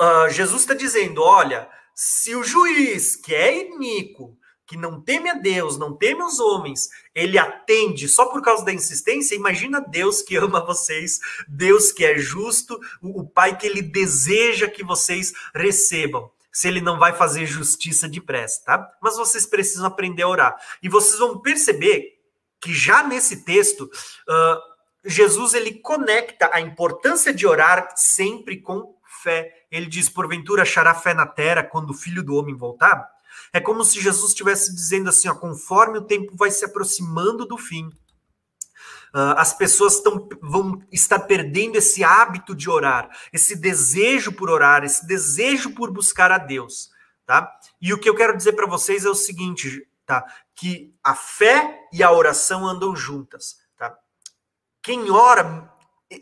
[0.00, 5.34] uh, Jesus está dizendo, olha, se o juiz que é iníquo que não teme a
[5.34, 10.36] Deus, não teme os homens, ele atende só por causa da insistência, imagina Deus que
[10.36, 16.30] ama vocês, Deus que é justo, o Pai que ele deseja que vocês recebam.
[16.50, 18.96] Se ele não vai fazer justiça depressa, tá?
[19.02, 20.56] Mas vocês precisam aprender a orar.
[20.82, 22.14] E vocês vão perceber
[22.60, 24.73] que já nesse texto, uh,
[25.04, 29.66] Jesus ele conecta a importância de orar sempre com fé.
[29.70, 33.06] Ele diz: porventura achará fé na terra quando o filho do homem voltar?
[33.52, 37.58] É como se Jesus estivesse dizendo assim: ó, conforme o tempo vai se aproximando do
[37.58, 44.50] fim, uh, as pessoas tão, vão estar perdendo esse hábito de orar, esse desejo por
[44.50, 46.90] orar, esse desejo por buscar a Deus.
[47.26, 47.50] Tá?
[47.80, 50.24] E o que eu quero dizer para vocês é o seguinte, tá?
[50.54, 53.63] Que a fé e a oração andam juntas?
[54.84, 55.74] Quem ora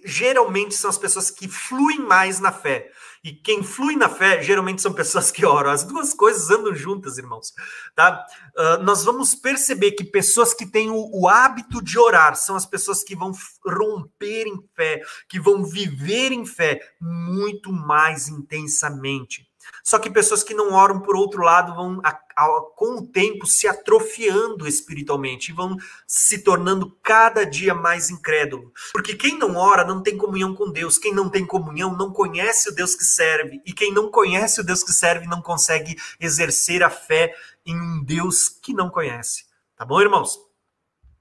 [0.04, 2.90] geralmente são as pessoas que fluem mais na fé.
[3.24, 5.70] E quem flui na fé, geralmente são pessoas que oram.
[5.70, 7.52] As duas coisas andam juntas, irmãos.
[7.94, 8.24] Tá?
[8.56, 12.66] Uh, nós vamos perceber que pessoas que têm o, o, hábito de orar são as
[12.66, 13.32] pessoas que vão
[13.64, 19.51] romper em fé, que vão viver em fé muito mais intensamente.
[19.82, 23.46] Só que pessoas que não oram, por outro lado, vão, a, a, com o tempo,
[23.46, 25.76] se atrofiando espiritualmente e vão
[26.06, 28.72] se tornando cada dia mais incrédulo.
[28.92, 30.98] Porque quem não ora não tem comunhão com Deus.
[30.98, 33.60] Quem não tem comunhão não conhece o Deus que serve.
[33.66, 37.34] E quem não conhece o Deus que serve não consegue exercer a fé
[37.66, 39.44] em um Deus que não conhece.
[39.76, 40.38] Tá bom, irmãos?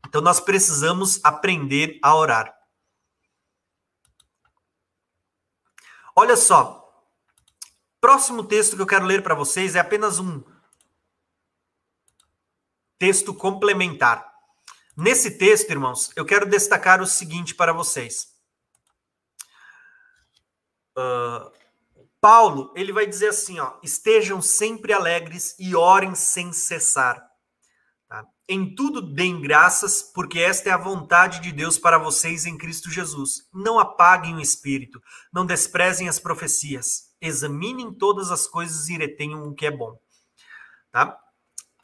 [0.08, 2.54] Então nós precisamos aprender a orar.
[6.16, 6.81] Olha só,
[8.02, 10.44] Próximo texto que eu quero ler para vocês é apenas um
[12.98, 14.28] texto complementar.
[14.98, 18.34] Nesse texto, irmãos, eu quero destacar o seguinte para vocês.
[20.98, 21.52] Uh,
[22.20, 27.24] Paulo, ele vai dizer assim, ó, estejam sempre alegres e orem sem cessar.
[28.10, 28.26] Tá?
[28.50, 32.90] Em tudo deem graças, porque esta é a vontade de Deus para vocês em Cristo
[32.90, 33.48] Jesus.
[33.54, 35.00] Não apaguem o espírito,
[35.32, 39.98] não desprezem as profecias examinem todas as coisas e retenham o que é bom.
[40.92, 41.18] Tá?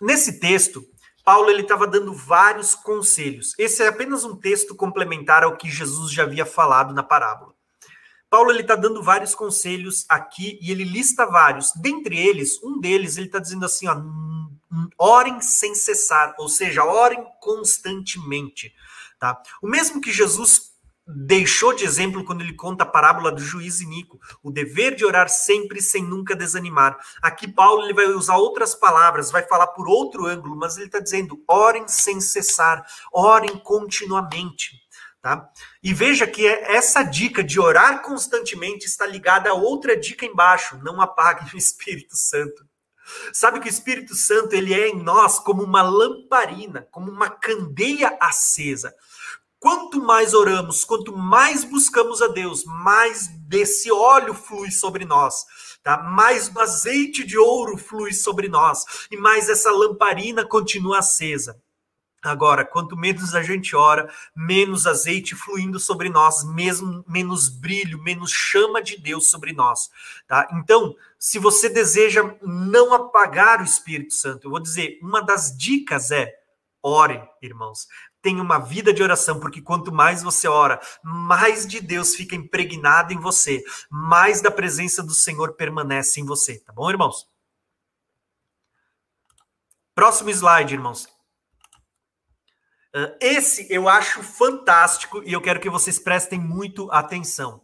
[0.02, 0.84] Nesse texto,
[1.24, 3.54] Paulo ele estava dando vários conselhos.
[3.58, 7.54] Esse é apenas um texto complementar ao que Jesus já havia falado na parábola.
[8.30, 11.72] Paulo ele está dando vários conselhos aqui e ele lista vários.
[11.76, 13.96] Dentre eles, um deles ele está dizendo assim, ó,
[14.98, 18.74] orem sem cessar, ou seja, orem constantemente.
[19.20, 19.42] Tá?
[19.62, 20.74] O mesmo que Jesus
[21.08, 25.30] deixou de exemplo quando ele conta a parábola do juiz Inico, o dever de orar
[25.30, 26.98] sempre sem nunca desanimar.
[27.22, 31.00] Aqui Paulo ele vai usar outras palavras, vai falar por outro ângulo, mas ele está
[31.00, 34.86] dizendo: orem sem cessar, orem continuamente.
[35.22, 35.50] Tá?
[35.82, 40.78] E veja que é, essa dica de orar constantemente está ligada a outra dica embaixo:
[40.84, 42.68] não apague o Espírito Santo.
[43.32, 48.18] Sabe que o Espírito Santo ele é em nós como uma lamparina, como uma candeia
[48.20, 48.94] acesa.
[49.60, 55.46] Quanto mais oramos, quanto mais buscamos a Deus, mais desse óleo flui sobre nós,
[55.82, 55.98] tá?
[56.04, 61.60] Mais do azeite de ouro flui sobre nós e mais essa lamparina continua acesa.
[62.22, 68.32] Agora, quanto menos a gente ora, menos azeite fluindo sobre nós, mesmo menos brilho, menos
[68.32, 69.90] chama de Deus sobre nós,
[70.28, 70.48] tá?
[70.54, 76.12] Então, se você deseja não apagar o Espírito Santo, eu vou dizer, uma das dicas
[76.12, 76.32] é
[76.84, 77.88] ore, irmãos
[78.28, 83.14] tenha uma vida de oração, porque quanto mais você ora, mais de Deus fica impregnado
[83.14, 87.26] em você, mais da presença do Senhor permanece em você, tá bom, irmãos?
[89.96, 91.08] Próximo slide, irmãos.
[92.94, 97.64] Ah, esse eu acho fantástico e eu quero que vocês prestem muito atenção.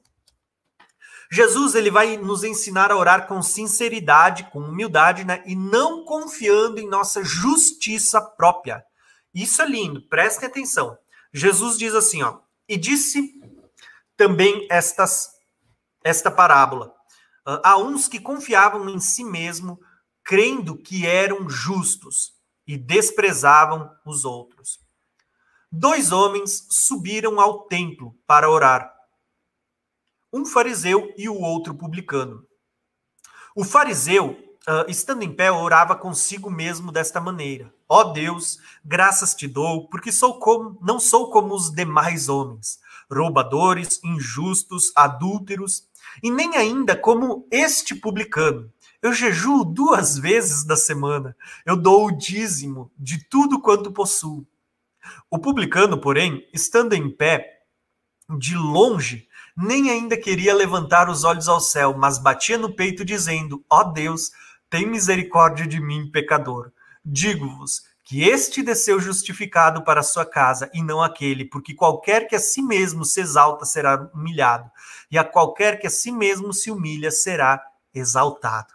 [1.29, 5.43] Jesus ele vai nos ensinar a orar com sinceridade, com humildade, né?
[5.45, 8.85] E não confiando em nossa justiça própria.
[9.33, 10.97] Isso é lindo, prestem atenção.
[11.33, 13.33] Jesus diz assim, ó, e disse
[14.15, 15.31] também estas,
[16.03, 16.93] esta parábola.
[17.45, 19.79] Há uns que confiavam em si mesmo,
[20.23, 22.33] crendo que eram justos
[22.65, 24.79] e desprezavam os outros.
[25.71, 28.93] Dois homens subiram ao templo para orar.
[30.31, 32.47] Um fariseu e o outro publicano.
[33.55, 39.33] O fariseu uh, estando em pé, orava consigo mesmo desta maneira: Ó oh Deus, graças
[39.33, 42.79] te dou, porque sou como, não sou como os demais homens,
[43.11, 45.87] roubadores, injustos, adúlteros,
[46.21, 48.71] e nem ainda como este publicano.
[49.01, 51.35] Eu jejuo duas vezes da semana.
[51.65, 54.47] Eu dou o dízimo de tudo quanto possuo.
[55.29, 57.63] O publicano, porém, estando em pé,
[58.39, 63.63] de longe, nem ainda queria levantar os olhos ao céu, mas batia no peito, dizendo:
[63.69, 64.31] Ó oh Deus,
[64.73, 66.71] tem misericórdia de mim, pecador.
[67.05, 72.35] digo-vos que este desceu justificado para a sua casa e não aquele, porque qualquer que
[72.35, 74.67] a si mesmo se exalta será humilhado,
[75.11, 77.63] e a qualquer que a si mesmo se humilha será
[77.93, 78.73] exaltado.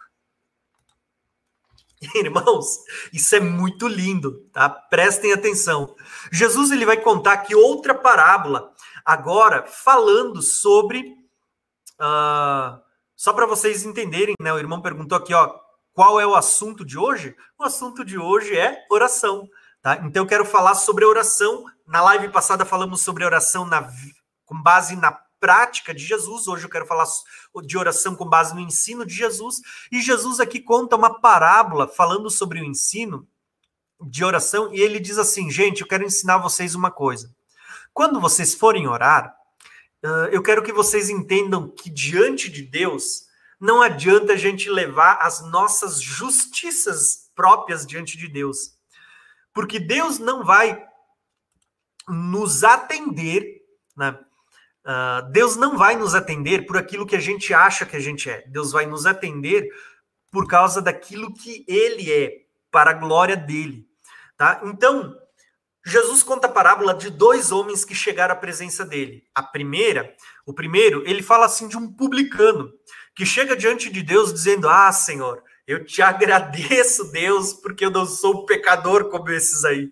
[2.15, 2.77] Irmãos,
[3.11, 4.69] isso é muito lindo, tá?
[4.69, 5.97] Prestem atenção.
[6.31, 8.73] Jesus ele vai contar aqui outra parábola,
[9.03, 11.01] agora falando sobre.
[11.99, 12.79] Uh,
[13.17, 14.53] só para vocês entenderem, né?
[14.53, 15.59] O irmão perguntou aqui, ó,
[15.93, 17.35] qual é o assunto de hoje?
[17.57, 19.49] O assunto de hoje é oração,
[19.81, 19.95] tá?
[20.03, 21.65] Então eu quero falar sobre oração.
[21.85, 23.89] Na live passada falamos sobre oração na,
[24.45, 26.47] com base na prática de Jesus.
[26.47, 27.05] Hoje eu quero falar
[27.63, 29.61] de oração com base no ensino de Jesus.
[29.91, 33.27] E Jesus aqui conta uma parábola falando sobre o ensino
[34.01, 34.73] de oração.
[34.73, 37.33] E ele diz assim: gente, eu quero ensinar vocês uma coisa.
[37.93, 39.35] Quando vocês forem orar,
[40.31, 43.28] eu quero que vocês entendam que diante de Deus
[43.59, 48.77] não adianta a gente levar as nossas justiças próprias diante de Deus.
[49.53, 50.81] Porque Deus não vai
[52.07, 53.61] nos atender,
[53.97, 54.17] né?
[54.85, 58.29] Uh, Deus não vai nos atender por aquilo que a gente acha que a gente
[58.29, 58.47] é.
[58.47, 59.69] Deus vai nos atender
[60.31, 63.85] por causa daquilo que Ele é, para a glória dele.
[64.37, 64.61] Tá?
[64.63, 65.15] Então,
[65.85, 69.23] Jesus conta a parábola de dois homens que chegaram à presença dele.
[69.35, 70.15] A primeira,
[70.45, 72.71] o primeiro, ele fala assim de um publicano
[73.19, 78.05] que chega diante de Deus dizendo: Ah, Senhor, eu te agradeço, Deus, porque eu não
[78.05, 79.91] sou pecador como esses aí.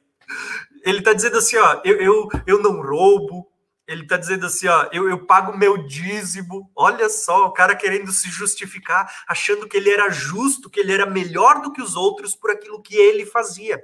[0.85, 3.45] Ele está dizendo assim: ó, eu, eu, eu não roubo,
[3.85, 6.71] ele está dizendo assim, ó, eu, eu pago meu dízimo.
[6.73, 11.05] Olha só, o cara querendo se justificar, achando que ele era justo, que ele era
[11.05, 13.83] melhor do que os outros por aquilo que ele fazia.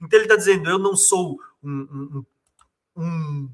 [0.00, 2.24] Então ele está dizendo, eu não sou um.
[2.96, 3.50] um, um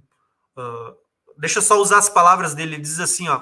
[0.59, 0.95] uh,
[1.39, 2.75] deixa eu só usar as palavras dele.
[2.75, 3.39] Ele diz assim, ó.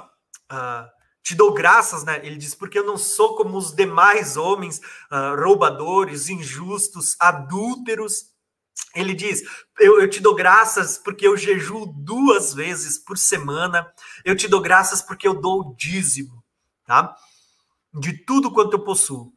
[0.49, 2.21] Uh, te dou graças, né?
[2.25, 4.79] Ele diz, porque eu não sou como os demais homens,
[5.11, 8.33] uh, roubadores, injustos, adúlteros,
[8.95, 9.43] ele diz:
[9.79, 13.87] eu, eu, te dou graças porque eu jejuo duas vezes por semana.
[14.25, 16.43] Eu te dou graças porque eu dou o dízimo,
[16.85, 17.15] tá?
[17.93, 19.33] De tudo quanto eu possuo.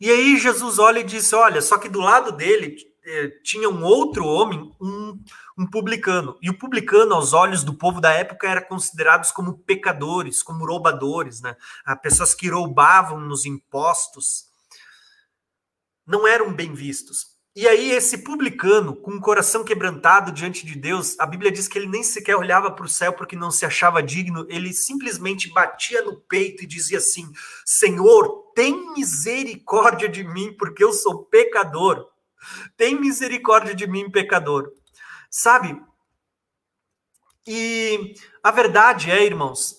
[0.00, 3.84] E aí Jesus olha e diz: Olha, só que do lado dele eh, tinha um
[3.84, 5.20] outro homem, um,
[5.58, 6.38] um publicano.
[6.40, 11.40] E o publicano, aos olhos do povo da época, era considerados como pecadores, como roubadores,
[11.40, 11.56] né?
[11.84, 14.46] Ah, pessoas que roubavam nos impostos.
[16.06, 17.36] Não eram bem vistos.
[17.56, 21.76] E aí, esse publicano, com o coração quebrantado diante de Deus, a Bíblia diz que
[21.76, 26.02] ele nem sequer olhava para o céu porque não se achava digno, ele simplesmente batia
[26.02, 27.28] no peito e dizia assim:
[27.64, 32.06] Senhor, tem misericórdia de mim, porque eu sou pecador.
[32.76, 34.70] Tem misericórdia de mim, pecador.
[35.30, 35.80] Sabe?
[37.46, 39.78] E a verdade é, irmãos,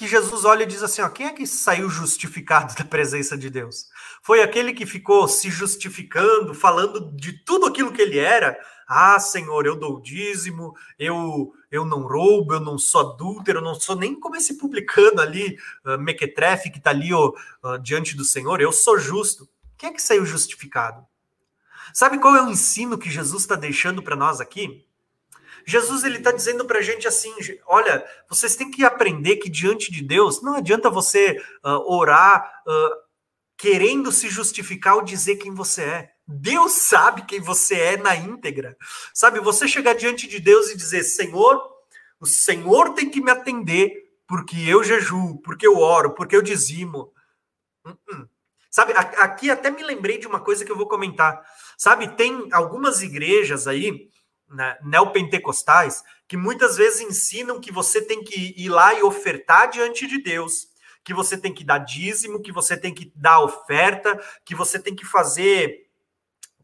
[0.00, 3.50] que Jesus olha e diz assim: ó, quem é que saiu justificado da presença de
[3.50, 3.86] Deus?
[4.22, 8.58] Foi aquele que ficou se justificando, falando de tudo aquilo que ele era.
[8.88, 13.74] Ah, Senhor, eu dou dízimo, eu eu não roubo, eu não sou adúltero, eu não
[13.74, 17.32] sou nem como esse publicano ali, uh, Mequetrefe, que está ali uh,
[17.82, 19.48] diante do Senhor, eu sou justo.
[19.76, 21.06] Quem é que saiu justificado?
[21.92, 24.86] Sabe qual é o ensino que Jesus está deixando para nós aqui?
[25.66, 27.34] Jesus ele está dizendo para a gente assim:
[27.66, 33.10] olha, vocês têm que aprender que diante de Deus não adianta você uh, orar uh,
[33.56, 36.10] querendo se justificar ou dizer quem você é.
[36.26, 38.76] Deus sabe quem você é na íntegra.
[39.12, 41.60] Sabe, você chegar diante de Deus e dizer: Senhor,
[42.20, 43.92] o Senhor tem que me atender
[44.26, 47.12] porque eu jejuo, porque eu oro, porque eu dizimo.
[47.84, 48.28] Uh -uh.
[48.70, 51.42] Sabe, aqui até me lembrei de uma coisa que eu vou comentar.
[51.76, 54.08] Sabe, tem algumas igrejas aí
[54.48, 60.06] né, neopentecostais que muitas vezes ensinam que você tem que ir lá e ofertar diante
[60.06, 60.68] de Deus,
[61.02, 64.94] que você tem que dar dízimo, que você tem que dar oferta, que você tem
[64.94, 65.88] que fazer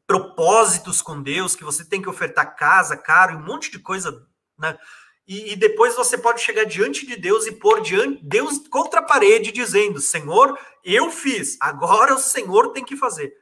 [0.06, 4.24] propósitos com Deus, que você tem que ofertar casa, caro um monte de coisa,
[4.56, 4.78] né?
[5.26, 9.02] E, e, depois você pode chegar diante de Deus e pôr diante Deus contra a
[9.02, 13.36] parede, dizendo: Senhor, eu fiz, agora o Senhor tem que fazer.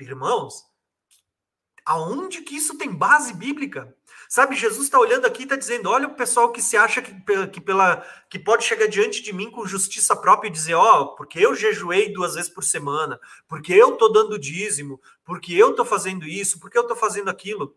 [0.00, 0.66] Irmãos,
[1.86, 3.96] Aonde que isso tem base bíblica?
[4.28, 7.12] Sabe, Jesus está olhando aqui e está dizendo: olha o pessoal que se acha que,
[7.46, 11.14] que, pela, que pode chegar diante de mim com justiça própria e dizer: ó, oh,
[11.14, 15.84] porque eu jejuei duas vezes por semana, porque eu estou dando dízimo, porque eu estou
[15.84, 17.76] fazendo isso, porque eu estou fazendo aquilo.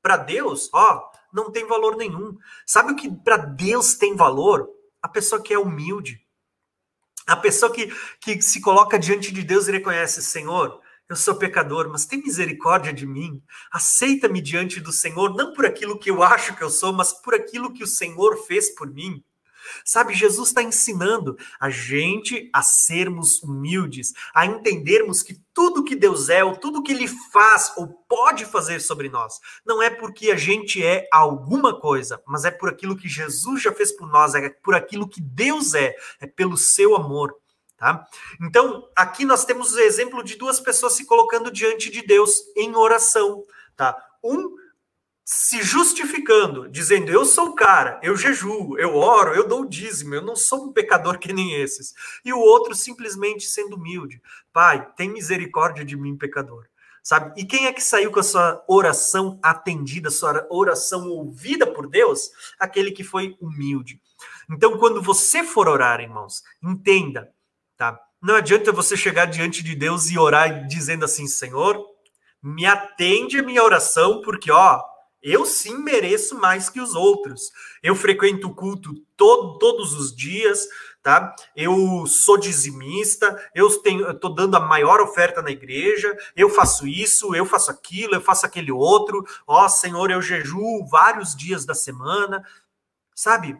[0.00, 2.36] Para Deus, ó, não tem valor nenhum.
[2.66, 4.68] Sabe o que para Deus tem valor?
[5.02, 6.20] A pessoa que é humilde.
[7.26, 11.88] A pessoa que, que se coloca diante de Deus e reconhece: Senhor, eu sou pecador,
[11.90, 13.42] mas tem misericórdia de mim.
[13.72, 17.34] Aceita-me diante do Senhor, não por aquilo que eu acho que eu sou, mas por
[17.34, 19.24] aquilo que o Senhor fez por mim.
[19.84, 26.28] Sabe, Jesus está ensinando a gente a sermos humildes, a entendermos que tudo que Deus
[26.28, 30.36] é, ou tudo que Ele faz ou pode fazer sobre nós, não é porque a
[30.36, 34.48] gente é alguma coisa, mas é por aquilo que Jesus já fez por nós, é
[34.48, 37.34] por aquilo que Deus é, é pelo seu amor.
[37.76, 38.04] Tá?
[38.42, 42.74] Então, aqui nós temos o exemplo de duas pessoas se colocando diante de Deus em
[42.74, 43.44] oração.
[43.76, 43.96] Tá?
[44.22, 44.56] Um
[45.30, 50.22] se justificando, dizendo: Eu sou o cara, eu jejuo, eu oro, eu dou dízimo, eu
[50.22, 51.94] não sou um pecador que nem esses.
[52.24, 54.22] E o outro simplesmente sendo humilde:
[54.54, 56.64] Pai, tem misericórdia de mim, pecador.
[57.02, 57.38] Sabe?
[57.38, 62.30] E quem é que saiu com a sua oração atendida, sua oração ouvida por Deus?
[62.58, 64.00] Aquele que foi humilde.
[64.50, 67.30] Então, quando você for orar, irmãos, entenda,
[67.76, 68.00] tá?
[68.22, 71.84] Não adianta você chegar diante de Deus e orar dizendo assim: Senhor,
[72.42, 74.82] me atende a minha oração, porque, ó,
[75.22, 77.50] eu sim mereço mais que os outros.
[77.82, 80.66] Eu frequento o culto todo, todos os dias,
[81.02, 81.34] tá?
[81.56, 87.34] Eu sou dizimista, eu tenho, estou dando a maior oferta na igreja, eu faço isso,
[87.34, 89.24] eu faço aquilo, eu faço aquele outro.
[89.46, 92.44] Ó, Senhor, eu jejuo vários dias da semana,
[93.14, 93.56] sabe?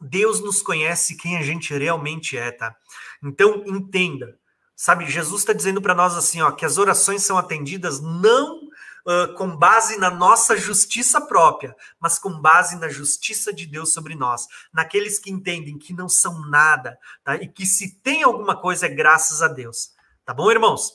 [0.00, 2.74] Deus nos conhece quem a gente realmente é, tá?
[3.22, 4.38] Então entenda,
[4.76, 5.10] sabe?
[5.10, 8.66] Jesus está dizendo para nós assim, ó, que as orações são atendidas não
[9.06, 14.14] uh, com base na nossa justiça própria, mas com base na justiça de Deus sobre
[14.14, 17.36] nós, naqueles que entendem que não são nada, tá?
[17.36, 19.94] E que se tem alguma coisa é graças a Deus.
[20.24, 20.90] Tá bom, irmãos?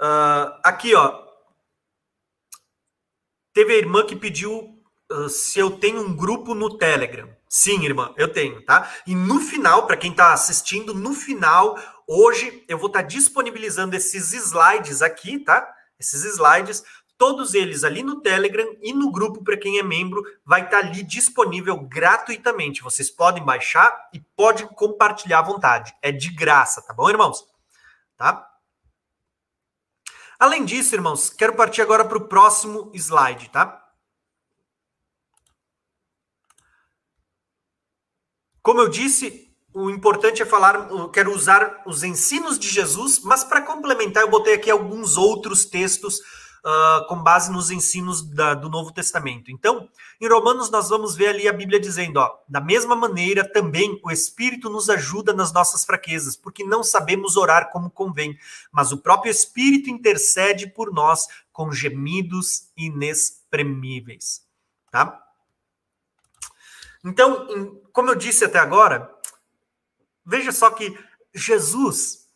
[0.00, 1.22] Uh, aqui, ó.
[3.52, 4.73] Teve a irmã que pediu
[5.28, 7.28] se eu tenho um grupo no Telegram.
[7.48, 8.90] Sim, irmã, eu tenho, tá?
[9.06, 14.32] E no final, para quem está assistindo, no final Hoje eu vou estar disponibilizando esses
[14.32, 15.66] slides aqui, tá?
[15.98, 16.84] Esses slides,
[17.16, 21.02] todos eles ali no Telegram e no grupo para quem é membro, vai estar ali
[21.02, 22.82] disponível gratuitamente.
[22.82, 25.94] Vocês podem baixar e podem compartilhar à vontade.
[26.02, 27.46] É de graça, tá bom, irmãos?
[28.18, 28.50] Tá?
[30.38, 33.82] Além disso, irmãos, quero partir agora para o próximo slide, tá?
[38.64, 43.44] Como eu disse, o importante é falar, eu quero usar os ensinos de Jesus, mas
[43.44, 48.70] para complementar, eu botei aqui alguns outros textos uh, com base nos ensinos da, do
[48.70, 49.50] Novo Testamento.
[49.50, 49.86] Então,
[50.18, 54.10] em Romanos, nós vamos ver ali a Bíblia dizendo: ó, da mesma maneira, também o
[54.10, 58.34] Espírito nos ajuda nas nossas fraquezas, porque não sabemos orar como convém,
[58.72, 64.42] mas o próprio Espírito intercede por nós com gemidos inexprimíveis.
[64.90, 65.23] Tá?
[67.04, 69.14] Então, como eu disse até agora,
[70.24, 70.96] Veja só que
[71.34, 72.26] Jesus,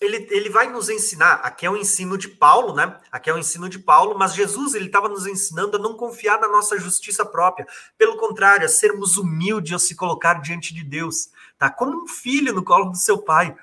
[0.00, 3.00] ele, ele vai nos ensinar, aqui é o ensino de Paulo, né?
[3.10, 6.38] Aqui é o ensino de Paulo, mas Jesus, ele estava nos ensinando a não confiar
[6.38, 7.66] na nossa justiça própria.
[7.96, 11.70] Pelo contrário, a sermos humildes ao se colocar diante de Deus, tá?
[11.70, 13.56] Como um filho no colo do seu pai,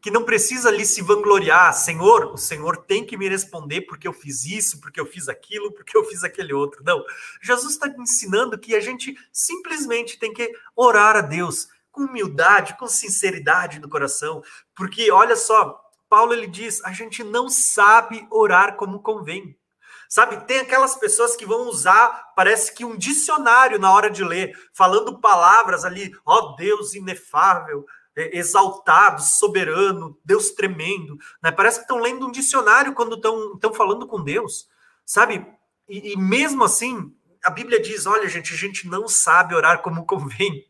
[0.00, 4.12] que não precisa ali se vangloriar, Senhor, o Senhor tem que me responder porque eu
[4.12, 6.82] fiz isso, porque eu fiz aquilo, porque eu fiz aquele outro.
[6.84, 7.04] Não.
[7.42, 12.86] Jesus está ensinando que a gente simplesmente tem que orar a Deus, com humildade, com
[12.86, 14.42] sinceridade no coração,
[14.74, 19.56] porque olha só, Paulo ele diz, a gente não sabe orar como convém.
[20.08, 24.56] Sabe, tem aquelas pessoas que vão usar, parece que um dicionário na hora de ler,
[24.72, 27.84] falando palavras ali, ó oh, Deus inefável,
[28.16, 31.52] exaltado, soberano, Deus tremendo, né?
[31.52, 34.68] Parece que estão lendo um dicionário quando estão falando com Deus,
[35.04, 35.46] sabe?
[35.88, 37.14] E, e mesmo assim,
[37.44, 40.66] a Bíblia diz: olha, gente, a gente não sabe orar como convém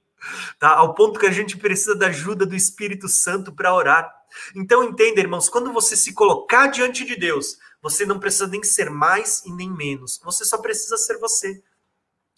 [0.58, 0.70] tá?
[0.70, 4.10] Ao ponto que a gente precisa da ajuda do Espírito Santo para orar.
[4.54, 8.90] Então entenda, irmãos, quando você se colocar diante de Deus, você não precisa nem ser
[8.90, 10.20] mais e nem menos.
[10.24, 11.62] Você só precisa ser você.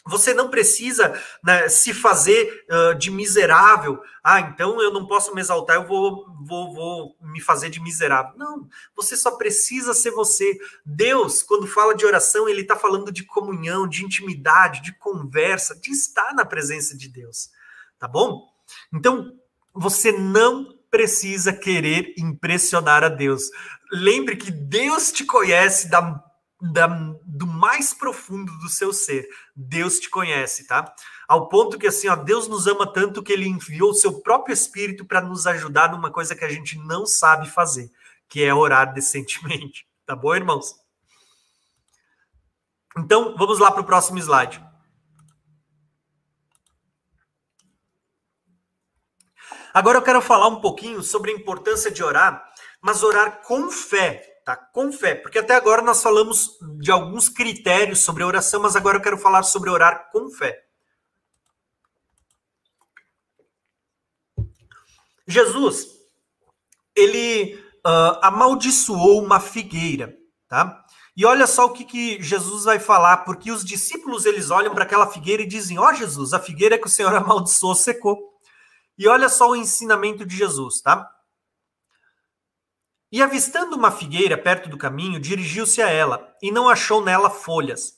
[0.08, 1.12] Você não precisa
[1.44, 4.00] né, se fazer uh, de miserável.
[4.24, 8.32] Ah, então eu não posso me exaltar, eu vou, vou, vou me fazer de miserável.
[8.36, 10.58] Não, você só precisa ser você.
[10.84, 15.90] Deus, quando fala de oração, ele está falando de comunhão, de intimidade, de conversa, de
[15.90, 17.50] estar na presença de Deus
[17.98, 18.48] tá bom?
[18.92, 19.32] Então,
[19.74, 23.50] você não precisa querer impressionar a Deus.
[23.92, 26.22] Lembre que Deus te conhece da,
[26.60, 26.86] da,
[27.24, 29.28] do mais profundo do seu ser.
[29.54, 30.92] Deus te conhece, tá?
[31.26, 34.52] Ao ponto que assim, ó, Deus nos ama tanto que ele enviou o seu próprio
[34.52, 37.90] espírito para nos ajudar numa coisa que a gente não sabe fazer,
[38.28, 39.86] que é orar decentemente.
[40.04, 40.74] Tá bom, irmãos?
[42.96, 44.66] Então, vamos lá para o próximo slide.
[49.72, 52.42] Agora eu quero falar um pouquinho sobre a importância de orar,
[52.80, 54.56] mas orar com fé, tá?
[54.56, 59.02] Com fé, porque até agora nós falamos de alguns critérios sobre oração, mas agora eu
[59.02, 60.64] quero falar sobre orar com fé.
[65.26, 65.88] Jesus,
[66.96, 70.16] ele uh, amaldiçoou uma figueira,
[70.48, 70.82] tá?
[71.14, 74.84] E olha só o que, que Jesus vai falar, porque os discípulos eles olham para
[74.84, 78.16] aquela figueira e dizem: ó oh, Jesus, a figueira que o Senhor amaldiçoou secou.
[78.96, 81.06] E olha só o ensinamento de Jesus, tá?
[83.10, 87.94] E avistando uma figueira perto do caminho, dirigiu-se a ela, e não achou nela folhas,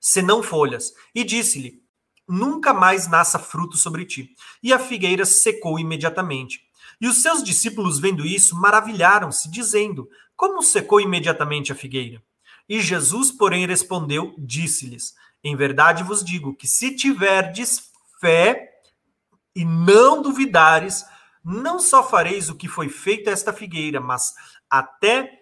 [0.00, 1.80] senão folhas, e disse-lhe:
[2.28, 4.34] Nunca mais nasça fruto sobre ti.
[4.62, 6.60] E a figueira secou imediatamente.
[7.00, 12.22] E os seus discípulos, vendo isso, maravilharam-se, dizendo: Como secou imediatamente a figueira?
[12.68, 17.90] E Jesus, porém, respondeu, disse-lhes: Em verdade vos digo que se tiverdes
[18.20, 18.72] fé
[19.54, 21.04] e não duvidares,
[21.48, 24.34] não só fareis o que foi feito a esta figueira, mas
[24.68, 25.32] até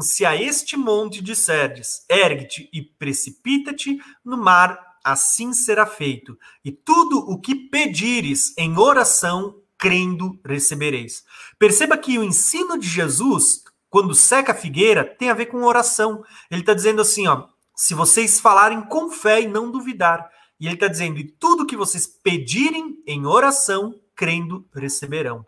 [0.00, 6.38] se a este monte disserdes, ergue-te e precipita-te no mar, assim será feito.
[6.62, 11.24] E tudo o que pedires em oração, crendo, recebereis.
[11.58, 16.22] Perceba que o ensino de Jesus, quando seca a figueira, tem a ver com oração.
[16.50, 20.28] Ele está dizendo assim, ó, se vocês falarem com fé e não duvidar.
[20.60, 25.44] E ele está dizendo, e tudo que vocês pedirem em oração, crendo, receberão.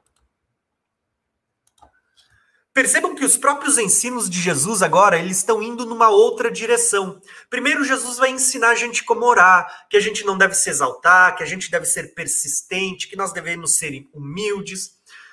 [2.77, 7.23] Percebam que os próprios ensinos de Jesus agora, eles estão indo numa outra direção.
[7.48, 11.35] Primeiro, Jesus vai ensinar a gente como orar, que a gente não deve se exaltar,
[11.35, 14.90] que a gente deve ser persistente, que nós devemos ser humildes,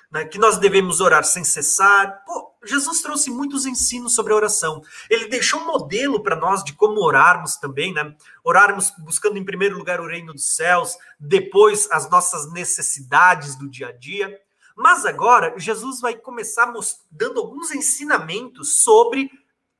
[0.09, 2.23] né, que nós devemos orar sem cessar.
[2.25, 4.81] Pô, Jesus trouxe muitos ensinos sobre a oração.
[5.09, 8.15] Ele deixou um modelo para nós de como orarmos também, né?
[8.41, 13.89] Orarmos buscando em primeiro lugar o reino dos céus, depois as nossas necessidades do dia
[13.89, 14.39] a dia.
[14.75, 16.71] Mas agora, Jesus vai começar
[17.11, 19.29] dando alguns ensinamentos sobre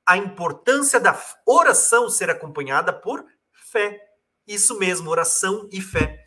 [0.06, 3.26] a importância da oração ser acompanhada por
[3.72, 4.00] fé.
[4.46, 6.24] Isso mesmo, oração e fé.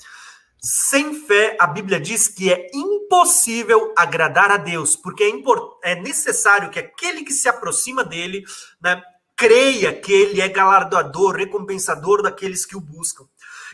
[0.61, 6.71] Sem fé, a Bíblia diz que é impossível agradar a Deus, porque é, é necessário
[6.71, 8.43] que aquele que se aproxima dele
[8.81, 9.01] né,
[9.37, 13.25] creia que ele é galardoador, recompensador daqueles que o buscam.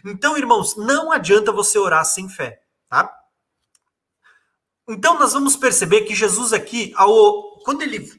[0.05, 3.11] Então, irmãos, não adianta você orar sem fé, tá?
[4.89, 8.11] Então nós vamos perceber que Jesus aqui, ao, quando ele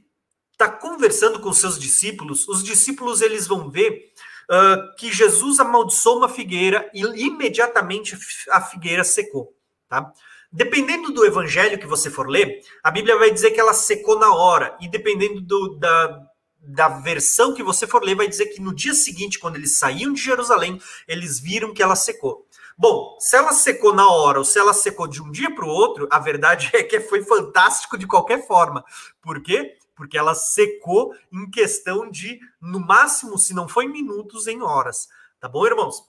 [0.51, 4.13] está conversando com seus discípulos, os discípulos eles vão ver
[4.49, 8.17] uh, que Jesus amaldiçoou uma figueira e imediatamente
[8.49, 9.53] a figueira secou,
[9.89, 10.11] tá?
[10.51, 14.31] Dependendo do evangelho que você for ler, a Bíblia vai dizer que ela secou na
[14.35, 16.21] hora, e dependendo do, da,
[16.59, 20.13] da versão que você for ler, vai dizer que no dia seguinte, quando eles saíam
[20.13, 22.47] de Jerusalém, eles viram que ela secou.
[22.77, 25.69] Bom, se ela secou na hora ou se ela secou de um dia para o
[25.69, 28.83] outro, a verdade é que foi fantástico de qualquer forma.
[29.21, 29.77] Por quê?
[29.95, 35.07] Porque ela secou em questão de, no máximo, se não foi minutos, em horas.
[35.39, 36.03] Tá bom, irmãos?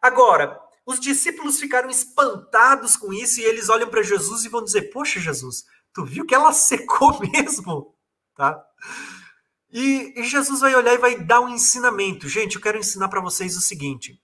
[0.00, 4.90] Agora, os discípulos ficaram espantados com isso e eles olham para Jesus e vão dizer:
[4.90, 7.94] Poxa, Jesus, tu viu que ela secou mesmo?
[8.34, 8.64] Tá?
[9.70, 12.28] E, e Jesus vai olhar e vai dar um ensinamento.
[12.28, 14.18] Gente, eu quero ensinar para vocês o seguinte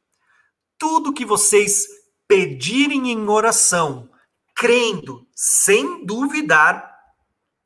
[0.83, 1.87] tudo que vocês
[2.27, 4.11] pedirem em oração,
[4.53, 6.93] crendo, sem duvidar,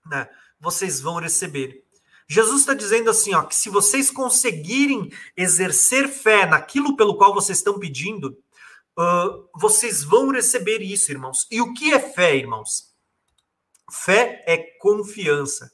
[0.04, 0.28] né,
[0.60, 1.82] vocês vão receber.
[2.28, 7.56] Jesus está dizendo assim, ó, que se vocês conseguirem exercer fé naquilo pelo qual vocês
[7.56, 8.36] estão pedindo,
[8.98, 11.46] uh, vocês vão receber isso, irmãos.
[11.50, 12.92] E o que é fé, irmãos?
[13.90, 15.72] Fé é confiança.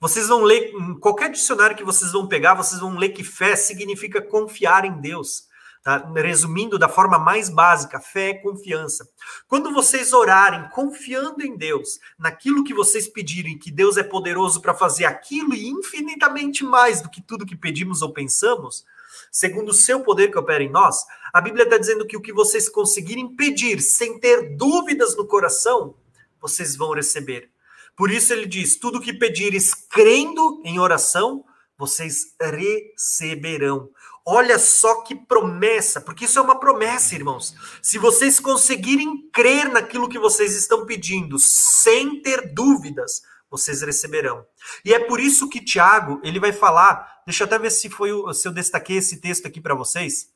[0.00, 3.56] Vocês vão ler, em qualquer dicionário que vocês vão pegar, vocês vão ler que fé
[3.56, 5.47] significa confiar em Deus.
[5.88, 6.06] Tá?
[6.16, 9.08] Resumindo da forma mais básica, fé é confiança.
[9.48, 14.74] Quando vocês orarem confiando em Deus, naquilo que vocês pedirem, que Deus é poderoso para
[14.74, 18.84] fazer aquilo e infinitamente mais do que tudo que pedimos ou pensamos,
[19.32, 22.34] segundo o seu poder que opera em nós, a Bíblia está dizendo que o que
[22.34, 25.94] vocês conseguirem pedir sem ter dúvidas no coração,
[26.38, 27.48] vocês vão receber.
[27.96, 31.46] Por isso ele diz: tudo que pedires crendo em oração,
[31.78, 33.88] vocês receberão.
[34.26, 37.54] Olha só que promessa, porque isso é uma promessa, irmãos.
[37.80, 44.44] Se vocês conseguirem crer naquilo que vocês estão pedindo, sem ter dúvidas, vocês receberão.
[44.84, 48.12] E é por isso que Tiago, ele vai falar, deixa eu até ver se foi
[48.12, 50.30] o, se eu destaquei esse texto aqui para vocês.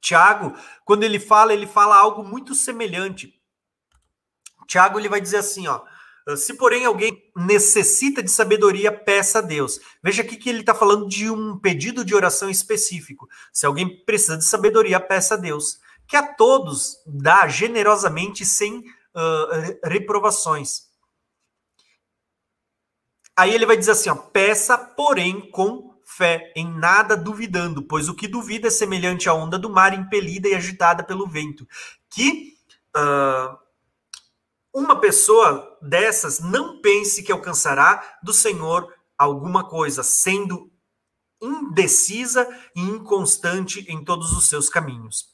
[0.00, 0.54] Tiago,
[0.84, 3.40] quando ele fala, ele fala algo muito semelhante.
[4.66, 5.80] Tiago, ele vai dizer assim, ó,
[6.36, 9.80] se, porém, alguém necessita de sabedoria, peça a Deus.
[10.02, 13.28] Veja aqui que ele está falando de um pedido de oração específico.
[13.52, 15.78] Se alguém precisa de sabedoria, peça a Deus.
[16.06, 20.90] Que a todos dá generosamente sem uh, reprovações.
[23.36, 28.14] Aí ele vai dizer assim: ó, peça, porém, com fé, em nada duvidando, pois o
[28.14, 31.66] que duvida é semelhante à onda do mar impelida e agitada pelo vento,
[32.10, 32.54] que
[32.96, 33.56] uh,
[34.72, 40.70] uma pessoa dessas não pense que alcançará do Senhor alguma coisa, sendo
[41.40, 45.32] indecisa e inconstante em todos os seus caminhos.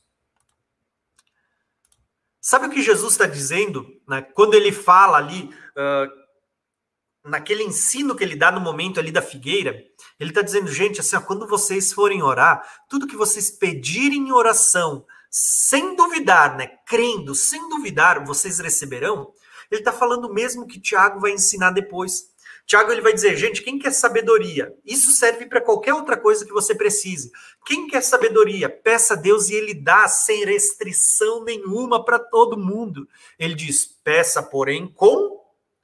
[2.41, 3.87] Sabe o que Jesus está dizendo?
[4.09, 4.23] Né?
[4.23, 9.85] Quando ele fala ali, uh, naquele ensino que ele dá no momento ali da figueira,
[10.19, 14.33] ele está dizendo, gente, assim, ó, quando vocês forem orar, tudo que vocês pedirem em
[14.33, 19.33] oração, sem duvidar, né, crendo, sem duvidar, vocês receberão.
[19.71, 22.31] Ele está falando mesmo que Tiago vai ensinar depois.
[22.67, 24.75] Tiago ele vai dizer, gente, quem quer sabedoria?
[24.85, 27.33] Isso serve para qualquer outra coisa que você precise.
[27.65, 28.69] Quem quer sabedoria?
[28.69, 33.09] Peça a Deus e ele dá sem restrição nenhuma para todo mundo.
[33.39, 35.41] Ele diz: peça, porém, com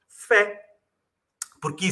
[0.07, 0.64] fé.
[1.65, 1.89] Porque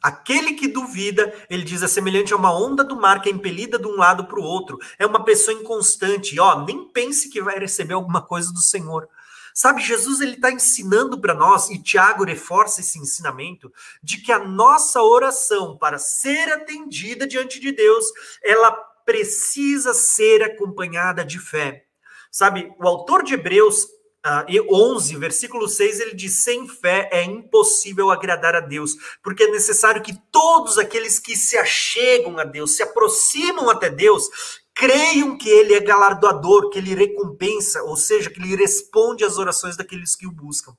[0.00, 3.76] aquele que duvida, ele diz, é semelhante a uma onda do mar que é impelida
[3.76, 4.78] de um lado para o outro.
[4.96, 6.38] É uma pessoa inconstante.
[6.38, 9.08] Ó, nem pense que vai receber alguma coisa do Senhor.
[9.52, 14.38] Sabe, Jesus ele está ensinando para nós, e Tiago reforça esse ensinamento, de que a
[14.38, 18.06] nossa oração para ser atendida diante de Deus,
[18.40, 18.70] ela
[19.04, 21.86] precisa ser acompanhada de fé.
[22.30, 23.84] Sabe, o autor de Hebreus
[24.26, 29.50] uh, 11, versículo 6, ele diz: sem fé é impossível agradar a Deus, porque é
[29.50, 34.28] necessário que todos aqueles que se achegam a Deus, se aproximam até Deus,
[34.74, 39.76] creiam que ele é galardoador, que ele recompensa, ou seja, que ele responde às orações
[39.76, 40.72] daqueles que o buscam.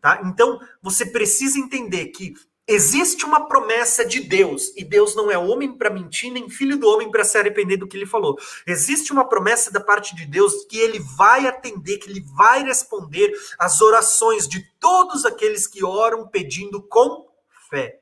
[0.00, 0.20] Tá?
[0.24, 2.34] Então, você precisa entender que
[2.68, 6.86] existe uma promessa de Deus, e Deus não é homem para mentir, nem filho do
[6.86, 8.38] homem para se arrepender do que ele falou.
[8.66, 13.32] Existe uma promessa da parte de Deus que ele vai atender, que ele vai responder
[13.58, 17.26] às orações de todos aqueles que oram pedindo com
[17.70, 18.00] fé.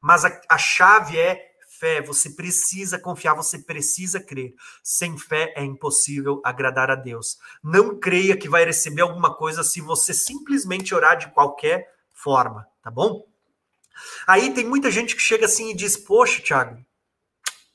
[0.00, 1.50] Mas a, a chave é
[1.84, 4.54] fé, você precisa confiar, você precisa crer.
[4.82, 7.38] Sem fé é impossível agradar a Deus.
[7.62, 12.90] Não creia que vai receber alguma coisa se você simplesmente orar de qualquer forma, tá
[12.90, 13.26] bom?
[14.26, 16.78] Aí tem muita gente que chega assim e diz: Poxa, Thiago,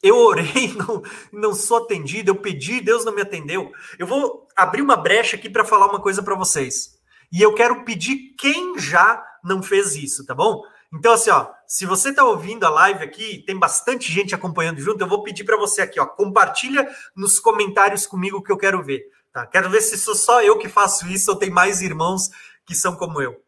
[0.01, 3.71] eu orei, não, não sou atendido, eu pedi, Deus não me atendeu.
[3.97, 6.97] Eu vou abrir uma brecha aqui para falar uma coisa para vocês.
[7.31, 10.63] E eu quero pedir quem já não fez isso, tá bom?
[10.91, 15.01] Então, assim, ó, se você está ouvindo a live aqui, tem bastante gente acompanhando junto,
[15.01, 19.03] eu vou pedir para você aqui, ó, compartilha nos comentários comigo que eu quero ver,
[19.31, 19.45] tá?
[19.45, 22.31] Quero ver se sou só eu que faço isso ou tem mais irmãos
[22.65, 23.39] que são como eu.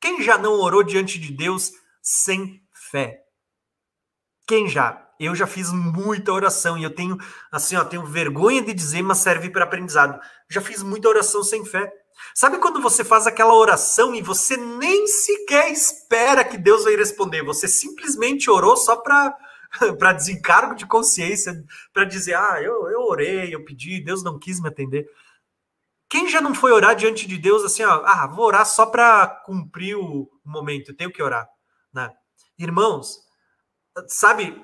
[0.00, 1.72] Quem já não orou diante de Deus
[2.06, 3.18] sem fé?
[4.46, 5.04] Quem já?
[5.18, 7.16] Eu já fiz muita oração e eu tenho,
[7.50, 10.20] assim, ó, tenho vergonha de dizer, mas serve para aprendizado.
[10.48, 11.90] Já fiz muita oração sem fé.
[12.34, 17.42] Sabe quando você faz aquela oração e você nem sequer espera que Deus vai responder?
[17.42, 19.36] Você simplesmente orou só para
[19.98, 21.52] para desencargo de consciência,
[21.92, 25.06] para dizer, ah, eu, eu orei, eu pedi, Deus não quis me atender.
[26.08, 29.26] Quem já não foi orar diante de Deus assim, ó, ah, vou orar só para
[29.44, 31.48] cumprir o momento, eu tenho que orar,
[31.96, 32.12] né?
[32.58, 33.18] Irmãos,
[34.06, 34.62] sabe,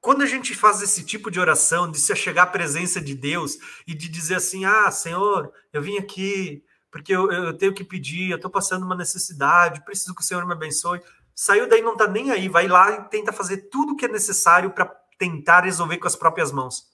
[0.00, 3.58] quando a gente faz esse tipo de oração, de se chegar à presença de Deus
[3.86, 8.30] e de dizer assim: Ah, Senhor, eu vim aqui porque eu, eu tenho que pedir,
[8.30, 11.02] eu estou passando uma necessidade, preciso que o Senhor me abençoe.
[11.34, 14.08] Saiu daí, não está nem aí, vai lá e tenta fazer tudo o que é
[14.08, 14.86] necessário para
[15.18, 16.88] tentar resolver com as próprias mãos.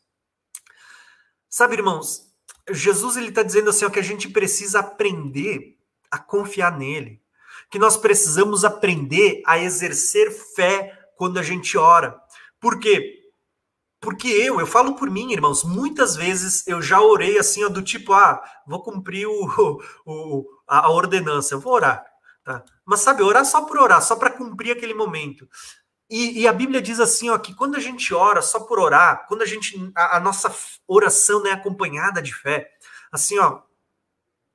[1.49, 2.35] Sabe, irmãos,
[2.69, 5.79] Jesus ele está dizendo assim ó, que a gente precisa aprender
[6.11, 7.23] a confiar nele,
[7.75, 12.17] que nós precisamos aprender a exercer fé quando a gente ora.
[12.61, 13.19] Por quê?
[14.01, 17.83] Porque eu, eu falo por mim, irmãos, muitas vezes eu já orei assim, ó, do
[17.83, 22.07] tipo, ah, vou cumprir o, o, a ordenança, eu vou orar.
[22.45, 22.63] Tá?
[22.85, 25.49] Mas sabe, orar só por orar, só para cumprir aquele momento.
[26.09, 29.27] E, e, a Bíblia diz assim, ó, que quando a gente ora só por orar,
[29.27, 30.55] quando a gente a, a nossa
[30.87, 32.71] oração não é acompanhada de fé,
[33.11, 33.63] assim, ó,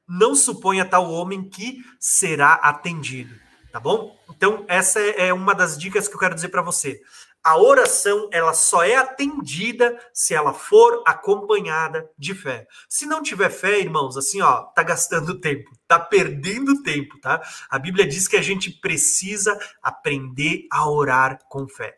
[0.10, 3.36] não suponha tal homem que será atendido,
[3.72, 4.18] tá bom?
[4.30, 7.00] Então essa é, é uma das dicas que eu quero dizer para você
[7.44, 12.68] a oração ela só é atendida se ela for acompanhada de fé.
[12.88, 17.42] Se não tiver fé, irmãos, assim, ó, tá gastando tempo, tá perdendo tempo, tá?
[17.70, 21.98] A Bíblia diz que a gente precisa aprender a orar com fé.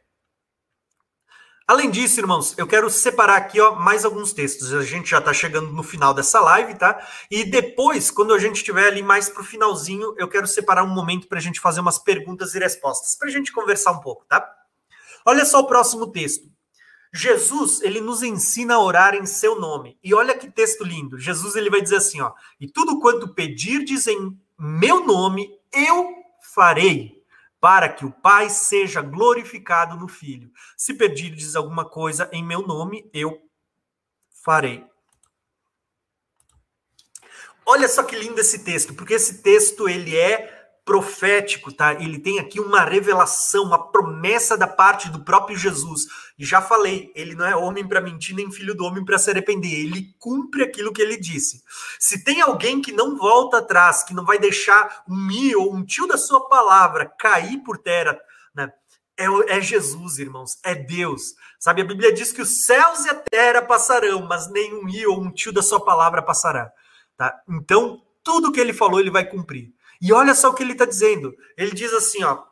[1.71, 4.73] Além disso, irmãos, eu quero separar aqui ó, mais alguns textos.
[4.73, 7.01] A gente já está chegando no final dessa live, tá?
[7.31, 10.93] E depois, quando a gente estiver ali mais para o finalzinho, eu quero separar um
[10.93, 14.25] momento para a gente fazer umas perguntas e respostas, para a gente conversar um pouco,
[14.25, 14.45] tá?
[15.25, 16.51] Olha só o próximo texto.
[17.13, 19.97] Jesus, ele nos ensina a orar em seu nome.
[20.03, 21.17] E olha que texto lindo.
[21.17, 26.15] Jesus ele vai dizer assim, ó: "E tudo quanto pedirdes em meu nome, eu
[26.53, 27.20] farei,
[27.61, 30.51] para que o Pai seja glorificado no Filho.
[30.75, 33.39] Se pedirdes alguma coisa em meu nome, eu
[34.43, 34.83] farei."
[37.65, 40.60] Olha só que lindo esse texto, porque esse texto ele é
[40.91, 41.93] profético, tá?
[41.93, 46.05] Ele tem aqui uma revelação, uma promessa da parte do próprio Jesus.
[46.37, 49.31] E já falei, ele não é homem para mentir, nem filho do homem para se
[49.31, 49.71] arrepender.
[49.71, 51.63] Ele cumpre aquilo que ele disse.
[51.97, 55.81] Se tem alguém que não volta atrás, que não vai deixar um mi ou um
[55.81, 58.19] tio da sua palavra cair por terra,
[58.53, 58.69] né?
[59.17, 61.35] É, é Jesus, irmãos, é Deus.
[61.57, 65.21] Sabe, a Bíblia diz que os céus e a terra passarão, mas nenhum i ou
[65.21, 66.69] um tio da sua palavra passará.
[67.15, 67.33] Tá?
[67.47, 69.71] Então, tudo que ele falou, ele vai cumprir.
[70.01, 71.35] E olha só o que ele está dizendo.
[71.55, 72.43] Ele diz assim, ó,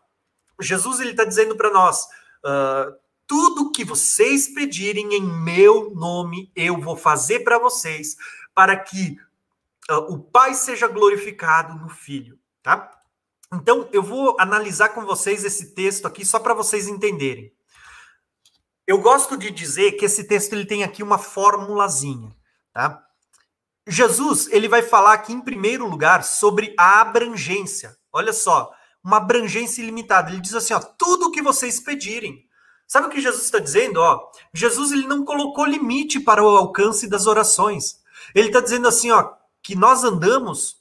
[0.62, 2.06] Jesus ele está dizendo para nós,
[2.46, 2.94] uh,
[3.26, 8.16] tudo que vocês pedirem em meu nome, eu vou fazer para vocês,
[8.54, 9.18] para que
[9.90, 12.92] uh, o Pai seja glorificado no Filho, tá?
[13.52, 17.52] Então, eu vou analisar com vocês esse texto aqui só para vocês entenderem.
[18.86, 22.36] Eu gosto de dizer que esse texto ele tem aqui uma formulazinha,
[22.72, 23.04] tá?
[23.88, 27.98] Jesus, ele vai falar aqui em primeiro lugar sobre a abrangência.
[28.12, 28.72] Olha só,
[29.04, 30.32] uma abrangência ilimitada.
[30.32, 32.46] Ele diz assim, ó, tudo que vocês pedirem.
[32.88, 33.98] Sabe o que Jesus está dizendo?
[33.98, 38.00] Ó, Jesus ele não colocou limite para o alcance das orações.
[38.34, 40.80] Ele está dizendo assim, ó, que nós andamos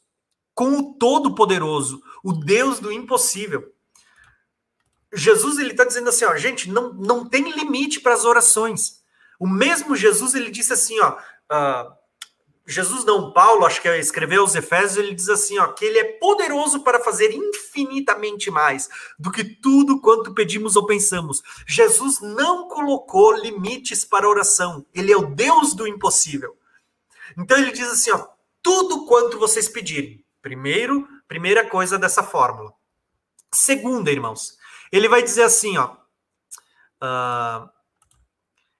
[0.55, 3.73] com o Todo-Poderoso, o Deus do impossível.
[5.13, 9.03] Jesus ele está dizendo assim, ó, gente, não, não tem limite para as orações.
[9.39, 11.93] O mesmo Jesus ele disse assim, ó, uh,
[12.71, 16.05] Jesus não, Paulo, acho que escreveu aos Efésios, ele diz assim, ó, que ele é
[16.05, 21.43] poderoso para fazer infinitamente mais do que tudo quanto pedimos ou pensamos.
[21.67, 24.85] Jesus não colocou limites para a oração.
[24.95, 26.59] Ele é o Deus do impossível.
[27.39, 28.29] Então ele diz assim, ó,
[28.63, 30.23] tudo quanto vocês pedirem.
[30.43, 32.75] Primeiro, primeira coisa dessa fórmula.
[33.51, 34.59] Segunda, irmãos,
[34.93, 35.95] ele vai dizer assim, ó,
[37.03, 37.67] uh,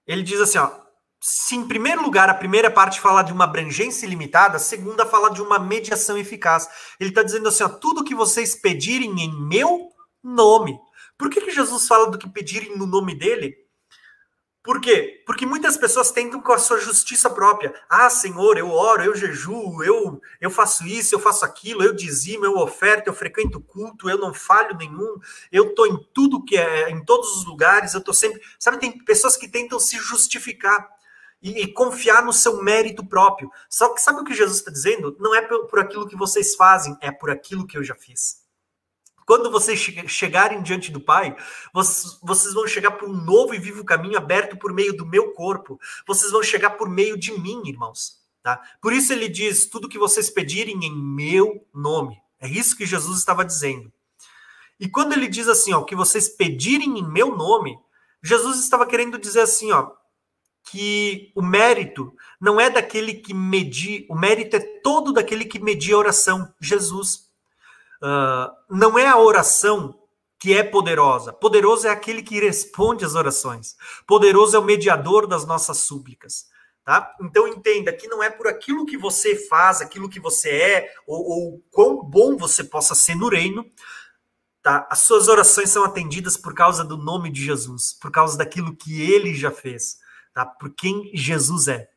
[0.05, 0.78] ele diz assim, ó,
[1.19, 5.29] se em primeiro lugar a primeira parte fala de uma abrangência ilimitada, a segunda fala
[5.29, 6.67] de uma mediação eficaz.
[6.99, 9.89] Ele está dizendo assim: ó, tudo que vocês pedirem em meu
[10.23, 10.79] nome.
[11.17, 13.57] Por que, que Jesus fala do que pedirem no nome dele?
[14.63, 15.23] Por quê?
[15.25, 17.73] Porque muitas pessoas tentam com a sua justiça própria.
[17.89, 22.45] Ah, Senhor, eu oro, eu jejuo, eu, eu faço isso, eu faço aquilo, eu dizimo,
[22.45, 25.17] eu oferto, eu frequento culto, eu não falho nenhum,
[25.51, 28.41] eu estou em tudo que é, em todos os lugares, eu estou sempre.
[28.59, 30.87] Sabe, tem pessoas que tentam se justificar
[31.41, 33.49] e, e, confiar no seu mérito próprio.
[33.69, 35.15] Só que sabe o que Jesus está dizendo?
[35.19, 38.43] Não é por, por, aquilo que vocês fazem, é por aquilo que eu já fiz.
[39.25, 41.35] Quando vocês che chegarem diante do Pai,
[42.23, 45.79] vocês vão chegar por um novo e vivo caminho aberto por meio do meu corpo.
[46.07, 48.19] Vocês vão chegar por meio de mim, irmãos.
[48.41, 48.59] Tá?
[48.81, 52.19] Por isso ele diz: tudo que vocês pedirem em meu nome.
[52.39, 53.91] É isso que Jesus estava dizendo.
[54.79, 57.77] E quando ele diz assim, ó, que vocês pedirem em meu nome,
[58.23, 59.91] Jesus estava querendo dizer assim, ó,
[60.71, 65.95] que o mérito não é daquele que medir, o mérito é todo daquele que media
[65.95, 67.27] a oração, Jesus.
[68.01, 69.99] Uh, não é a oração
[70.37, 71.33] que é poderosa.
[71.33, 73.75] Poderoso é aquele que responde às orações.
[74.07, 76.47] Poderoso é o mediador das nossas súplicas.
[76.85, 77.13] Tá?
[77.21, 81.29] Então entenda que não é por aquilo que você faz, aquilo que você é, ou,
[81.29, 83.65] ou quão bom você possa ser no reino.
[84.61, 84.87] Tá?
[84.89, 89.01] As suas orações são atendidas por causa do nome de Jesus, por causa daquilo que
[89.01, 89.97] ele já fez
[90.39, 90.45] tá?
[90.45, 91.89] Por quem Jesus é.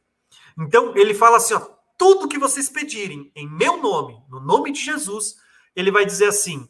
[0.59, 1.61] Então, ele fala assim, ó,
[1.97, 5.37] tudo que vocês pedirem em meu nome, no nome de Jesus,
[5.75, 6.69] ele vai dizer assim: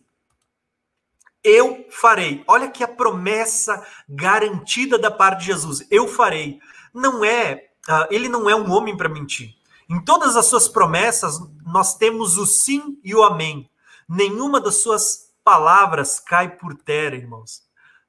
[1.42, 2.44] eu farei.
[2.46, 5.86] Olha que a promessa garantida da parte de Jesus.
[5.90, 6.60] Eu farei.
[6.94, 9.54] Não é, uh, ele não é um homem para mentir.
[9.88, 13.68] Em todas as suas promessas, nós temos o sim e o amém.
[14.08, 17.62] Nenhuma das suas palavras cai por terra, irmãos.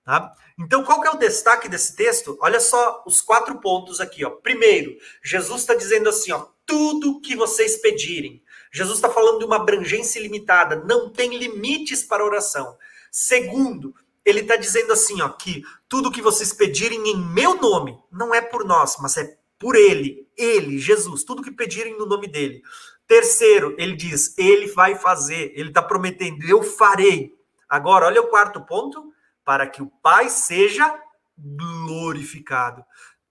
[0.03, 0.33] Tá?
[0.59, 2.37] Então, qual que é o destaque desse texto?
[2.41, 4.25] Olha só os quatro pontos aqui.
[4.25, 4.29] Ó.
[4.29, 8.43] Primeiro, Jesus está dizendo assim: ó, tudo que vocês pedirem.
[8.71, 12.75] Jesus está falando de uma abrangência ilimitada, não tem limites para oração.
[13.11, 13.93] Segundo,
[14.25, 18.41] ele está dizendo assim, ó, que tudo que vocês pedirem em meu nome, não é
[18.41, 22.63] por nós, mas é por ele, ele, Jesus, tudo que pedirem no nome dele.
[23.05, 27.37] Terceiro, ele diz, ele vai fazer, ele está prometendo, eu farei.
[27.69, 29.12] Agora, olha o quarto ponto,
[29.45, 30.99] para que o Pai seja
[31.37, 32.83] glorificado.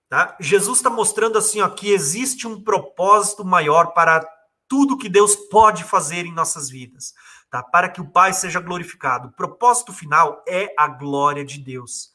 [0.09, 0.37] Tá?
[0.39, 4.23] Jesus está mostrando assim ó, que existe um propósito maior para
[4.67, 7.13] tudo que Deus pode fazer em nossas vidas,
[7.49, 7.61] tá?
[7.61, 9.29] Para que o Pai seja glorificado.
[9.29, 12.11] O propósito final é a glória de Deus.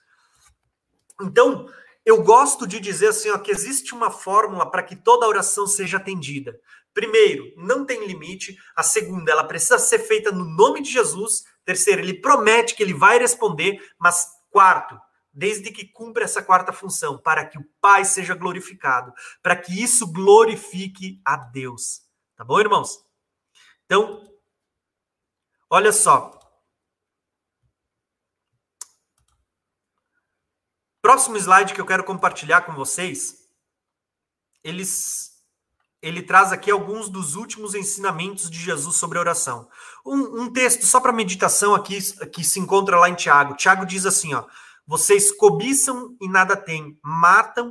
[1.20, 1.69] Então,
[2.05, 5.99] eu gosto de dizer assim ó, que existe uma fórmula para que toda oração seja
[5.99, 6.59] atendida.
[6.95, 8.57] Primeiro, não tem limite.
[8.75, 11.45] A segunda, ela precisa ser feita no nome de Jesus.
[11.69, 13.78] Terceiro, ele promete que ele vai responder.
[13.99, 14.99] Mas quarto,
[15.31, 19.12] desde que cumpra essa quarta função, para que o Pai seja glorificado,
[19.43, 22.01] para que isso glorifique a Deus.
[22.35, 23.05] Tá bom, irmãos?
[23.85, 24.27] Então,
[25.69, 26.39] olha só.
[31.03, 33.47] Próximo slide que eu quero compartilhar com vocês,
[34.65, 35.38] eles
[36.01, 39.69] ele traz aqui alguns dos últimos ensinamentos de Jesus sobre a oração.
[40.07, 41.99] Um, um texto só para meditação aqui
[42.31, 43.57] que se encontra lá em Tiago.
[43.57, 44.45] Tiago diz assim: ó,
[44.87, 47.70] vocês cobiçam e nada têm, matam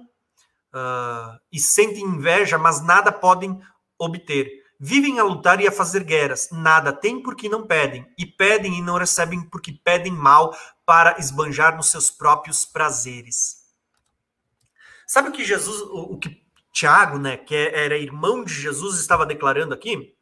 [0.73, 3.59] uh, e sentem inveja, mas nada podem
[3.97, 4.47] obter.
[4.79, 8.81] Vivem a lutar e a fazer guerras, nada têm porque não pedem, e pedem e
[8.81, 10.55] não recebem porque pedem mal
[10.85, 13.57] para esbanjar nos seus próprios prazeres.
[15.07, 16.46] Sabe o que Jesus, o, o que
[16.77, 20.13] Tiago, né, que é, era irmão de Jesus, estava declarando aqui?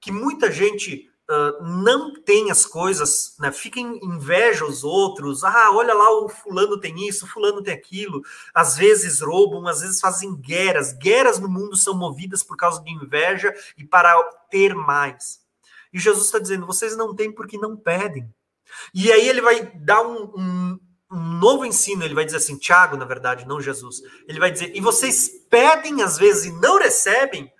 [0.00, 5.44] Que muita gente uh, não tem as coisas, né, fica em inveja os outros.
[5.44, 8.22] Ah, olha lá, o fulano tem isso, o fulano tem aquilo.
[8.52, 10.92] Às vezes roubam, às vezes fazem guerras.
[10.94, 14.20] Guerras no mundo são movidas por causa de inveja e para
[14.50, 15.38] ter mais.
[15.92, 18.28] E Jesus está dizendo: vocês não têm porque não pedem.
[18.92, 20.80] E aí ele vai dar um, um
[21.10, 24.02] um novo ensino, ele vai dizer assim, Tiago, na verdade, não Jesus.
[24.28, 27.52] Ele vai dizer, e vocês pedem às vezes e não recebem,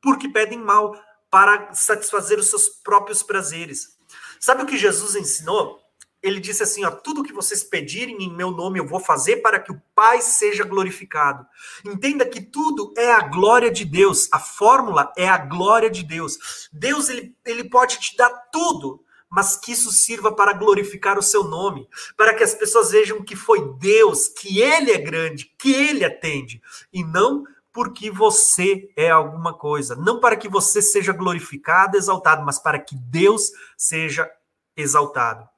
[0.00, 0.98] porque pedem mal
[1.30, 3.98] para satisfazer os seus próprios prazeres.
[4.40, 5.78] Sabe o que Jesus ensinou?
[6.22, 9.60] Ele disse assim: ó, tudo que vocês pedirem em meu nome eu vou fazer para
[9.60, 11.46] que o Pai seja glorificado.
[11.84, 14.28] Entenda que tudo é a glória de Deus.
[14.32, 16.68] A fórmula é a glória de Deus.
[16.72, 21.44] Deus ele, ele pode te dar tudo, mas que isso sirva para glorificar o seu
[21.44, 26.04] nome, para que as pessoas vejam que foi Deus, que Ele é grande, que Ele
[26.04, 26.60] atende,
[26.92, 32.58] e não porque você é alguma coisa, não para que você seja glorificado, exaltado, mas
[32.58, 34.28] para que Deus seja
[34.76, 35.48] exaltado.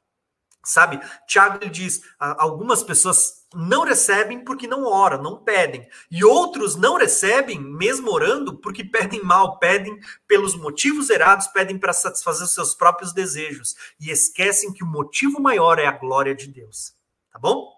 [0.65, 1.01] Sabe?
[1.27, 5.89] Tiago diz: algumas pessoas não recebem porque não oram, não pedem.
[6.11, 11.93] E outros não recebem, mesmo orando, porque pedem mal, pedem pelos motivos errados, pedem para
[11.93, 13.75] satisfazer os seus próprios desejos.
[13.99, 16.95] E esquecem que o motivo maior é a glória de Deus.
[17.33, 17.73] Tá bom?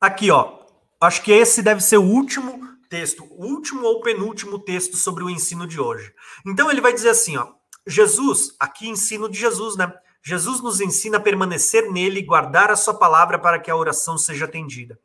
[0.00, 0.64] Aqui, ó.
[1.00, 5.66] Acho que esse deve ser o último texto, último ou penúltimo texto sobre o ensino
[5.66, 6.12] de hoje.
[6.46, 7.52] Então ele vai dizer assim, ó,
[7.86, 9.92] Jesus, aqui ensino de Jesus, né?
[10.22, 14.16] Jesus nos ensina a permanecer nele e guardar a sua palavra para que a oração
[14.16, 14.98] seja atendida.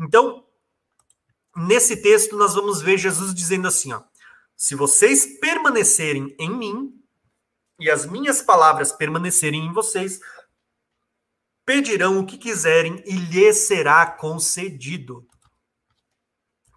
[0.00, 0.44] Então,
[1.56, 4.02] nesse texto nós vamos ver Jesus dizendo assim, ó:
[4.56, 7.00] Se vocês permanecerem em mim
[7.78, 10.20] e as minhas palavras permanecerem em vocês,
[11.64, 15.26] pedirão o que quiserem e lhes será concedido.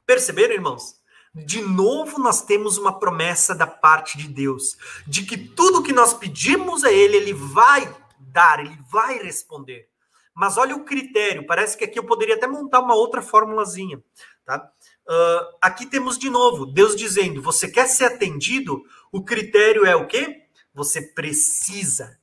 [0.07, 0.95] Perceberam, irmãos?
[1.35, 6.13] De novo, nós temos uma promessa da parte de Deus, de que tudo que nós
[6.13, 9.89] pedimos a Ele, Ele vai dar, Ele vai responder.
[10.33, 14.01] Mas olha o critério, parece que aqui eu poderia até montar uma outra formulazinha.
[14.45, 14.71] Tá?
[15.05, 18.83] Uh, aqui temos de novo Deus dizendo: você quer ser atendido?
[19.11, 20.43] O critério é o quê?
[20.73, 22.17] Você precisa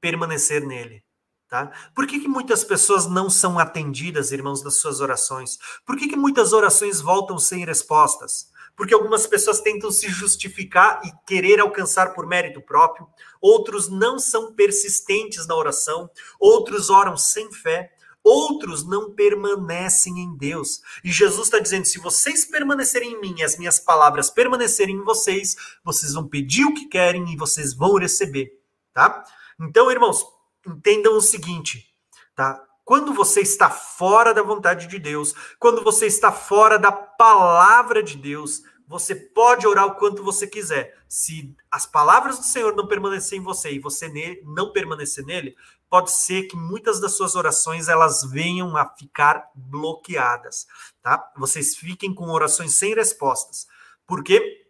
[0.00, 1.04] permanecer nele.
[1.48, 1.72] Tá?
[1.94, 5.58] Por que, que muitas pessoas não são atendidas, irmãos, nas suas orações?
[5.86, 8.50] Por que, que muitas orações voltam sem respostas?
[8.76, 13.08] Porque algumas pessoas tentam se justificar e querer alcançar por mérito próprio,
[13.40, 17.90] outros não são persistentes na oração, outros oram sem fé,
[18.22, 20.82] outros não permanecem em Deus.
[21.02, 25.02] E Jesus está dizendo: se vocês permanecerem em mim e as minhas palavras permanecerem em
[25.02, 28.52] vocês, vocês vão pedir o que querem e vocês vão receber.
[28.92, 29.24] Tá?
[29.58, 30.24] Então, irmãos,
[30.68, 31.86] entendam o seguinte,
[32.34, 32.62] tá?
[32.84, 38.16] Quando você está fora da vontade de Deus, quando você está fora da palavra de
[38.16, 40.96] Deus, você pode orar o quanto você quiser.
[41.06, 44.10] Se as palavras do Senhor não permanecerem em você e você
[44.42, 45.54] não permanecer nele,
[45.90, 50.66] pode ser que muitas das suas orações elas venham a ficar bloqueadas,
[51.02, 51.30] tá?
[51.36, 53.66] Vocês fiquem com orações sem respostas.
[54.06, 54.66] Por quê?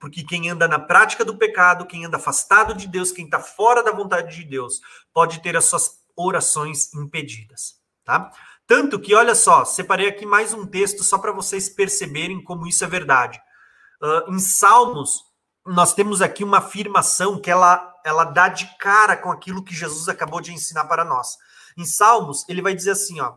[0.00, 3.82] Porque quem anda na prática do pecado, quem anda afastado de Deus, quem está fora
[3.82, 4.80] da vontade de Deus,
[5.12, 8.32] pode ter as suas orações impedidas, tá?
[8.66, 12.82] Tanto que, olha só, separei aqui mais um texto só para vocês perceberem como isso
[12.82, 13.40] é verdade.
[14.00, 15.24] Uh, em Salmos,
[15.66, 20.08] nós temos aqui uma afirmação que ela, ela dá de cara com aquilo que Jesus
[20.08, 21.36] acabou de ensinar para nós.
[21.76, 23.36] Em Salmos, ele vai dizer assim, ó.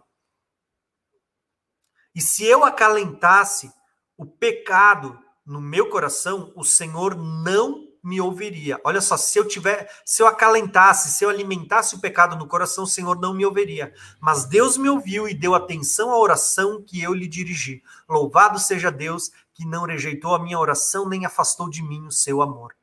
[2.15, 3.73] E se eu acalentasse
[4.15, 8.79] o pecado no meu coração, o Senhor não me ouviria.
[8.83, 12.83] Olha só, se eu tiver, se eu acalentasse, se eu alimentasse o pecado no coração,
[12.83, 13.93] o Senhor não me ouviria.
[14.19, 17.81] Mas Deus me ouviu e deu atenção à oração que eu lhe dirigi.
[18.09, 22.41] Louvado seja Deus que não rejeitou a minha oração nem afastou de mim o seu
[22.41, 22.75] amor.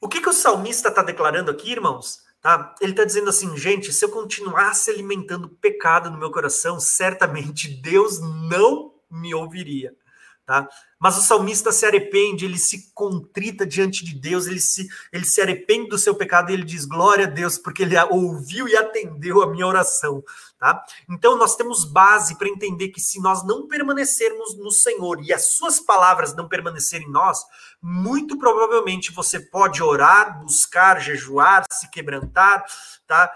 [0.00, 2.24] O que, que o salmista está declarando aqui, irmãos?
[2.40, 2.74] Tá?
[2.80, 8.20] Ele está dizendo assim, gente, se eu continuasse alimentando pecado no meu coração, certamente Deus
[8.20, 9.94] não me ouviria.
[10.46, 10.68] Tá?
[10.96, 15.42] Mas o salmista se arrepende, ele se contrita diante de Deus, ele se, ele se
[15.42, 19.42] arrepende do seu pecado e ele diz: Glória a Deus, porque ele ouviu e atendeu
[19.42, 20.22] a minha oração.
[20.56, 20.84] Tá?
[21.10, 25.46] Então, nós temos base para entender que se nós não permanecermos no Senhor e as
[25.56, 27.44] suas palavras não permanecerem em nós,
[27.82, 32.64] muito provavelmente você pode orar, buscar, jejuar, se quebrantar,
[33.04, 33.30] tá?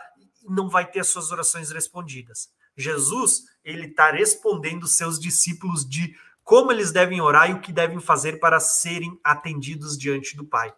[0.48, 2.48] não vai ter as suas orações respondidas.
[2.76, 6.14] Jesus, ele está respondendo seus discípulos de
[6.50, 10.74] como eles devem orar e o que devem fazer para serem atendidos diante do Pai.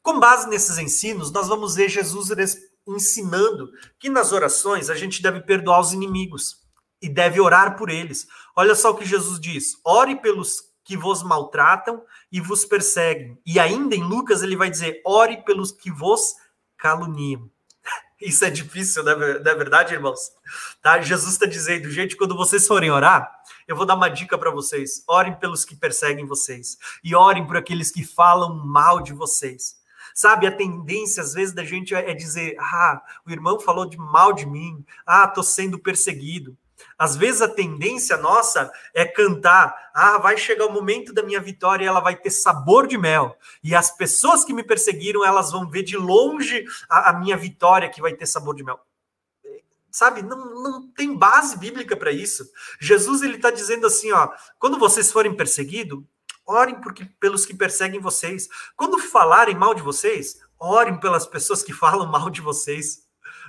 [0.00, 2.28] Com base nesses ensinos, nós vamos ver Jesus
[2.86, 6.58] ensinando que nas orações a gente deve perdoar os inimigos
[7.02, 8.28] e deve orar por eles.
[8.54, 12.00] Olha só o que Jesus diz: ore pelos que vos maltratam
[12.30, 13.36] e vos perseguem.
[13.44, 16.36] E ainda em Lucas ele vai dizer: ore pelos que vos
[16.76, 17.50] caluniam.
[18.22, 20.20] Isso é difícil, não é, não é verdade, irmãos?
[20.80, 21.00] Tá?
[21.00, 23.37] Jesus está dizendo, gente, quando vocês forem orar,
[23.68, 25.04] eu vou dar uma dica para vocês.
[25.06, 29.76] Orem pelos que perseguem vocês e orem por aqueles que falam mal de vocês.
[30.14, 34.32] Sabe, a tendência às vezes da gente é dizer: "Ah, o irmão falou de mal
[34.32, 34.84] de mim.
[35.06, 36.56] Ah, tô sendo perseguido".
[36.98, 41.84] Às vezes a tendência nossa é cantar: ah, vai chegar o momento da minha vitória
[41.84, 43.36] e ela vai ter sabor de mel.
[43.62, 47.90] E as pessoas que me perseguiram, elas vão ver de longe a, a minha vitória
[47.90, 48.80] que vai ter sabor de mel.
[49.98, 52.48] Sabe, não, não tem base bíblica para isso.
[52.80, 56.04] Jesus ele está dizendo assim: ó, quando vocês forem perseguidos,
[56.46, 58.48] orem porque, pelos que perseguem vocês.
[58.76, 63.08] Quando falarem mal de vocês, orem pelas pessoas que falam mal de vocês.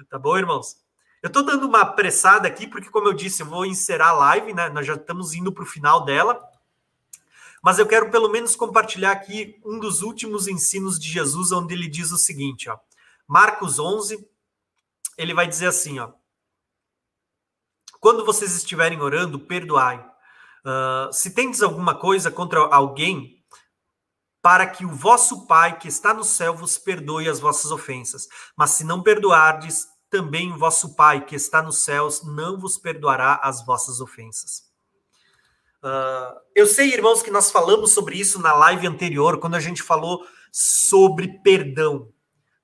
[0.09, 0.77] Tá bom, irmãos?
[1.21, 4.51] Eu estou dando uma apressada aqui, porque, como eu disse, eu vou encerrar a live,
[4.51, 4.69] né?
[4.69, 6.43] Nós já estamos indo para o final dela.
[7.61, 11.87] Mas eu quero pelo menos compartilhar aqui um dos últimos ensinos de Jesus, onde ele
[11.87, 12.79] diz o seguinte, ó.
[13.27, 14.27] Marcos 11,
[15.15, 16.17] ele vai dizer assim, ó.
[17.99, 19.99] Quando vocês estiverem orando, perdoai.
[20.65, 23.39] Uh, se tendes alguma coisa contra alguém,
[24.41, 28.27] para que o vosso Pai que está no céu vos perdoe as vossas ofensas.
[28.55, 33.39] Mas se não perdoardes, também o vosso Pai que está nos céus não vos perdoará
[33.43, 34.63] as vossas ofensas.
[35.83, 39.83] Uh, eu sei, irmãos, que nós falamos sobre isso na live anterior, quando a gente
[39.83, 42.11] falou sobre perdão.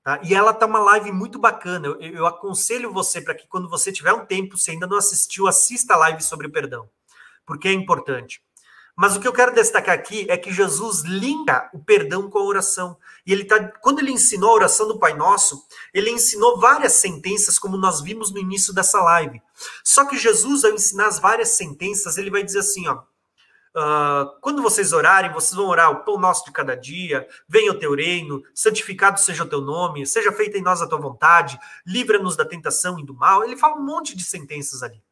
[0.06, 0.20] Tá?
[0.22, 1.88] E ela tá uma live muito bacana.
[1.88, 5.48] Eu, eu aconselho você para que quando você tiver um tempo, se ainda não assistiu,
[5.48, 6.88] assista a live sobre perdão,
[7.44, 8.40] porque é importante.
[8.94, 12.44] Mas o que eu quero destacar aqui é que Jesus linka o perdão com a
[12.44, 12.96] oração.
[13.26, 15.60] E ele tá, quando ele ensinou a oração do Pai Nosso,
[15.92, 19.42] ele ensinou várias sentenças, como nós vimos no início dessa live.
[19.82, 23.02] Só que Jesus, ao ensinar as várias sentenças, ele vai dizer assim, ó.
[23.76, 27.78] Uh, quando vocês orarem, vocês vão orar o pão nosso de cada dia, venha o
[27.78, 32.36] teu reino, santificado seja o teu nome, seja feita em nós a tua vontade, livra-nos
[32.36, 33.44] da tentação e do mal.
[33.44, 35.02] Ele fala um monte de sentenças ali.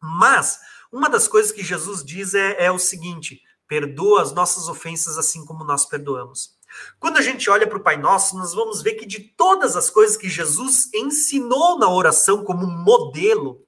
[0.00, 0.60] Mas
[0.92, 5.44] uma das coisas que Jesus diz é, é o seguinte: perdoa as nossas ofensas assim
[5.44, 6.56] como nós perdoamos.
[7.00, 9.90] Quando a gente olha para o Pai Nosso, nós vamos ver que de todas as
[9.90, 13.66] coisas que Jesus ensinou na oração como modelo,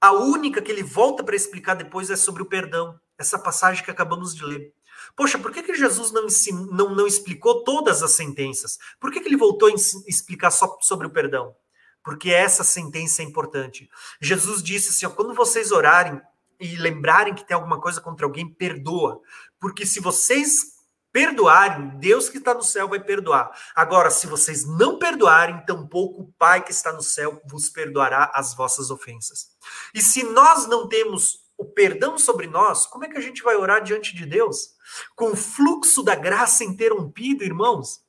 [0.00, 3.90] a única que ele volta para explicar depois é sobre o perdão, essa passagem que
[3.90, 4.72] acabamos de ler.
[5.16, 6.26] Poxa, por que, que Jesus não,
[6.72, 8.78] não, não explicou todas as sentenças?
[8.98, 9.74] Por que, que ele voltou a
[10.06, 11.54] explicar só sobre o perdão?
[12.02, 13.90] porque essa sentença é importante.
[14.20, 16.20] Jesus disse assim: ó, quando vocês orarem
[16.58, 19.20] e lembrarem que tem alguma coisa contra alguém, perdoa,
[19.58, 20.79] porque se vocês
[21.12, 23.50] perdoarem, Deus que está no céu vai perdoar.
[23.74, 28.54] Agora, se vocês não perdoarem, tampouco o Pai que está no céu vos perdoará as
[28.54, 29.48] vossas ofensas.
[29.94, 33.54] E se nós não temos o perdão sobre nós, como é que a gente vai
[33.54, 34.70] orar diante de Deus?
[35.14, 38.00] Com o fluxo da graça interrompido, irmãos?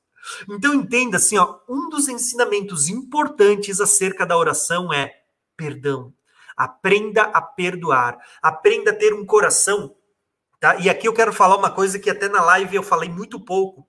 [0.50, 5.22] Então entenda assim, ó, um dos ensinamentos importantes acerca da oração é
[5.58, 6.14] perdão.
[6.56, 9.96] Aprenda a perdoar, aprenda a ter um coração,
[10.62, 10.78] tá?
[10.78, 13.86] E aqui eu quero falar uma coisa que até na live eu falei muito pouco,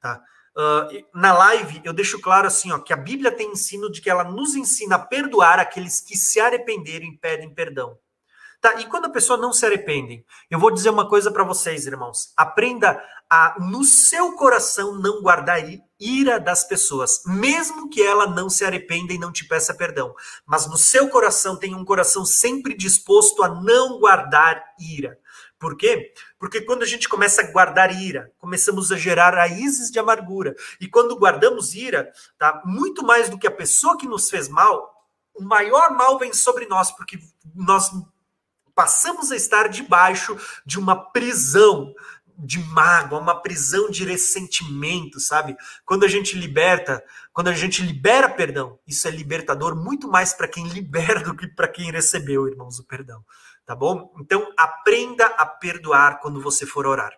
[0.00, 0.20] tá?
[0.54, 4.10] Uh, na live eu deixo claro assim, ó, que a Bíblia tem ensino de que
[4.10, 7.98] ela nos ensina a perdoar aqueles que se arrependerem e pedem perdão.
[8.60, 8.74] Tá?
[8.80, 12.32] E quando a pessoa não se arrepende, eu vou dizer uma coisa para vocês, irmãos.
[12.34, 15.60] Aprenda a, no seu coração, não guardar
[16.00, 20.14] ira das pessoas, mesmo que ela não se arrependa e não te peça perdão.
[20.46, 25.18] Mas no seu coração, tenha um coração sempre disposto a não guardar ira.
[25.58, 26.12] Por quê?
[26.38, 30.54] Porque quando a gente começa a guardar ira, começamos a gerar raízes de amargura.
[30.80, 32.62] E quando guardamos ira, tá?
[32.64, 34.94] Muito mais do que a pessoa que nos fez mal,
[35.34, 37.18] o maior mal vem sobre nós, porque
[37.54, 37.90] nós
[38.74, 41.94] passamos a estar debaixo de uma prisão
[42.38, 45.56] de mágoa, uma prisão de ressentimento, sabe?
[45.86, 47.02] Quando a gente liberta,
[47.32, 51.46] quando a gente libera perdão, isso é libertador muito mais para quem libera do que
[51.48, 53.24] para quem recebeu, irmãos, o perdão.
[53.66, 54.14] Tá bom?
[54.20, 57.12] Então, aprenda a perdoar quando você for orar.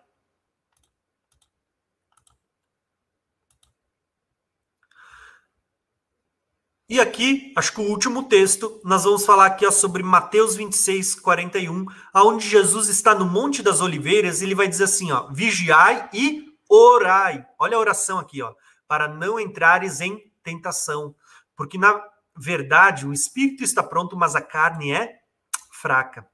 [6.89, 11.13] E aqui, acho que o último texto, nós vamos falar aqui ó, sobre Mateus 26,
[11.19, 16.09] 41, aonde Jesus está no Monte das Oliveiras, e ele vai dizer assim, ó, vigiai
[16.11, 17.45] e orai.
[17.59, 18.55] Olha a oração aqui, ó,
[18.87, 21.13] para não entrares em tentação,
[21.55, 22.03] porque na
[22.35, 25.19] verdade o espírito está pronto, mas a carne é
[25.71, 26.27] fraca.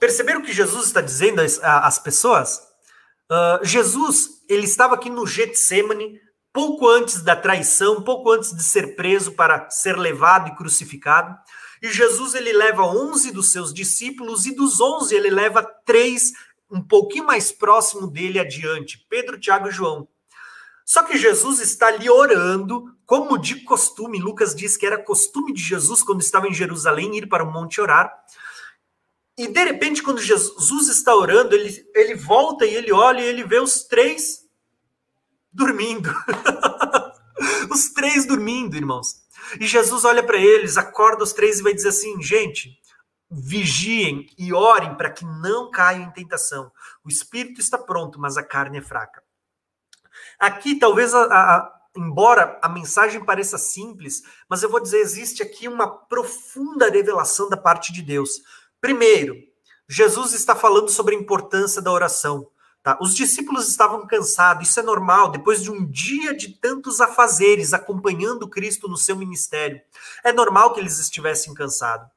[0.00, 2.58] Perceberam o que Jesus está dizendo às, pessoas?
[3.30, 6.18] Uh, Jesus, ele estava aqui no Getsemane,
[6.52, 11.38] pouco antes da traição, pouco antes de ser preso para ser levado e crucificado.
[11.82, 16.32] E Jesus ele leva 11 dos seus discípulos e dos 11 ele leva três
[16.70, 20.08] um pouquinho mais próximo dele adiante, Pedro, Tiago e João.
[20.86, 24.18] Só que Jesus está ali orando, como de costume.
[24.18, 27.80] Lucas diz que era costume de Jesus quando estava em Jerusalém ir para o monte
[27.80, 28.12] orar.
[29.40, 33.42] E de repente, quando Jesus está orando, ele, ele volta e ele olha e ele
[33.42, 34.40] vê os três
[35.50, 36.14] dormindo.
[37.72, 39.22] os três dormindo, irmãos.
[39.58, 42.78] E Jesus olha para eles, acorda os três e vai dizer assim: gente,
[43.30, 46.70] vigiem e orem para que não caiam em tentação.
[47.02, 49.22] O espírito está pronto, mas a carne é fraca.
[50.38, 55.66] Aqui, talvez, a, a, embora a mensagem pareça simples, mas eu vou dizer: existe aqui
[55.66, 58.32] uma profunda revelação da parte de Deus.
[58.80, 59.36] Primeiro,
[59.88, 62.48] Jesus está falando sobre a importância da oração.
[62.82, 62.98] Tá?
[63.00, 68.48] Os discípulos estavam cansados, isso é normal, depois de um dia de tantos afazeres acompanhando
[68.48, 69.80] Cristo no seu ministério.
[70.24, 72.08] É normal que eles estivessem cansados.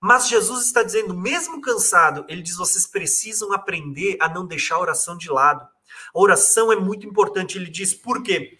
[0.00, 4.80] Mas Jesus está dizendo, mesmo cansado, ele diz: vocês precisam aprender a não deixar a
[4.80, 5.64] oração de lado.
[6.12, 7.56] A oração é muito importante.
[7.56, 8.58] Ele diz, por quê?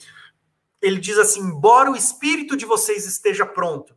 [0.80, 3.96] Ele diz assim: embora o espírito de vocês esteja pronto,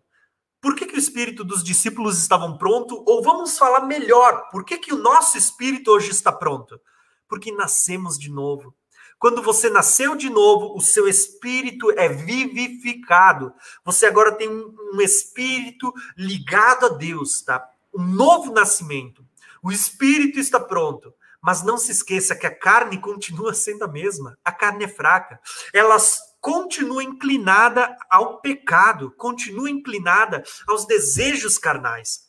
[0.65, 3.03] por que, que o espírito dos discípulos estavam pronto?
[3.05, 6.81] Ou vamos falar melhor, por que, que o nosso espírito hoje está pronto?
[7.27, 8.73] Porque nascemos de novo.
[9.19, 13.53] Quando você nasceu de novo, o seu espírito é vivificado.
[13.83, 17.63] Você agora tem um espírito ligado a Deus, tá?
[17.93, 19.23] Um novo nascimento.
[19.61, 21.13] O espírito está pronto.
[21.39, 24.35] Mas não se esqueça que a carne continua sendo a mesma.
[24.43, 25.39] A carne é fraca.
[25.71, 25.99] Ela
[26.45, 32.23] continua inclinada ao pecado, continua inclinada aos desejos carnais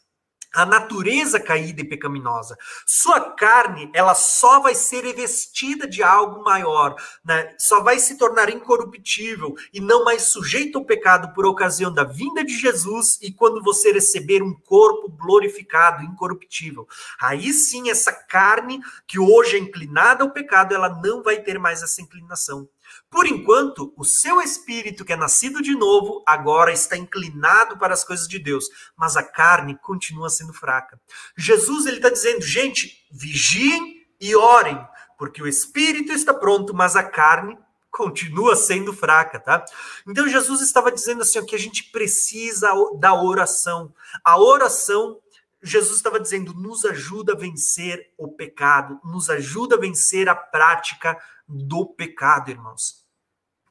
[0.55, 2.57] a natureza caída e pecaminosa.
[2.87, 7.55] Sua carne, ela só vai ser revestida de algo maior, né?
[7.59, 12.43] Só vai se tornar incorruptível e não mais sujeito ao pecado por ocasião da vinda
[12.43, 16.89] de Jesus e quando você receber um corpo glorificado, incorruptível.
[17.21, 21.83] Aí sim essa carne que hoje é inclinada ao pecado, ela não vai ter mais
[21.83, 22.67] essa inclinação.
[23.11, 28.05] Por enquanto, o seu espírito que é nascido de novo agora está inclinado para as
[28.05, 28.67] coisas de Deus,
[28.97, 31.01] mas a carne continua sendo fraca.
[31.37, 34.79] Jesus ele está dizendo, gente, vigiem e orem,
[35.19, 37.57] porque o espírito está pronto, mas a carne
[37.91, 39.65] continua sendo fraca, tá?
[40.07, 43.95] Então Jesus estava dizendo assim, ó, que a gente precisa da oração.
[44.23, 45.19] A oração
[45.63, 51.19] Jesus estava dizendo, nos ajuda a vencer o pecado, nos ajuda a vencer a prática
[51.49, 53.05] do pecado, irmãos.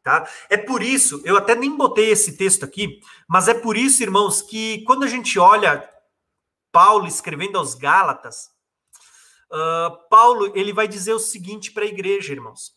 [0.03, 0.29] Tá?
[0.49, 4.41] É por isso, eu até nem botei esse texto aqui, mas é por isso, irmãos,
[4.41, 5.89] que quando a gente olha
[6.71, 8.51] Paulo escrevendo aos Gálatas,
[9.51, 12.75] uh, Paulo ele vai dizer o seguinte para a igreja, irmãos.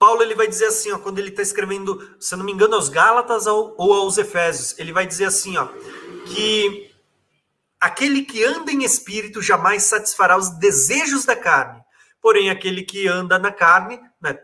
[0.00, 2.88] Paulo ele vai dizer assim, ó, quando ele está escrevendo, se não me engano, aos
[2.88, 5.68] Gálatas ou, ou aos Efésios, ele vai dizer assim, ó,
[6.26, 6.92] que
[7.78, 11.80] aquele que anda em espírito jamais satisfará os desejos da carne,
[12.22, 14.38] Porém, aquele que anda na carne, né,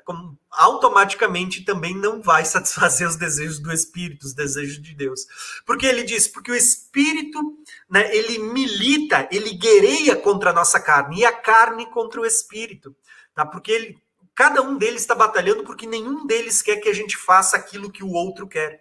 [0.50, 5.24] automaticamente também não vai satisfazer os desejos do Espírito, os desejos de Deus.
[5.64, 7.40] Porque ele diz, porque o Espírito,
[7.88, 12.96] né, ele milita, ele guerreia contra a nossa carne, e a carne contra o Espírito.
[13.32, 13.46] Tá?
[13.46, 14.02] Porque ele,
[14.34, 18.02] cada um deles está batalhando porque nenhum deles quer que a gente faça aquilo que
[18.02, 18.80] o outro quer.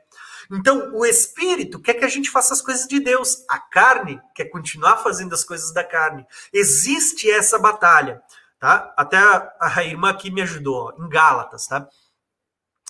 [0.51, 4.45] Então, o espírito quer que a gente faça as coisas de Deus, a carne quer
[4.45, 6.25] continuar fazendo as coisas da carne.
[6.53, 8.21] Existe essa batalha
[8.59, 8.93] tá?
[8.97, 11.87] Até a, irmã aqui me ajudou, ó, em Gálatas, tá?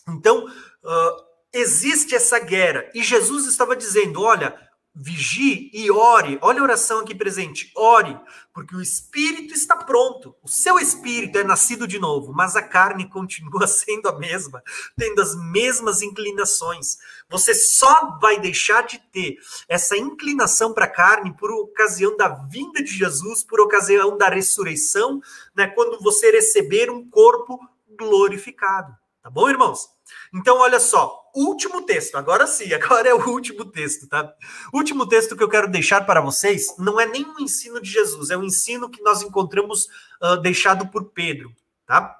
[0.08, 2.90] Então, uh, existe essa guerra.
[2.94, 4.58] E Jesus estava dizendo: olha,
[5.00, 6.40] vigie e ore.
[6.42, 7.72] Olha a oração aqui presente.
[7.76, 8.20] Ore,
[8.54, 10.36] porque o espírito está pronto.
[10.42, 14.64] O seu espírito é nascido de novo, mas a carne continua sendo a mesma,
[14.98, 16.98] tendo as mesmas inclinações.
[17.30, 19.38] Você só vai deixar de ter
[19.70, 25.22] essa inclinação para a carne por ocasião da vinda de Jesus, por ocasião da ressurreição,
[25.56, 27.60] né, quando você receber um corpo
[27.98, 28.96] glorificado.
[29.22, 29.90] Tá bom, irmãos?
[30.34, 34.34] Então, olha só, último texto, agora sim, agora é o último texto, tá?
[34.74, 38.30] Último texto que eu quero deixar para vocês não é nem um ensino de Jesus,
[38.30, 39.88] é um ensino que nós encontramos
[40.22, 41.54] uh, deixado por Pedro,
[41.86, 42.16] tá?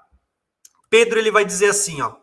[0.90, 2.16] Pedro ele vai dizer assim, ó.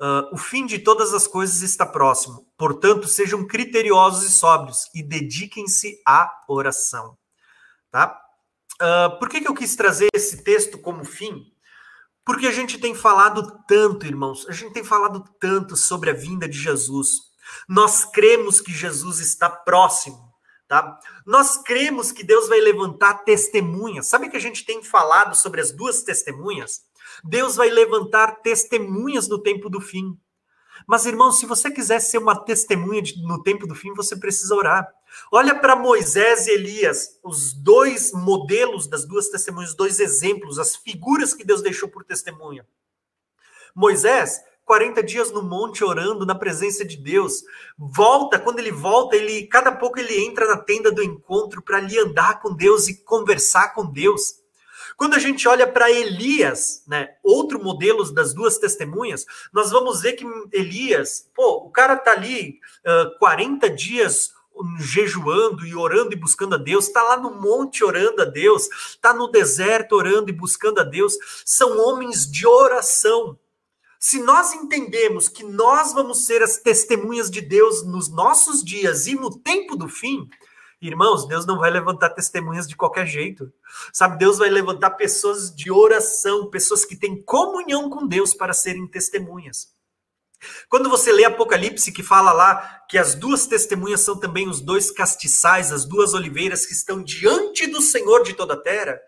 [0.00, 5.02] Uh, o fim de todas as coisas está próximo, portanto, sejam criteriosos e sóbrios e
[5.02, 7.16] dediquem-se à oração.
[7.92, 8.20] Tá?
[8.74, 11.53] Uh, por que, que eu quis trazer esse texto como fim?
[12.24, 16.48] Porque a gente tem falado tanto, irmãos, a gente tem falado tanto sobre a vinda
[16.48, 17.34] de Jesus.
[17.68, 20.32] Nós cremos que Jesus está próximo,
[20.66, 20.98] tá?
[21.26, 24.06] Nós cremos que Deus vai levantar testemunhas.
[24.06, 26.82] Sabe que a gente tem falado sobre as duas testemunhas?
[27.22, 30.18] Deus vai levantar testemunhas no tempo do fim.
[30.86, 34.54] Mas, irmão, se você quiser ser uma testemunha de, no tempo do fim, você precisa
[34.54, 34.86] orar.
[35.30, 40.76] Olha para Moisés e Elias, os dois modelos das duas testemunhas, os dois exemplos, as
[40.76, 42.66] figuras que Deus deixou por testemunha.
[43.74, 47.42] Moisés, 40 dias no monte orando na presença de Deus.
[47.78, 51.98] Volta, quando ele volta, ele cada pouco ele entra na tenda do encontro para ali
[51.98, 54.43] andar com Deus e conversar com Deus.
[54.96, 60.12] Quando a gente olha para Elias, né, outro modelo das duas testemunhas, nós vamos ver
[60.12, 64.32] que Elias, pô, o cara tá ali uh, 40 dias
[64.78, 69.12] jejuando e orando e buscando a Deus, está lá no monte orando a Deus, está
[69.12, 73.38] no deserto orando e buscando a Deus, são homens de oração.
[73.98, 79.14] Se nós entendemos que nós vamos ser as testemunhas de Deus nos nossos dias e
[79.14, 80.28] no tempo do fim,
[80.86, 83.50] Irmãos, Deus não vai levantar testemunhas de qualquer jeito.
[83.90, 88.86] Sabe, Deus vai levantar pessoas de oração, pessoas que têm comunhão com Deus para serem
[88.86, 89.72] testemunhas.
[90.68, 94.90] Quando você lê Apocalipse, que fala lá que as duas testemunhas são também os dois
[94.90, 99.00] castiçais, as duas oliveiras que estão diante do Senhor de toda a terra,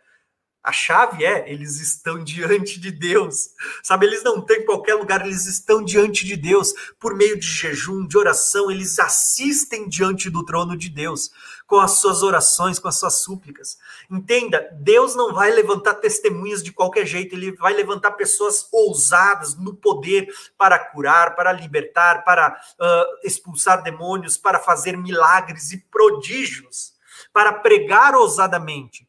[0.67, 3.51] a chave é, eles estão diante de Deus.
[3.85, 6.75] Sabe, eles não estão em qualquer lugar, eles estão diante de Deus.
[6.99, 11.31] Por meio de jejum, de oração, eles assistem diante do trono de Deus,
[11.69, 13.79] com as suas orações, com as suas súplicas.
[14.11, 19.73] Entenda, Deus não vai levantar testemunhas de qualquer jeito, ele vai levantar pessoas ousadas no
[19.73, 20.27] poder
[20.59, 26.93] para curar, para libertar, para uh, expulsar demônios, para fazer milagres e prodígios,
[27.33, 29.06] para pregar ousadamente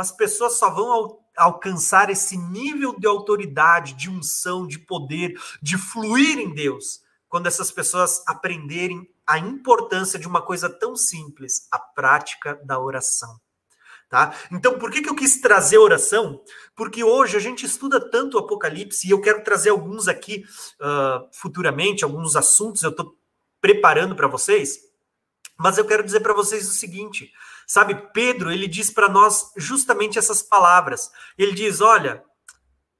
[0.00, 5.76] mas pessoas só vão al alcançar esse nível de autoridade, de unção, de poder, de
[5.76, 11.78] fluir em Deus, quando essas pessoas aprenderem a importância de uma coisa tão simples, a
[11.78, 13.38] prática da oração.
[14.08, 14.34] Tá?
[14.50, 16.42] Então, por que, que eu quis trazer oração?
[16.74, 20.46] Porque hoje a gente estuda tanto o Apocalipse e eu quero trazer alguns aqui
[20.80, 23.18] uh, futuramente, alguns assuntos eu estou
[23.60, 24.78] preparando para vocês,
[25.58, 27.30] mas eu quero dizer para vocês o seguinte:
[27.70, 31.08] Sabe, Pedro, ele diz para nós justamente essas palavras.
[31.38, 32.20] Ele diz: olha,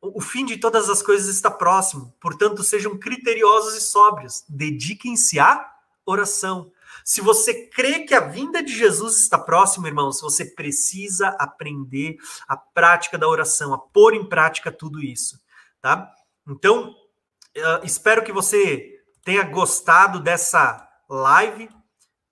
[0.01, 5.69] o fim de todas as coisas está próximo, portanto, sejam criteriosos e sóbrios, dediquem-se à
[6.07, 6.71] oração.
[7.05, 12.17] Se você crê que a vinda de Jesus está próximo, irmãos, você precisa aprender
[12.47, 15.41] a prática da oração, a pôr em prática tudo isso,
[15.81, 16.09] tá?
[16.47, 21.69] Então, uh, espero que você tenha gostado dessa live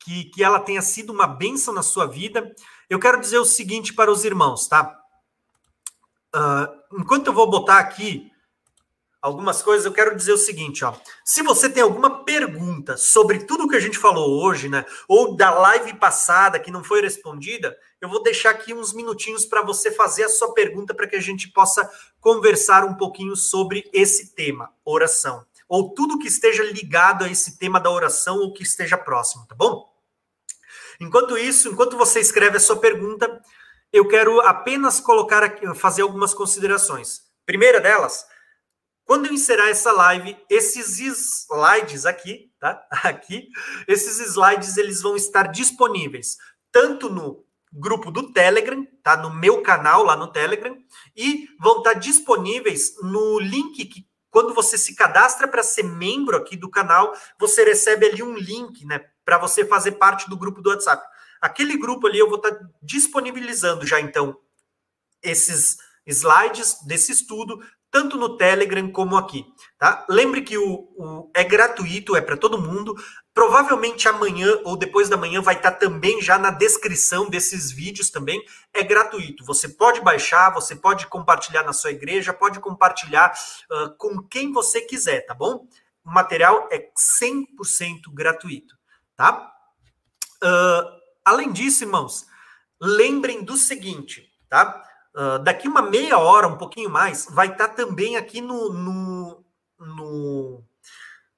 [0.00, 2.54] que, que ela tenha sido uma bênção na sua vida.
[2.88, 4.98] Eu quero dizer o seguinte para os irmãos, tá?
[6.34, 8.30] Uh, enquanto eu vou botar aqui
[9.20, 10.94] algumas coisas, eu quero dizer o seguinte, ó.
[11.24, 15.50] Se você tem alguma pergunta sobre tudo que a gente falou hoje, né, ou da
[15.50, 20.24] live passada que não foi respondida, eu vou deixar aqui uns minutinhos para você fazer
[20.24, 25.44] a sua pergunta para que a gente possa conversar um pouquinho sobre esse tema, oração,
[25.68, 29.54] ou tudo que esteja ligado a esse tema da oração ou que esteja próximo, tá
[29.54, 29.86] bom?
[31.00, 33.40] Enquanto isso, enquanto você escreve a sua pergunta,
[33.92, 37.22] eu quero apenas colocar aqui, fazer algumas considerações.
[37.46, 38.26] Primeira delas,
[39.04, 42.86] quando eu encerrar essa live, esses slides aqui, tá?
[43.04, 43.48] Aqui,
[43.86, 46.36] esses slides eles vão estar disponíveis
[46.70, 49.16] tanto no grupo do Telegram, tá?
[49.16, 50.76] No meu canal lá no Telegram
[51.16, 54.07] e vão estar disponíveis no link que
[54.38, 58.86] quando você se cadastra para ser membro aqui do canal, você recebe ali um link,
[58.86, 61.04] né, para você fazer parte do grupo do WhatsApp.
[61.40, 64.38] Aquele grupo ali eu vou estar tá disponibilizando já então
[65.20, 67.60] esses slides desse estudo,
[67.90, 69.44] tanto no Telegram como aqui,
[69.76, 70.06] tá?
[70.08, 72.94] Lembre que o, o é gratuito, é para todo mundo.
[73.38, 78.44] Provavelmente amanhã ou depois da manhã vai estar também já na descrição desses vídeos também.
[78.74, 79.44] É gratuito.
[79.44, 83.32] Você pode baixar, você pode compartilhar na sua igreja, pode compartilhar
[83.70, 85.68] uh, com quem você quiser, tá bom?
[86.04, 86.90] O material é
[87.22, 88.76] 100% gratuito,
[89.14, 89.52] tá?
[90.42, 92.26] Uh, além disso, irmãos,
[92.80, 94.82] lembrem do seguinte, tá?
[95.14, 99.44] Uh, daqui uma meia hora, um pouquinho mais, vai estar também aqui no, no,
[99.78, 100.64] no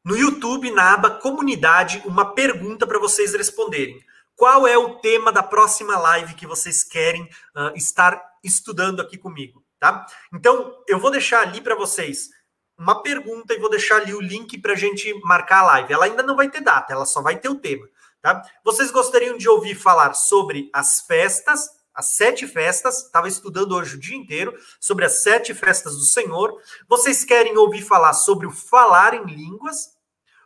[0.04, 4.00] no YouTube, na aba Comunidade, uma pergunta para vocês responderem.
[4.34, 9.62] Qual é o tema da próxima live que vocês querem uh, estar estudando aqui comigo,
[9.78, 10.06] tá?
[10.32, 12.30] Então, eu vou deixar ali para vocês
[12.78, 15.92] uma pergunta e vou deixar ali o link para a gente marcar a live.
[15.92, 17.86] Ela ainda não vai ter data, ela só vai ter o tema,
[18.22, 18.42] tá?
[18.64, 24.00] Vocês gostariam de ouvir falar sobre as festas, as sete festas, estava estudando hoje o
[24.00, 26.60] dia inteiro sobre as sete festas do Senhor.
[26.88, 29.96] Vocês querem ouvir falar sobre o falar em línguas?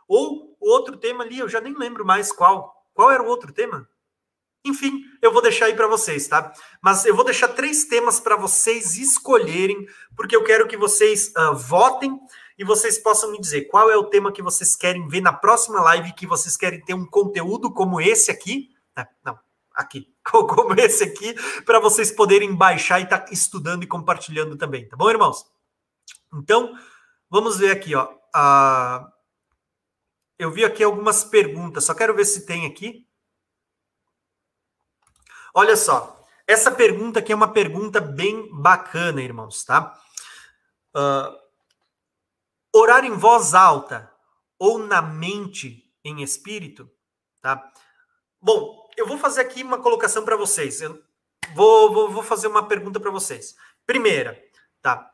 [0.07, 2.85] Ou outro tema ali, eu já nem lembro mais qual.
[2.93, 3.87] Qual era o outro tema?
[4.63, 6.51] Enfim, eu vou deixar aí para vocês, tá?
[6.81, 11.55] Mas eu vou deixar três temas para vocês escolherem, porque eu quero que vocês uh,
[11.55, 12.19] votem
[12.57, 15.81] e vocês possam me dizer qual é o tema que vocês querem ver na próxima
[15.81, 18.69] live, que vocês querem ter um conteúdo como esse aqui.
[18.97, 19.05] Né?
[19.23, 19.37] Não,
[19.75, 21.33] aqui, como esse aqui,
[21.63, 25.45] para vocês poderem baixar e estar tá estudando e compartilhando também, tá bom, irmãos?
[26.33, 26.77] Então,
[27.29, 28.05] vamos ver aqui, ó.
[28.35, 29.11] Uh,
[30.37, 33.07] eu vi aqui algumas perguntas, só quero ver se tem aqui.
[35.53, 39.97] Olha só, essa pergunta aqui é uma pergunta bem bacana, irmãos, tá?
[40.95, 41.45] Uh,
[42.73, 44.11] orar em voz alta
[44.59, 46.91] ou na mente em espírito,
[47.41, 47.71] tá?
[48.41, 50.81] Bom, eu vou fazer aqui uma colocação para vocês.
[50.81, 51.01] Eu
[51.53, 53.55] vou, vou, vou fazer uma pergunta para vocês.
[53.85, 54.41] Primeira,
[54.81, 55.11] tá?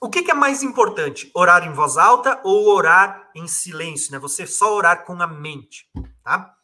[0.00, 4.18] O que, que, é mais importante, orar em voz alta ou orar em silêncio, né?
[4.18, 5.90] Você só orar com a mente,
[6.22, 6.54] tá?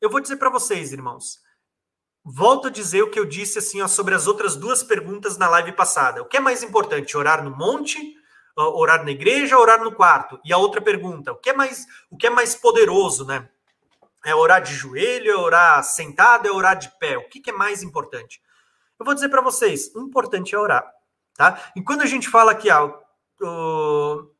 [0.00, 1.40] Eu vou dizer para vocês, irmãos.
[2.24, 5.48] Volto a dizer o que eu disse assim, ó, sobre as outras duas perguntas na
[5.48, 6.22] live passada.
[6.22, 7.98] O que é mais importante, orar no monte,
[8.56, 10.38] orar na igreja, orar no quarto?
[10.44, 13.48] E a outra pergunta, o que é mais, o que é mais poderoso, né?
[14.24, 17.16] É orar de joelho, é orar sentado, é orar de pé?
[17.16, 18.40] O que, que é mais importante?
[18.98, 20.84] Eu vou dizer para vocês, o importante é orar.
[21.34, 21.58] Tá?
[21.74, 24.30] E quando a gente fala aqui, ah, o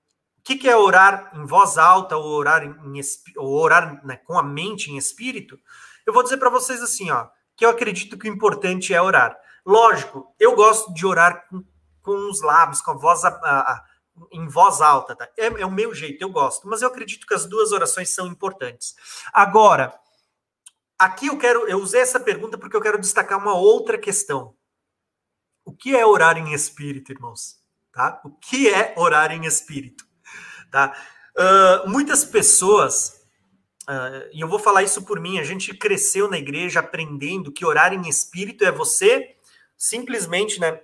[0.44, 3.00] que, que é orar em voz alta ou orar, em,
[3.36, 5.58] ou orar né, com a mente em espírito,
[6.06, 7.26] eu vou dizer para vocês assim, ó,
[7.56, 9.36] que eu acredito que o importante é orar.
[9.64, 11.64] Lógico, eu gosto de orar com,
[12.02, 13.84] com os lábios, com a voz a, a,
[14.30, 15.28] em voz alta, tá?
[15.36, 18.26] É, é, o meu jeito, eu gosto, mas eu acredito que as duas orações são
[18.26, 18.94] importantes.
[19.32, 19.98] Agora,
[20.98, 24.54] aqui eu quero, eu usei essa pergunta porque eu quero destacar uma outra questão.
[25.64, 27.60] O que é orar em espírito, irmãos?
[27.92, 28.20] Tá?
[28.24, 30.06] O que é orar em espírito?
[30.70, 30.96] Tá?
[31.36, 33.22] Uh, muitas pessoas,
[33.88, 37.64] uh, e eu vou falar isso por mim, a gente cresceu na igreja aprendendo que
[37.64, 39.36] orar em espírito é você
[39.76, 40.80] simplesmente, né?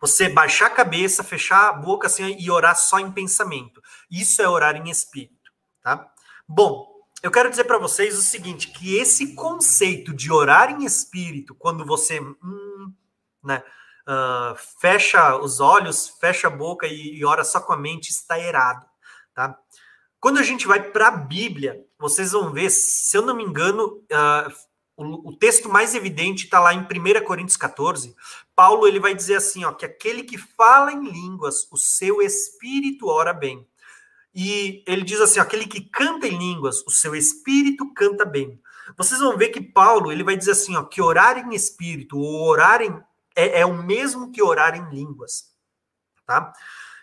[0.00, 3.82] Você baixar a cabeça, fechar a boca assim e orar só em pensamento.
[4.10, 6.10] Isso é orar em espírito, tá?
[6.48, 6.90] Bom,
[7.22, 11.84] eu quero dizer para vocês o seguinte, que esse conceito de orar em espírito, quando
[11.84, 12.92] você hum,
[13.44, 13.62] né,
[14.08, 18.38] uh, fecha os olhos, fecha a boca e, e, ora só com a mente, está
[18.38, 18.86] errado.
[19.34, 19.56] Tá?
[20.18, 24.02] Quando a gente vai para a Bíblia, vocês vão ver, se eu não me engano,
[24.10, 24.52] uh,
[24.96, 28.14] o, o, texto mais evidente está lá em 1 Coríntios 14.
[28.60, 33.06] Paulo ele vai dizer assim, ó, que aquele que fala em línguas, o seu espírito
[33.08, 33.66] ora bem.
[34.34, 38.60] E ele diz assim: aquele que canta em línguas, o seu espírito canta bem.
[38.98, 42.48] Vocês vão ver que Paulo ele vai dizer assim: ó, que orar em espírito ou
[42.48, 42.94] orar em,
[43.34, 45.54] é, é o mesmo que orar em línguas.
[46.26, 46.52] Tá?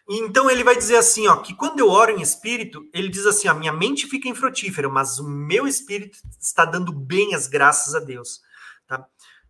[0.07, 3.47] Então ele vai dizer assim, ó, que quando eu oro em espírito, ele diz assim,
[3.47, 7.99] a minha mente fica infrutífera, mas o meu espírito está dando bem as graças a
[7.99, 8.41] Deus,
[8.85, 9.07] tá?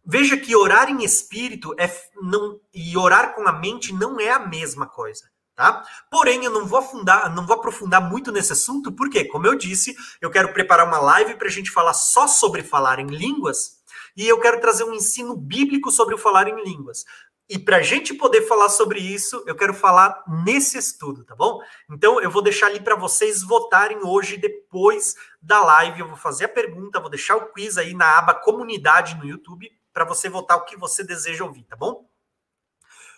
[0.10, 4.40] Veja que orar em espírito é não e orar com a mente não é a
[4.40, 5.30] mesma coisa.
[5.53, 5.84] Tá?
[6.10, 9.95] Porém, eu não vou afundar, não vou aprofundar muito nesse assunto, porque, como eu disse,
[10.22, 13.77] eu quero preparar uma live para a gente falar só sobre falar em línguas,
[14.16, 17.03] e eu quero trazer um ensino bíblico sobre o falar em línguas.
[17.50, 21.60] E para a gente poder falar sobre isso, eu quero falar nesse estudo, tá bom?
[21.90, 26.02] Então, eu vou deixar ali para vocês votarem hoje, depois da live.
[26.02, 29.72] Eu vou fazer a pergunta, vou deixar o quiz aí na aba comunidade no YouTube,
[29.98, 32.08] para você votar o que você deseja ouvir, tá bom?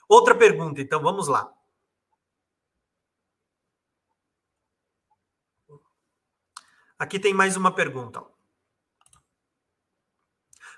[0.07, 1.53] Outra pergunta, então vamos lá.
[6.97, 8.23] Aqui tem mais uma pergunta.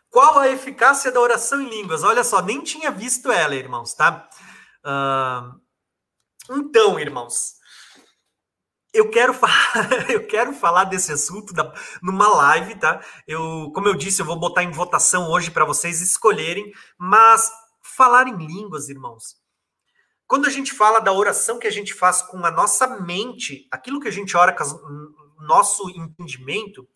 [0.09, 2.03] Qual a eficácia da oração em línguas?
[2.03, 4.27] Olha só, nem tinha visto ela, irmãos, tá?
[4.83, 5.61] Uh,
[6.57, 7.60] então, irmãos,
[8.93, 9.53] eu quero falar,
[10.11, 13.03] eu quero falar desse assunto da, numa live, tá?
[13.27, 18.27] Eu, como eu disse, eu vou botar em votação hoje para vocês escolherem, mas falar
[18.27, 19.39] em línguas, irmãos.
[20.27, 23.99] Quando a gente fala da oração que a gente faz com a nossa mente, aquilo
[23.99, 26.87] que a gente ora com o nosso entendimento,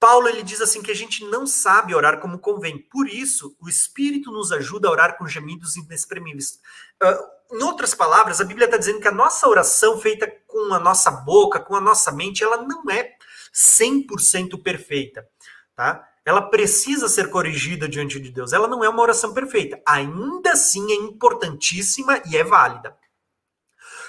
[0.00, 2.78] Paulo ele diz assim que a gente não sabe orar como convém.
[2.78, 6.60] Por isso, o Espírito nos ajuda a orar com gemidos inexprimíveis.
[7.02, 10.78] Uh, em outras palavras, a Bíblia está dizendo que a nossa oração feita com a
[10.78, 13.14] nossa boca, com a nossa mente, ela não é
[13.54, 15.26] 100% perfeita,
[15.74, 16.06] tá?
[16.24, 18.52] Ela precisa ser corrigida diante de Deus.
[18.52, 19.80] Ela não é uma oração perfeita.
[19.86, 22.94] Ainda assim é importantíssima e é válida.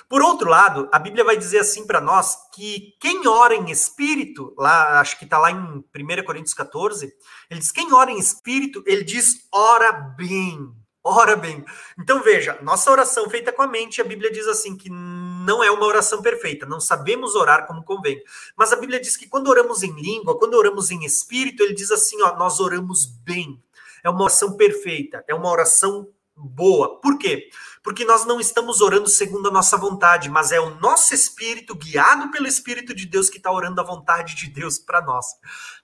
[0.09, 4.53] Por outro lado, a Bíblia vai dizer assim para nós que quem ora em espírito,
[4.57, 5.83] lá acho que está lá em 1
[6.25, 7.13] Coríntios 14,
[7.49, 10.75] ele diz: quem ora em espírito, ele diz ora bem.
[11.03, 11.63] Ora bem.
[11.97, 15.71] Então veja, nossa oração feita com a mente, a Bíblia diz assim que não é
[15.71, 18.21] uma oração perfeita, não sabemos orar como convém.
[18.55, 21.89] Mas a Bíblia diz que quando oramos em língua, quando oramos em espírito, ele diz
[21.89, 23.61] assim, ó, nós oramos bem.
[24.03, 26.99] É uma oração perfeita, é uma oração boa.
[26.99, 27.49] Por quê?
[27.81, 32.29] Porque nós não estamos orando segundo a nossa vontade, mas é o nosso espírito, guiado
[32.29, 35.25] pelo Espírito de Deus, que está orando a vontade de Deus para nós.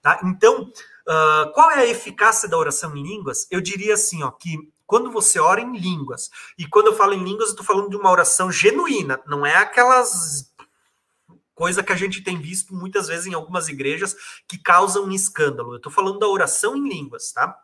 [0.02, 0.20] Tá?
[0.24, 3.46] Então, uh, qual é a eficácia da oração em línguas?
[3.50, 7.24] Eu diria assim, ó, que quando você ora em línguas, e quando eu falo em
[7.24, 10.54] línguas, eu estou falando de uma oração genuína, não é aquelas
[11.56, 14.14] coisa que a gente tem visto muitas vezes em algumas igrejas
[14.46, 15.72] que causam um escândalo.
[15.72, 17.58] Eu estou falando da oração em línguas, tá?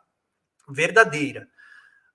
[0.67, 1.47] Verdadeira.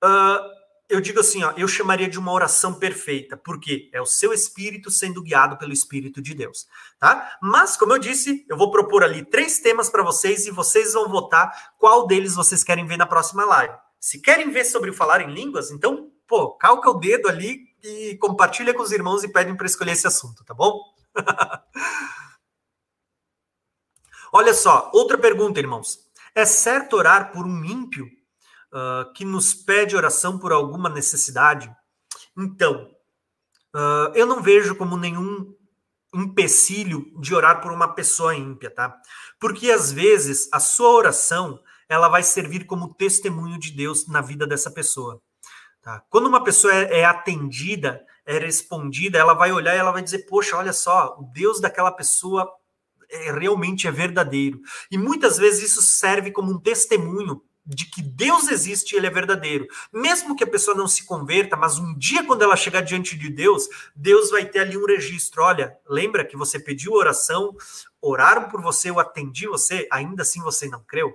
[0.05, 4.33] Uh, eu digo assim, ó, eu chamaria de uma oração perfeita, porque é o seu
[4.33, 6.67] espírito sendo guiado pelo Espírito de Deus,
[6.99, 7.39] tá?
[7.43, 11.09] Mas, como eu disse, eu vou propor ali três temas para vocês e vocês vão
[11.09, 13.75] votar qual deles vocês querem ver na próxima live.
[14.01, 18.75] Se querem ver sobre falar em línguas, então, pô, calca o dedo ali e compartilha
[18.75, 20.81] com os irmãos e pedem para escolher esse assunto, tá bom?
[24.33, 26.07] Olha só, outra pergunta, irmãos.
[26.35, 28.07] É certo orar por um ímpio
[28.73, 31.75] uh, que nos pede oração por alguma necessidade?
[32.37, 32.91] Então,
[33.75, 35.55] uh, eu não vejo como nenhum
[36.15, 39.01] empecilho de orar por uma pessoa ímpia, tá?
[39.39, 44.47] Porque às vezes a sua oração ela vai servir como testemunho de Deus na vida
[44.47, 45.21] dessa pessoa.
[45.83, 46.03] Tá?
[46.11, 50.27] Quando uma pessoa é, é atendida, é respondida, ela vai olhar e ela vai dizer:
[50.27, 52.53] Poxa, olha só, o Deus daquela pessoa
[53.11, 54.61] é, realmente é verdadeiro.
[54.91, 59.11] E muitas vezes isso serve como um testemunho de que Deus existe e ele é
[59.11, 59.67] verdadeiro.
[59.93, 63.29] Mesmo que a pessoa não se converta, mas um dia quando ela chegar diante de
[63.29, 65.43] Deus, Deus vai ter ali um registro.
[65.43, 67.55] Olha, lembra que você pediu oração,
[68.01, 71.15] oraram por você, eu atendi você, ainda assim você não creu?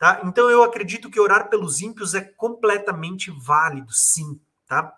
[0.00, 0.22] Tá?
[0.24, 4.94] Então eu acredito que orar pelos ímpios é completamente válido, sim, tá?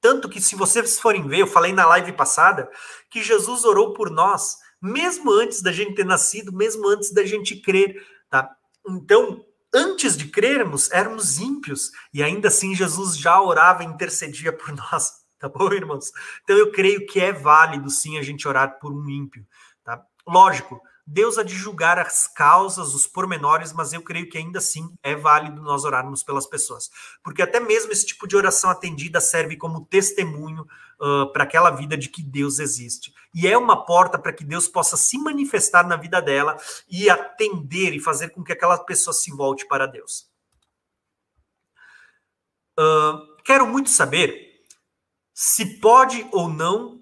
[0.00, 2.68] Tanto que se vocês forem ver, eu falei na live passada
[3.08, 7.54] que Jesus orou por nós, mesmo antes da gente ter nascido, mesmo antes da gente
[7.54, 8.50] crer, tá?
[8.88, 14.74] Então, antes de crermos, éramos ímpios, e ainda assim Jesus já orava e intercedia por
[14.90, 16.10] nós, tá bom, irmãos?
[16.42, 19.46] Então eu creio que é válido sim a gente orar por um ímpio,
[19.84, 20.04] tá?
[20.26, 24.92] Lógico, Deus há de julgar as causas, os pormenores, mas eu creio que ainda assim
[25.04, 26.90] é válido nós orarmos pelas pessoas.
[27.22, 30.66] Porque até mesmo esse tipo de oração atendida serve como testemunho
[31.00, 33.14] uh, para aquela vida de que Deus existe.
[33.32, 36.56] E é uma porta para que Deus possa se manifestar na vida dela
[36.88, 40.28] e atender e fazer com que aquela pessoa se volte para Deus.
[42.78, 44.64] Uh, quero muito saber
[45.32, 47.00] se pode ou não.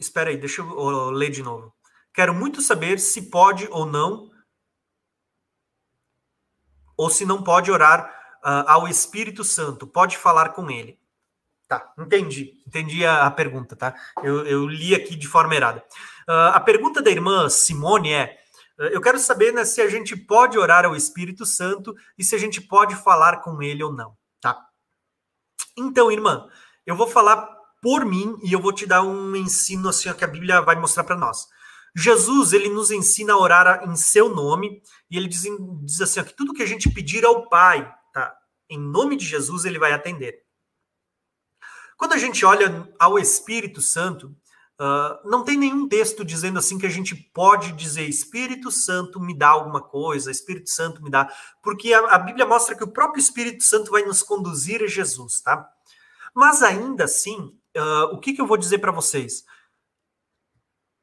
[0.00, 1.72] Espera aí, deixa eu ler de novo.
[2.14, 4.30] Quero muito saber se pode ou não,
[6.96, 8.04] ou se não pode orar
[8.44, 11.00] uh, ao Espírito Santo, pode falar com ele.
[11.66, 13.94] Tá, entendi, entendi a, a pergunta, tá?
[14.22, 15.82] Eu, eu, li aqui de forma errada.
[16.28, 18.38] Uh, a pergunta da irmã Simone é:
[18.78, 22.34] uh, eu quero saber né, se a gente pode orar ao Espírito Santo e se
[22.34, 24.66] a gente pode falar com ele ou não, tá?
[25.74, 26.46] Então, irmã,
[26.84, 27.48] eu vou falar
[27.80, 31.04] por mim e eu vou te dar um ensino assim que a Bíblia vai mostrar
[31.04, 31.48] para nós.
[31.94, 35.44] Jesus, ele nos ensina a orar em seu nome, e ele diz,
[35.82, 38.34] diz assim, ó, que tudo que a gente pedir ao Pai, tá?
[38.68, 40.42] Em nome de Jesus, ele vai atender.
[41.96, 44.34] Quando a gente olha ao Espírito Santo,
[44.80, 49.36] uh, não tem nenhum texto dizendo assim que a gente pode dizer Espírito Santo me
[49.36, 51.30] dá alguma coisa, Espírito Santo me dá,
[51.62, 55.42] porque a, a Bíblia mostra que o próprio Espírito Santo vai nos conduzir a Jesus,
[55.42, 55.68] tá?
[56.34, 59.44] Mas ainda assim, uh, o que, que eu vou dizer para vocês?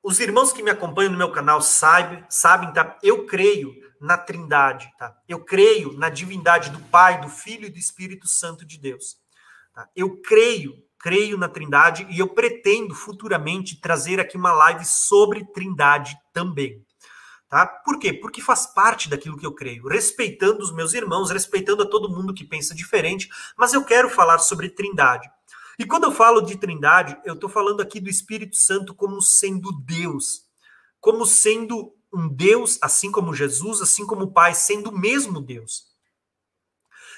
[0.04, 2.98] Os irmãos que me acompanham no meu canal sabem, sabem, tá?
[3.04, 5.16] Eu creio na Trindade, tá?
[5.28, 9.18] Eu creio na divindade do Pai, do Filho e do Espírito Santo de Deus.
[9.74, 9.90] Tá?
[9.96, 16.16] Eu creio creio na Trindade e eu pretendo futuramente trazer aqui uma live sobre Trindade
[16.34, 16.86] também.
[17.48, 17.66] Tá?
[17.66, 18.14] Por quê?
[18.14, 22.34] Porque faz parte daquilo que eu creio, respeitando os meus irmãos, respeitando a todo mundo
[22.34, 25.28] que pensa diferente, mas eu quero falar sobre Trindade.
[25.80, 29.72] E quando eu falo de Trindade, eu estou falando aqui do Espírito Santo como sendo
[29.72, 30.42] Deus,
[31.00, 35.88] como sendo um Deus, assim como Jesus, assim como o Pai, sendo o mesmo Deus.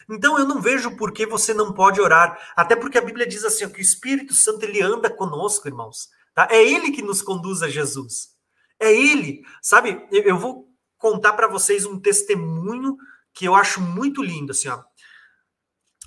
[0.07, 3.43] Então eu não vejo por que você não pode orar, até porque a Bíblia diz
[3.43, 6.09] assim, que o Espírito Santo ele anda conosco, irmãos.
[6.35, 6.47] Tá?
[6.51, 8.35] É ele que nos conduz a Jesus.
[8.79, 10.07] É ele, sabe?
[10.11, 12.95] Eu vou contar para vocês um testemunho
[13.33, 14.79] que eu acho muito lindo, assim, ó.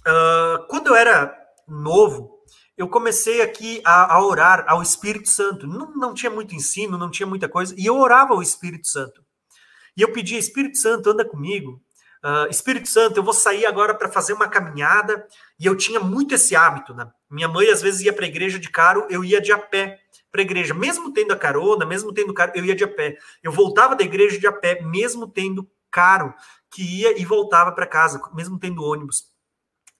[0.06, 1.34] Uh, quando eu era
[1.66, 2.33] novo,
[2.76, 5.66] eu comecei aqui a, a, orar ao Espírito Santo.
[5.66, 9.24] Não, não tinha muito ensino, não tinha muita coisa, e eu orava ao Espírito Santo.
[9.96, 11.80] E eu pedia, Espírito Santo, anda comigo,
[12.24, 15.26] Uh, Espírito Santo, eu vou sair agora para fazer uma caminhada.
[15.60, 17.06] E eu tinha muito esse hábito, né?
[17.30, 20.00] Minha mãe às vezes ia para a igreja de carro, eu ia de a pé
[20.32, 23.18] para a igreja, mesmo tendo a carona, mesmo tendo carro, eu ia de a pé.
[23.42, 26.34] Eu voltava da igreja de a pé, mesmo tendo carro,
[26.72, 29.26] que ia e voltava para casa, mesmo tendo ônibus.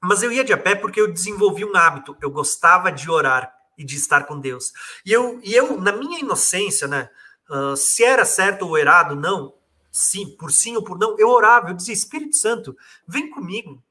[0.05, 3.52] Mas eu ia de a pé porque eu desenvolvi um hábito, eu gostava de orar
[3.76, 4.73] e de estar com Deus.
[5.05, 7.08] E eu, e eu na minha inocência, né?
[7.49, 9.55] Uh, se era certo ou errado, não,
[9.91, 12.76] sim, por sim ou por não, eu orava, eu dizia, Espírito Santo,
[13.07, 13.83] vem comigo.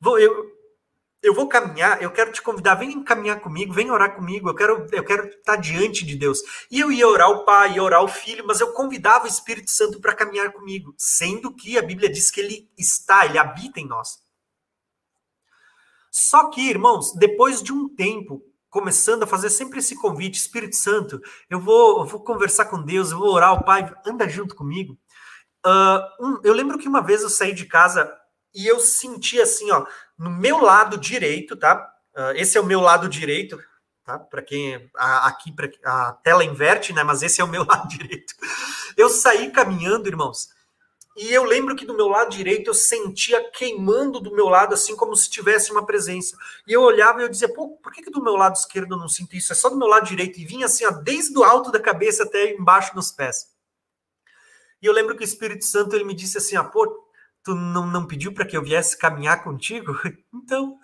[0.00, 0.50] Vou, eu,
[1.22, 4.86] eu vou caminhar, eu quero te convidar, vem caminhar comigo, vem orar comigo, eu quero,
[4.92, 6.40] eu quero estar diante de Deus.
[6.70, 9.70] E eu ia orar o Pai, ia orar o Filho, mas eu convidava o Espírito
[9.70, 13.86] Santo para caminhar comigo, sendo que a Bíblia diz que ele está, ele habita em
[13.86, 14.21] nós.
[16.12, 21.18] Só que, irmãos, depois de um tempo, começando a fazer sempre esse convite, Espírito Santo,
[21.48, 24.98] eu vou, eu vou conversar com Deus, eu vou orar ao Pai, anda junto comigo.
[25.64, 28.12] Uh, um, eu lembro que uma vez eu saí de casa
[28.54, 29.86] e eu senti assim, ó,
[30.18, 31.90] no meu lado direito, tá?
[32.14, 33.58] Uh, esse é o meu lado direito,
[34.04, 34.18] tá?
[34.18, 37.02] Para quem a, aqui pra, a tela inverte, né?
[37.02, 38.34] Mas esse é o meu lado direito.
[38.98, 40.48] Eu saí caminhando, irmãos,
[41.16, 44.96] e eu lembro que do meu lado direito eu sentia queimando do meu lado, assim
[44.96, 46.36] como se tivesse uma presença.
[46.66, 48.98] E eu olhava e eu dizia, pô, por que, que do meu lado esquerdo eu
[48.98, 49.52] não sinto isso?
[49.52, 50.40] É só do meu lado direito.
[50.40, 53.52] E vinha assim, ó, desde o alto da cabeça até embaixo dos pés.
[54.80, 57.08] E eu lembro que o Espírito Santo ele me disse assim: ah, pô,
[57.44, 59.94] tu não, não pediu para que eu viesse caminhar contigo?
[60.34, 60.76] Então,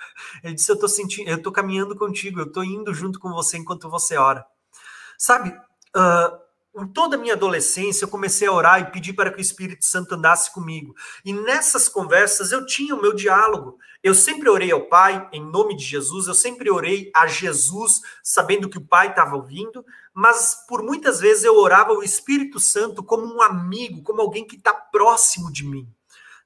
[0.44, 3.58] ele disse: eu tô sentindo, eu tô caminhando contigo, eu tô indo junto com você
[3.58, 4.46] enquanto você ora.
[5.18, 6.47] Sabe, uh,
[6.82, 9.84] em toda a minha adolescência, eu comecei a orar e pedir para que o Espírito
[9.84, 10.94] Santo andasse comigo.
[11.24, 13.78] E nessas conversas eu tinha o meu diálogo.
[14.02, 18.68] Eu sempre orei ao Pai em nome de Jesus, eu sempre orei a Jesus, sabendo
[18.68, 19.84] que o Pai estava ouvindo,
[20.14, 24.56] mas por muitas vezes eu orava o Espírito Santo como um amigo, como alguém que
[24.56, 25.88] está próximo de mim.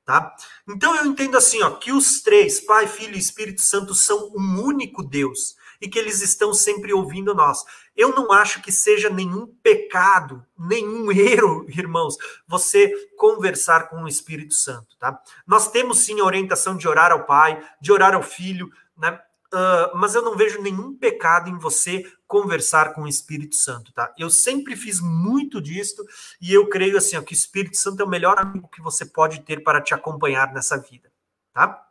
[0.04, 0.34] Tá?
[0.68, 4.62] Então eu entendo assim, ó, que os três, Pai, Filho e Espírito Santo, são um
[4.62, 7.64] único Deus e que eles estão sempre ouvindo nós.
[7.96, 14.54] Eu não acho que seja nenhum pecado, nenhum erro, irmãos, você conversar com o Espírito
[14.54, 15.20] Santo, tá?
[15.46, 19.20] Nós temos sim a orientação de orar ao Pai, de orar ao Filho, né?
[19.52, 24.10] Uh, mas eu não vejo nenhum pecado em você conversar com o Espírito Santo, tá?
[24.16, 26.02] Eu sempre fiz muito disto
[26.40, 29.04] e eu creio assim, ó, que o Espírito Santo é o melhor amigo que você
[29.04, 31.12] pode ter para te acompanhar nessa vida,
[31.52, 31.86] tá?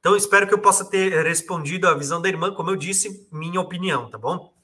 [0.00, 3.60] Então, espero que eu possa ter respondido a visão da irmã, como eu disse, minha
[3.60, 4.57] opinião, tá bom?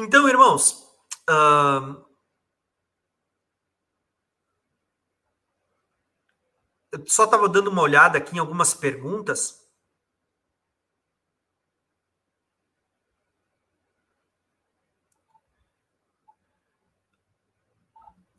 [0.00, 0.84] Então, irmãos,
[1.28, 2.04] uh,
[6.92, 9.58] eu só estava dando uma olhada aqui em algumas perguntas.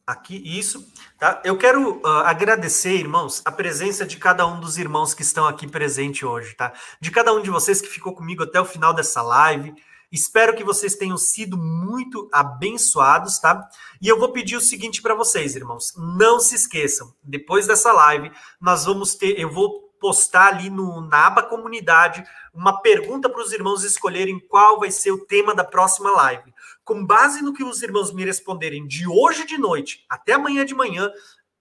[0.08, 1.42] Aqui, isso, tá?
[1.44, 5.68] Eu quero uh, agradecer, irmãos, a presença de cada um dos irmãos que estão aqui
[5.68, 6.74] presente hoje, tá?
[7.02, 9.76] De cada um de vocês que ficou comigo até o final dessa live.
[10.12, 13.70] Espero que vocês tenham sido muito abençoados, tá?
[14.02, 15.94] E eu vou pedir o seguinte para vocês, irmãos.
[15.98, 21.28] Não se esqueçam, depois dessa live, nós vamos ter, eu vou postar ali no, na
[21.28, 22.24] aba comunidade
[22.54, 26.54] uma pergunta para os irmãos escolherem qual vai ser o tema da próxima live.
[26.84, 30.74] Com base no que os irmãos me responderem de hoje de noite até amanhã de
[30.74, 31.12] manhã,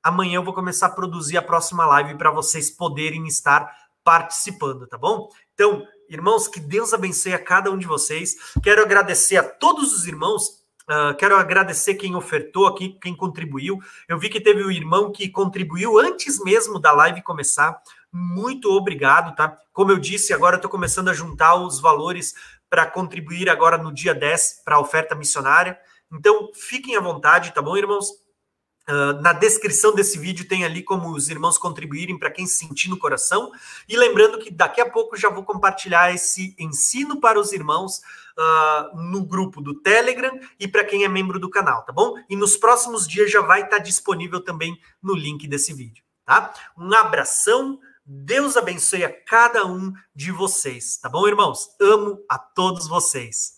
[0.02, 3.70] amanhã eu vou começar a produzir a próxima live para vocês poderem estar
[4.02, 5.28] participando, tá bom?
[5.52, 8.36] Então, Irmãos, que Deus abençoe a cada um de vocês.
[8.62, 10.58] Quero agradecer a todos os irmãos.
[10.88, 13.78] Uh, quero agradecer quem ofertou aqui, quem contribuiu.
[14.08, 17.78] Eu vi que teve um irmão que contribuiu antes mesmo da live começar.
[18.10, 19.54] Muito obrigado, tá?
[19.70, 22.34] Como eu disse, agora eu estou começando a juntar os valores
[22.70, 25.78] para contribuir agora no dia 10 para a oferta missionária.
[26.10, 28.10] Então, fiquem à vontade, tá bom, irmãos?
[28.88, 32.96] Uh, na descrição desse vídeo tem ali como os irmãos contribuírem para quem sentir no
[32.96, 33.52] coração.
[33.86, 38.96] E lembrando que daqui a pouco já vou compartilhar esse ensino para os irmãos uh,
[38.96, 42.14] no grupo do Telegram e para quem é membro do canal, tá bom?
[42.30, 46.54] E nos próximos dias já vai estar tá disponível também no link desse vídeo, tá?
[46.76, 47.78] Um abração.
[48.10, 51.68] Deus abençoe a cada um de vocês, tá bom, irmãos?
[51.78, 53.57] Amo a todos vocês.